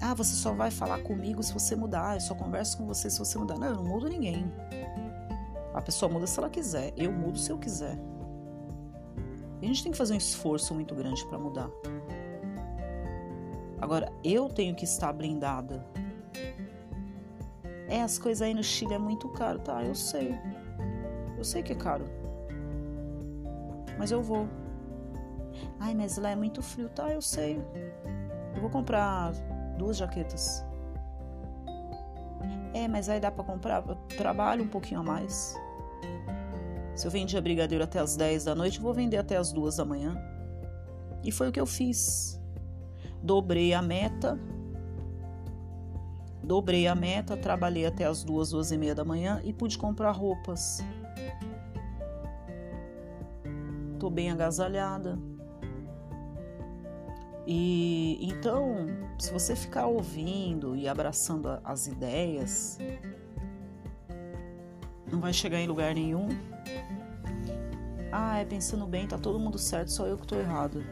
Ah, 0.00 0.12
você 0.12 0.34
só 0.34 0.52
vai 0.52 0.72
falar 0.72 0.98
comigo 1.02 1.40
se 1.40 1.52
você 1.52 1.76
mudar. 1.76 2.16
Eu 2.16 2.20
só 2.20 2.34
converso 2.34 2.78
com 2.78 2.86
você 2.86 3.08
se 3.08 3.16
você 3.16 3.38
mudar. 3.38 3.56
Não, 3.56 3.68
eu 3.68 3.76
não 3.76 3.84
mudo 3.84 4.08
ninguém. 4.08 4.52
A 5.72 5.80
pessoa 5.80 6.10
muda 6.10 6.26
se 6.26 6.36
ela 6.36 6.50
quiser. 6.50 6.92
Eu 6.96 7.12
mudo 7.12 7.38
se 7.38 7.52
eu 7.52 7.58
quiser. 7.58 7.96
E 9.62 9.64
a 9.64 9.68
gente 9.68 9.84
tem 9.84 9.92
que 9.92 9.98
fazer 9.98 10.14
um 10.14 10.18
esforço 10.18 10.74
muito 10.74 10.96
grande 10.96 11.24
para 11.26 11.38
mudar. 11.38 11.70
Agora, 13.80 14.12
eu 14.24 14.48
tenho 14.48 14.74
que 14.74 14.84
estar 14.84 15.12
blindada. 15.12 15.86
É, 17.86 18.02
as 18.02 18.18
coisas 18.18 18.42
aí 18.42 18.52
no 18.52 18.64
Chile 18.64 18.94
é 18.94 18.98
muito 18.98 19.28
caro. 19.28 19.60
Tá, 19.60 19.84
eu 19.84 19.94
sei. 19.94 20.34
Eu 21.36 21.44
sei 21.44 21.62
que 21.62 21.72
é 21.72 21.76
caro. 21.76 22.27
Mas 23.98 24.10
eu 24.10 24.22
vou. 24.22 24.48
Ai, 25.80 25.94
mas 25.94 26.16
lá 26.16 26.30
é 26.30 26.36
muito 26.36 26.62
frio. 26.62 26.88
Tá, 26.88 27.12
eu 27.12 27.20
sei. 27.20 27.60
Eu 28.54 28.60
vou 28.60 28.70
comprar 28.70 29.32
duas 29.76 29.96
jaquetas. 29.96 30.64
É, 32.72 32.86
mas 32.86 33.08
aí 33.08 33.20
dá 33.20 33.30
para 33.30 33.44
comprar. 33.44 33.84
Eu 33.86 33.96
trabalho 34.16 34.64
um 34.64 34.68
pouquinho 34.68 35.00
a 35.00 35.02
mais. 35.02 35.56
Se 36.94 37.06
eu 37.06 37.10
vendia 37.10 37.40
brigadeiro 37.40 37.84
até 37.84 37.98
as 37.98 38.16
10 38.16 38.44
da 38.44 38.54
noite, 38.54 38.78
eu 38.78 38.82
vou 38.82 38.94
vender 38.94 39.18
até 39.18 39.36
as 39.36 39.52
2 39.52 39.76
da 39.76 39.84
manhã. 39.84 40.16
E 41.22 41.30
foi 41.30 41.48
o 41.48 41.52
que 41.52 41.60
eu 41.60 41.66
fiz 41.66 42.38
dobrei 43.22 43.74
a 43.74 43.82
meta, 43.82 44.38
dobrei 46.42 46.86
a 46.86 46.94
meta, 46.94 47.36
trabalhei 47.36 47.86
até 47.86 48.04
as 48.04 48.22
duas, 48.24 48.50
duas 48.50 48.70
e 48.70 48.78
meia 48.78 48.94
da 48.94 49.04
manhã 49.04 49.40
e 49.44 49.52
pude 49.52 49.76
comprar 49.76 50.12
roupas. 50.12 50.82
Bem 54.10 54.30
agasalhada. 54.30 55.18
E 57.46 58.18
então, 58.20 58.86
se 59.18 59.32
você 59.32 59.56
ficar 59.56 59.86
ouvindo 59.86 60.76
e 60.76 60.88
abraçando 60.88 61.48
as 61.64 61.86
ideias, 61.86 62.78
não 65.10 65.20
vai 65.20 65.32
chegar 65.32 65.58
em 65.58 65.66
lugar 65.66 65.94
nenhum. 65.94 66.28
Ah, 68.12 68.38
é 68.38 68.44
pensando 68.44 68.86
bem, 68.86 69.06
tá 69.06 69.18
todo 69.18 69.38
mundo 69.38 69.58
certo, 69.58 69.90
só 69.90 70.06
eu 70.06 70.16
que 70.18 70.26
tô 70.26 70.36
errado. 70.36 70.82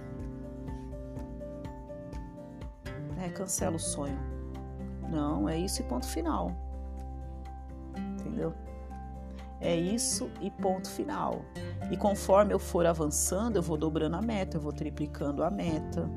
é, 3.26 3.28
cancela 3.30 3.76
o 3.76 3.80
sonho. 3.80 4.18
Não, 5.10 5.48
é 5.48 5.58
isso 5.58 5.82
e 5.82 5.84
ponto 5.84 6.06
final. 6.06 6.52
Entendeu? 7.96 8.52
É 9.60 9.74
isso 9.74 10.30
e 10.40 10.50
ponto 10.50 10.88
final. 10.88 11.42
E 11.90 11.96
conforme 11.96 12.52
eu 12.52 12.58
for 12.58 12.86
avançando, 12.86 13.56
eu 13.56 13.62
vou 13.62 13.76
dobrando 13.76 14.16
a 14.16 14.22
meta, 14.22 14.56
eu 14.56 14.60
vou 14.60 14.72
triplicando 14.72 15.42
a 15.42 15.50
meta. 15.50 16.08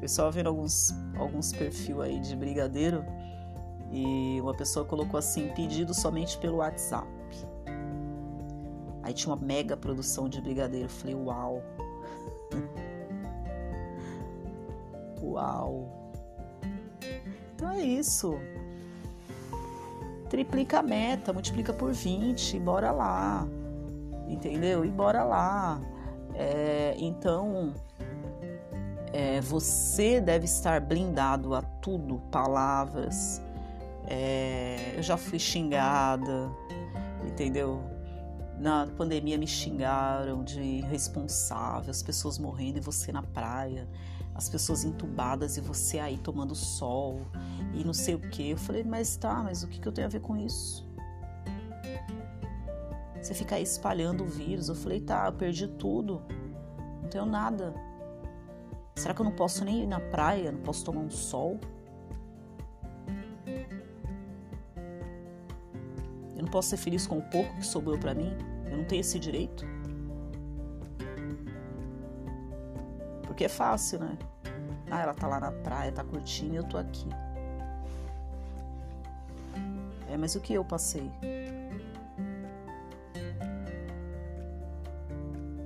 Eu 0.00 0.32
vendo 0.32 0.48
alguns, 0.48 0.92
alguns 1.16 1.52
perfis 1.52 1.98
aí 2.00 2.18
de 2.18 2.34
brigadeiro 2.34 3.04
e 3.92 4.40
uma 4.40 4.52
pessoa 4.52 4.84
colocou 4.84 5.18
assim: 5.18 5.48
pedido 5.54 5.94
somente 5.94 6.36
pelo 6.38 6.56
WhatsApp. 6.56 7.06
Aí 9.02 9.12
tinha 9.12 9.34
uma 9.34 9.40
mega 9.40 9.76
produção 9.76 10.28
de 10.28 10.40
brigadeiro. 10.40 10.86
Eu 10.86 10.90
falei: 10.90 11.14
uau! 11.14 11.62
Uau! 15.22 15.88
Então 17.54 17.70
é 17.70 17.80
isso. 17.80 18.34
Triplica 20.32 20.78
a 20.78 20.82
meta, 20.82 21.30
multiplica 21.30 21.74
por 21.74 21.92
20, 21.92 22.58
bora 22.58 22.90
lá. 22.90 23.46
Entendeu? 24.26 24.82
E 24.82 24.88
bora 24.88 25.22
lá. 25.24 25.78
É, 26.34 26.94
então, 26.96 27.74
é, 29.12 29.42
você 29.42 30.22
deve 30.22 30.46
estar 30.46 30.80
blindado 30.80 31.54
a 31.54 31.60
tudo, 31.60 32.18
palavras. 32.30 33.42
É, 34.06 34.94
eu 34.96 35.02
já 35.02 35.18
fui 35.18 35.38
xingada, 35.38 36.50
entendeu? 37.26 37.82
Na 38.58 38.86
pandemia 38.86 39.36
me 39.36 39.46
xingaram 39.46 40.42
de 40.42 40.62
irresponsável, 40.62 41.90
as 41.90 42.02
pessoas 42.02 42.38
morrendo 42.38 42.78
e 42.78 42.80
você 42.80 43.12
na 43.12 43.22
praia 43.22 43.86
as 44.34 44.48
pessoas 44.48 44.84
entubadas 44.84 45.56
e 45.56 45.60
você 45.60 45.98
aí 45.98 46.16
tomando 46.18 46.54
sol 46.54 47.20
e 47.74 47.84
não 47.84 47.92
sei 47.92 48.14
o 48.14 48.18
que. 48.18 48.50
Eu 48.50 48.56
falei, 48.56 48.82
mas 48.82 49.16
tá, 49.16 49.42
mas 49.42 49.62
o 49.62 49.68
que, 49.68 49.78
que 49.78 49.86
eu 49.86 49.92
tenho 49.92 50.06
a 50.06 50.10
ver 50.10 50.20
com 50.20 50.36
isso? 50.36 50.86
Você 53.20 53.34
fica 53.34 53.54
aí 53.54 53.62
espalhando 53.62 54.24
o 54.24 54.26
vírus. 54.26 54.68
Eu 54.68 54.74
falei, 54.74 55.00
tá, 55.00 55.26
eu 55.26 55.32
perdi 55.32 55.68
tudo, 55.68 56.22
não 57.02 57.08
tenho 57.08 57.26
nada. 57.26 57.74
Será 58.96 59.14
que 59.14 59.20
eu 59.20 59.24
não 59.24 59.32
posso 59.32 59.64
nem 59.64 59.82
ir 59.82 59.86
na 59.86 60.00
praia? 60.00 60.50
Não 60.52 60.60
posso 60.60 60.84
tomar 60.84 61.00
um 61.00 61.10
sol? 61.10 61.58
Eu 66.36 66.42
não 66.42 66.50
posso 66.50 66.70
ser 66.70 66.76
feliz 66.76 67.06
com 67.06 67.18
o 67.18 67.22
pouco 67.22 67.54
que 67.56 67.66
sobrou 67.66 67.98
para 67.98 68.14
mim? 68.14 68.32
Eu 68.70 68.78
não 68.78 68.84
tenho 68.84 69.00
esse 69.00 69.18
direito? 69.18 69.64
Porque 73.42 73.52
é 73.52 73.56
fácil, 73.56 73.98
né? 73.98 74.16
Ah, 74.88 75.00
ela 75.00 75.14
tá 75.14 75.26
lá 75.26 75.40
na 75.40 75.50
praia, 75.50 75.90
tá 75.90 76.04
curtindo 76.04 76.54
e 76.54 76.58
eu 76.58 76.62
tô 76.62 76.78
aqui. 76.78 77.08
É, 80.08 80.16
mas 80.16 80.36
o 80.36 80.40
que 80.40 80.54
eu 80.54 80.64
passei? 80.64 81.10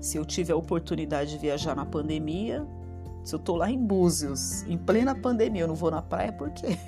Se 0.00 0.16
eu 0.16 0.24
tive 0.24 0.52
a 0.52 0.56
oportunidade 0.56 1.32
de 1.32 1.38
viajar 1.38 1.76
na 1.76 1.84
pandemia, 1.84 2.66
se 3.22 3.34
eu 3.34 3.38
tô 3.38 3.56
lá 3.56 3.70
em 3.70 3.78
Búzios, 3.78 4.62
em 4.62 4.78
plena 4.78 5.14
pandemia, 5.14 5.64
eu 5.64 5.68
não 5.68 5.74
vou 5.74 5.90
na 5.90 6.00
praia, 6.00 6.32
por 6.32 6.50
quê? 6.52 6.68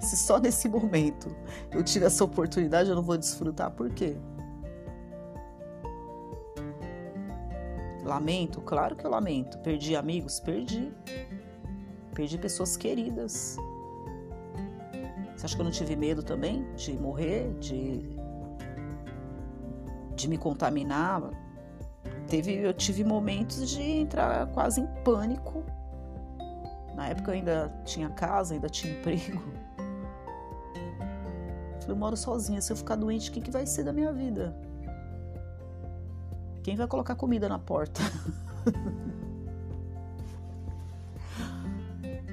Se 0.00 0.18
só 0.18 0.38
nesse 0.38 0.68
momento 0.68 1.34
eu 1.70 1.82
tive 1.82 2.04
essa 2.04 2.22
oportunidade, 2.22 2.90
eu 2.90 2.96
não 2.96 3.02
vou 3.02 3.16
desfrutar, 3.16 3.70
por 3.70 3.88
quê? 3.88 4.18
Lamento? 8.14 8.60
Claro 8.60 8.94
que 8.94 9.04
eu 9.04 9.10
lamento. 9.10 9.58
Perdi 9.58 9.96
amigos? 9.96 10.38
Perdi. 10.38 10.92
Perdi 12.14 12.38
pessoas 12.38 12.76
queridas. 12.76 13.56
Você 15.34 15.46
acha 15.46 15.56
que 15.56 15.60
eu 15.60 15.64
não 15.64 15.72
tive 15.72 15.96
medo 15.96 16.22
também 16.22 16.64
de 16.76 16.92
morrer, 16.96 17.52
de, 17.58 18.08
de 20.14 20.28
me 20.28 20.38
contaminar? 20.38 21.22
Teve, 22.28 22.54
eu 22.54 22.72
tive 22.72 23.02
momentos 23.02 23.68
de 23.68 23.82
entrar 23.82 24.46
quase 24.52 24.80
em 24.80 24.86
pânico. 25.02 25.64
Na 26.94 27.08
época 27.08 27.32
eu 27.32 27.34
ainda 27.34 27.82
tinha 27.84 28.08
casa, 28.10 28.54
ainda 28.54 28.68
tinha 28.68 28.92
emprego. 28.92 29.42
Eu 31.86 31.94
moro 31.94 32.16
sozinha. 32.16 32.62
Se 32.62 32.72
eu 32.72 32.76
ficar 32.78 32.96
doente, 32.96 33.28
o 33.28 33.32
que, 33.34 33.42
que 33.42 33.50
vai 33.50 33.66
ser 33.66 33.84
da 33.84 33.92
minha 33.92 34.10
vida? 34.10 34.56
Quem 36.64 36.74
vai 36.76 36.88
colocar 36.88 37.14
comida 37.14 37.46
na 37.46 37.58
porta? 37.58 38.00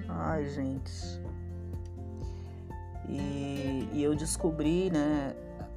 Ai, 0.08 0.48
gente. 0.48 1.22
E, 3.10 3.90
e, 3.92 4.02
eu 4.02 4.16
descobri, 4.16 4.90
né, 4.90 5.36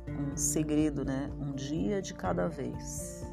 um 0.08 0.36
segredo, 0.36 1.04
né? 1.04 1.28
Um 1.40 1.50
dia 1.50 2.00
de 2.00 2.14
cada 2.14 2.46
vez. 2.46 3.26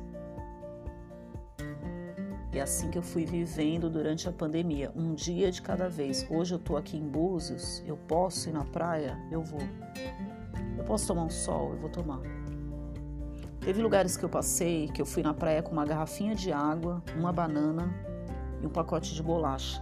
E 2.51 2.57
é 2.57 2.61
assim 2.63 2.89
que 2.89 2.97
eu 2.97 3.03
fui 3.03 3.23
vivendo 3.23 3.91
durante 3.91 4.27
a 4.27 4.31
pandemia, 4.31 4.91
um 4.95 5.13
dia 5.13 5.51
de 5.51 5.61
cada 5.61 5.87
vez. 5.87 6.25
Hoje 6.31 6.55
eu 6.55 6.59
tô 6.59 6.75
aqui 6.75 6.97
em 6.97 7.07
Búzios, 7.07 7.83
eu 7.85 7.95
posso 7.95 8.49
ir 8.49 8.53
na 8.53 8.65
praia? 8.65 9.19
Eu 9.29 9.43
vou. 9.43 9.61
Eu 10.75 10.83
posso 10.83 11.05
tomar 11.05 11.25
um 11.25 11.29
sol? 11.29 11.73
Eu 11.73 11.77
vou 11.77 11.91
tomar. 11.91 12.21
Teve 13.61 13.79
lugares 13.79 14.17
que 14.17 14.25
eu 14.25 14.29
passei 14.29 14.87
que 14.87 14.99
eu 14.99 15.05
fui 15.05 15.21
na 15.21 15.35
praia 15.35 15.61
com 15.61 15.71
uma 15.71 15.85
garrafinha 15.85 16.33
de 16.33 16.51
água, 16.51 17.01
uma 17.15 17.31
banana 17.31 17.93
e 18.59 18.65
um 18.65 18.69
pacote 18.69 19.13
de 19.13 19.21
bolacha. 19.21 19.79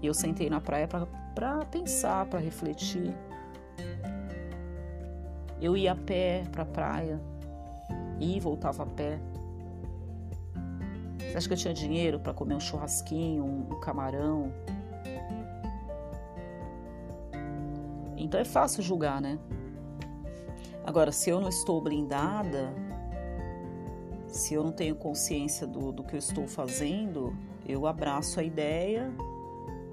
E 0.00 0.06
eu 0.06 0.12
sentei 0.12 0.50
na 0.50 0.60
praia 0.60 0.88
para 0.88 1.64
pensar, 1.66 2.26
para 2.26 2.40
refletir. 2.40 3.14
Eu 5.60 5.76
ia 5.76 5.92
a 5.92 5.96
pé 5.96 6.42
para 6.50 6.64
a 6.64 6.66
praia, 6.66 7.20
ia 8.18 8.36
e 8.36 8.40
voltava 8.40 8.82
a 8.82 8.86
pé. 8.86 9.20
Você 11.20 11.36
acha 11.36 11.46
que 11.46 11.54
eu 11.54 11.58
tinha 11.58 11.72
dinheiro 11.72 12.18
para 12.18 12.34
comer 12.34 12.56
um 12.56 12.60
churrasquinho, 12.60 13.44
um 13.44 13.78
camarão? 13.78 14.52
Então 18.16 18.40
é 18.40 18.44
fácil 18.44 18.82
julgar, 18.82 19.20
né? 19.20 19.38
Agora, 20.84 21.12
se 21.12 21.30
eu 21.30 21.40
não 21.40 21.48
estou 21.48 21.80
blindada, 21.80 22.74
se 24.26 24.54
eu 24.54 24.64
não 24.64 24.72
tenho 24.72 24.96
consciência 24.96 25.66
do, 25.66 25.92
do 25.92 26.02
que 26.02 26.14
eu 26.14 26.18
estou 26.18 26.46
fazendo, 26.46 27.36
eu 27.66 27.86
abraço 27.86 28.40
a 28.40 28.42
ideia, 28.42 29.12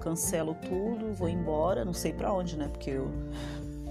cancelo 0.00 0.54
tudo, 0.54 1.12
vou 1.12 1.28
embora, 1.28 1.84
não 1.84 1.92
sei 1.92 2.12
para 2.12 2.32
onde, 2.32 2.56
né? 2.56 2.68
Porque 2.68 2.90
eu 2.90 3.08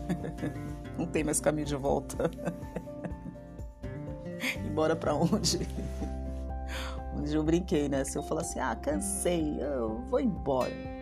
não 0.97 1.05
tem 1.05 1.23
mais 1.23 1.39
caminho 1.39 1.67
de 1.67 1.75
volta. 1.75 2.29
embora 4.67 4.95
para 4.95 5.15
onde? 5.15 5.59
Onde 7.17 7.35
eu 7.35 7.43
brinquei, 7.43 7.89
né? 7.89 8.05
Se 8.05 8.17
eu 8.17 8.23
falar 8.23 8.41
assim, 8.41 8.59
ah, 8.59 8.75
cansei, 8.75 9.57
eu 9.59 9.99
vou 10.09 10.21
embora 10.21 10.98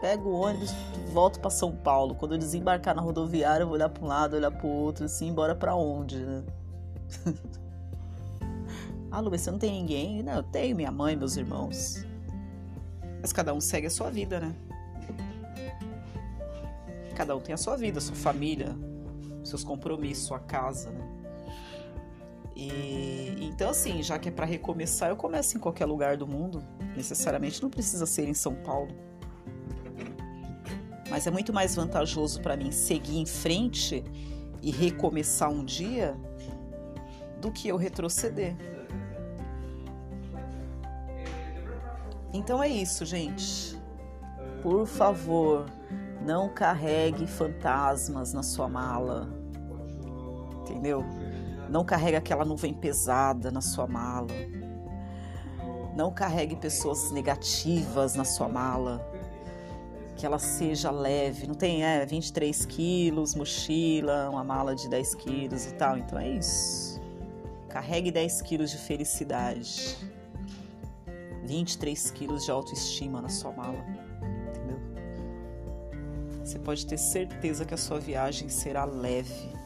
pego 0.00 0.30
o 0.30 0.40
ônibus, 0.40 0.72
volto 1.12 1.40
para 1.40 1.50
São 1.50 1.72
Paulo. 1.72 2.14
Quando 2.14 2.32
eu 2.32 2.38
desembarcar 2.38 2.94
na 2.94 3.02
rodoviária, 3.02 3.62
eu 3.62 3.66
vou 3.66 3.74
olhar 3.74 3.88
para 3.88 4.04
um 4.04 4.06
lado, 4.06 4.36
olhar 4.36 4.50
para 4.50 4.66
o 4.66 4.70
outro, 4.70 5.04
assim, 5.04 5.28
embora 5.28 5.54
para 5.54 5.74
onde, 5.74 6.18
né? 6.18 6.44
ah, 9.10 9.20
Lu, 9.20 9.30
você 9.30 9.50
não 9.50 9.58
tem 9.58 9.72
ninguém? 9.72 10.22
Não, 10.22 10.34
eu 10.34 10.42
tenho 10.42 10.76
minha 10.76 10.90
mãe, 10.90 11.16
meus 11.16 11.36
irmãos. 11.36 12.04
Mas 13.20 13.32
cada 13.32 13.52
um 13.52 13.60
segue 13.60 13.86
a 13.86 13.90
sua 13.90 14.10
vida, 14.10 14.40
né? 14.40 14.54
Cada 17.14 17.34
um 17.34 17.40
tem 17.40 17.52
a 17.52 17.58
sua 17.58 17.76
vida, 17.76 18.00
sua 18.00 18.14
família, 18.14 18.76
seus 19.42 19.64
compromissos, 19.64 20.26
sua 20.26 20.38
casa, 20.38 20.90
né? 20.90 21.18
E 22.54 23.36
então 23.40 23.70
assim, 23.70 24.02
já 24.02 24.18
que 24.18 24.28
é 24.28 24.32
para 24.32 24.44
recomeçar, 24.44 25.10
eu 25.10 25.16
começo 25.16 25.56
em 25.56 25.60
qualquer 25.60 25.86
lugar 25.86 26.16
do 26.16 26.26
mundo. 26.26 26.62
Necessariamente 26.96 27.62
não 27.62 27.70
precisa 27.70 28.06
ser 28.06 28.28
em 28.28 28.34
São 28.34 28.54
Paulo. 28.54 29.07
Mas 31.10 31.26
é 31.26 31.30
muito 31.30 31.52
mais 31.52 31.74
vantajoso 31.74 32.40
para 32.40 32.56
mim 32.56 32.70
seguir 32.70 33.18
em 33.18 33.26
frente 33.26 34.04
e 34.60 34.70
recomeçar 34.70 35.50
um 35.50 35.64
dia 35.64 36.16
do 37.40 37.50
que 37.50 37.68
eu 37.68 37.76
retroceder. 37.76 38.56
Então 42.32 42.62
é 42.62 42.68
isso, 42.68 43.06
gente. 43.06 43.78
Por 44.62 44.86
favor, 44.86 45.66
não 46.20 46.48
carregue 46.48 47.26
fantasmas 47.26 48.32
na 48.34 48.42
sua 48.42 48.68
mala. 48.68 49.28
Entendeu? 50.60 51.04
Não 51.70 51.84
carregue 51.84 52.16
aquela 52.16 52.44
nuvem 52.44 52.74
pesada 52.74 53.50
na 53.50 53.62
sua 53.62 53.86
mala. 53.86 54.28
Não 55.96 56.12
carregue 56.12 56.54
pessoas 56.56 57.10
negativas 57.10 58.14
na 58.14 58.24
sua 58.24 58.48
mala 58.48 59.17
que 60.18 60.26
ela 60.26 60.38
seja 60.38 60.90
leve. 60.90 61.46
Não 61.46 61.54
tem, 61.54 61.84
é, 61.84 62.04
23 62.04 62.66
quilos, 62.66 63.36
mochila, 63.36 64.28
uma 64.28 64.42
mala 64.42 64.74
de 64.74 64.88
10 64.88 65.14
quilos 65.14 65.66
e 65.66 65.74
tal. 65.74 65.96
Então 65.96 66.18
é 66.18 66.28
isso. 66.28 67.00
Carregue 67.68 68.10
10 68.10 68.42
quilos 68.42 68.70
de 68.72 68.78
felicidade. 68.78 69.96
23 71.44 72.10
quilos 72.10 72.44
de 72.44 72.50
autoestima 72.50 73.22
na 73.22 73.28
sua 73.28 73.52
mala. 73.52 73.78
Entendeu? 74.48 74.80
Você 76.44 76.58
pode 76.58 76.84
ter 76.84 76.98
certeza 76.98 77.64
que 77.64 77.72
a 77.72 77.78
sua 77.78 78.00
viagem 78.00 78.48
será 78.48 78.84
leve. 78.84 79.56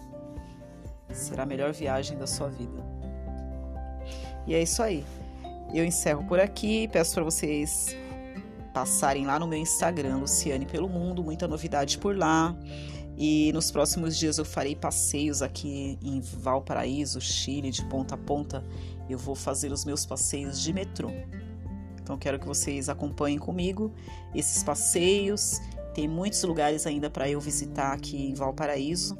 Será 1.10 1.44
a 1.44 1.46
melhor 1.46 1.72
viagem 1.72 2.18
da 2.18 2.26
sua 2.26 2.48
vida. 2.48 2.84
E 4.46 4.54
é 4.54 4.62
isso 4.62 4.82
aí. 4.82 5.02
Eu 5.72 5.84
encerro 5.84 6.24
por 6.24 6.38
aqui. 6.38 6.88
Peço 6.88 7.14
para 7.14 7.24
vocês 7.24 7.96
passarem 8.72 9.26
lá 9.26 9.38
no 9.38 9.46
meu 9.46 9.58
Instagram, 9.58 10.18
Luciane 10.18 10.66
pelo 10.66 10.88
Mundo, 10.88 11.22
muita 11.22 11.46
novidade 11.46 11.98
por 11.98 12.16
lá. 12.16 12.56
E 13.16 13.52
nos 13.52 13.70
próximos 13.70 14.16
dias 14.16 14.38
eu 14.38 14.44
farei 14.44 14.74
passeios 14.74 15.42
aqui 15.42 15.98
em 16.02 16.20
Valparaíso, 16.20 17.20
Chile, 17.20 17.70
de 17.70 17.84
ponta 17.84 18.14
a 18.14 18.18
ponta. 18.18 18.64
Eu 19.08 19.18
vou 19.18 19.34
fazer 19.34 19.70
os 19.70 19.84
meus 19.84 20.06
passeios 20.06 20.60
de 20.60 20.72
metrô. 20.72 21.10
Então 22.02 22.16
quero 22.16 22.38
que 22.38 22.46
vocês 22.46 22.88
acompanhem 22.88 23.38
comigo 23.38 23.92
esses 24.34 24.62
passeios. 24.62 25.60
Tem 25.94 26.08
muitos 26.08 26.42
lugares 26.42 26.86
ainda 26.86 27.10
para 27.10 27.28
eu 27.28 27.40
visitar 27.40 27.92
aqui 27.92 28.16
em 28.16 28.34
Valparaíso. 28.34 29.16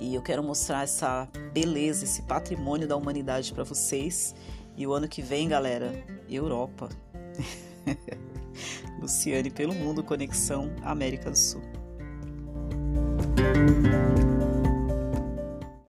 E 0.00 0.14
eu 0.14 0.22
quero 0.22 0.42
mostrar 0.42 0.82
essa 0.82 1.28
beleza, 1.52 2.04
esse 2.04 2.22
patrimônio 2.22 2.88
da 2.88 2.96
humanidade 2.96 3.52
para 3.52 3.64
vocês. 3.64 4.34
E 4.76 4.86
o 4.86 4.94
ano 4.94 5.06
que 5.06 5.20
vem, 5.20 5.46
galera, 5.46 5.92
Europa. 6.28 6.88
Luciane 9.00 9.50
pelo 9.50 9.74
Mundo 9.74 10.02
Conexão 10.02 10.70
América 10.82 11.30
do 11.30 11.38
Sul. 11.38 11.62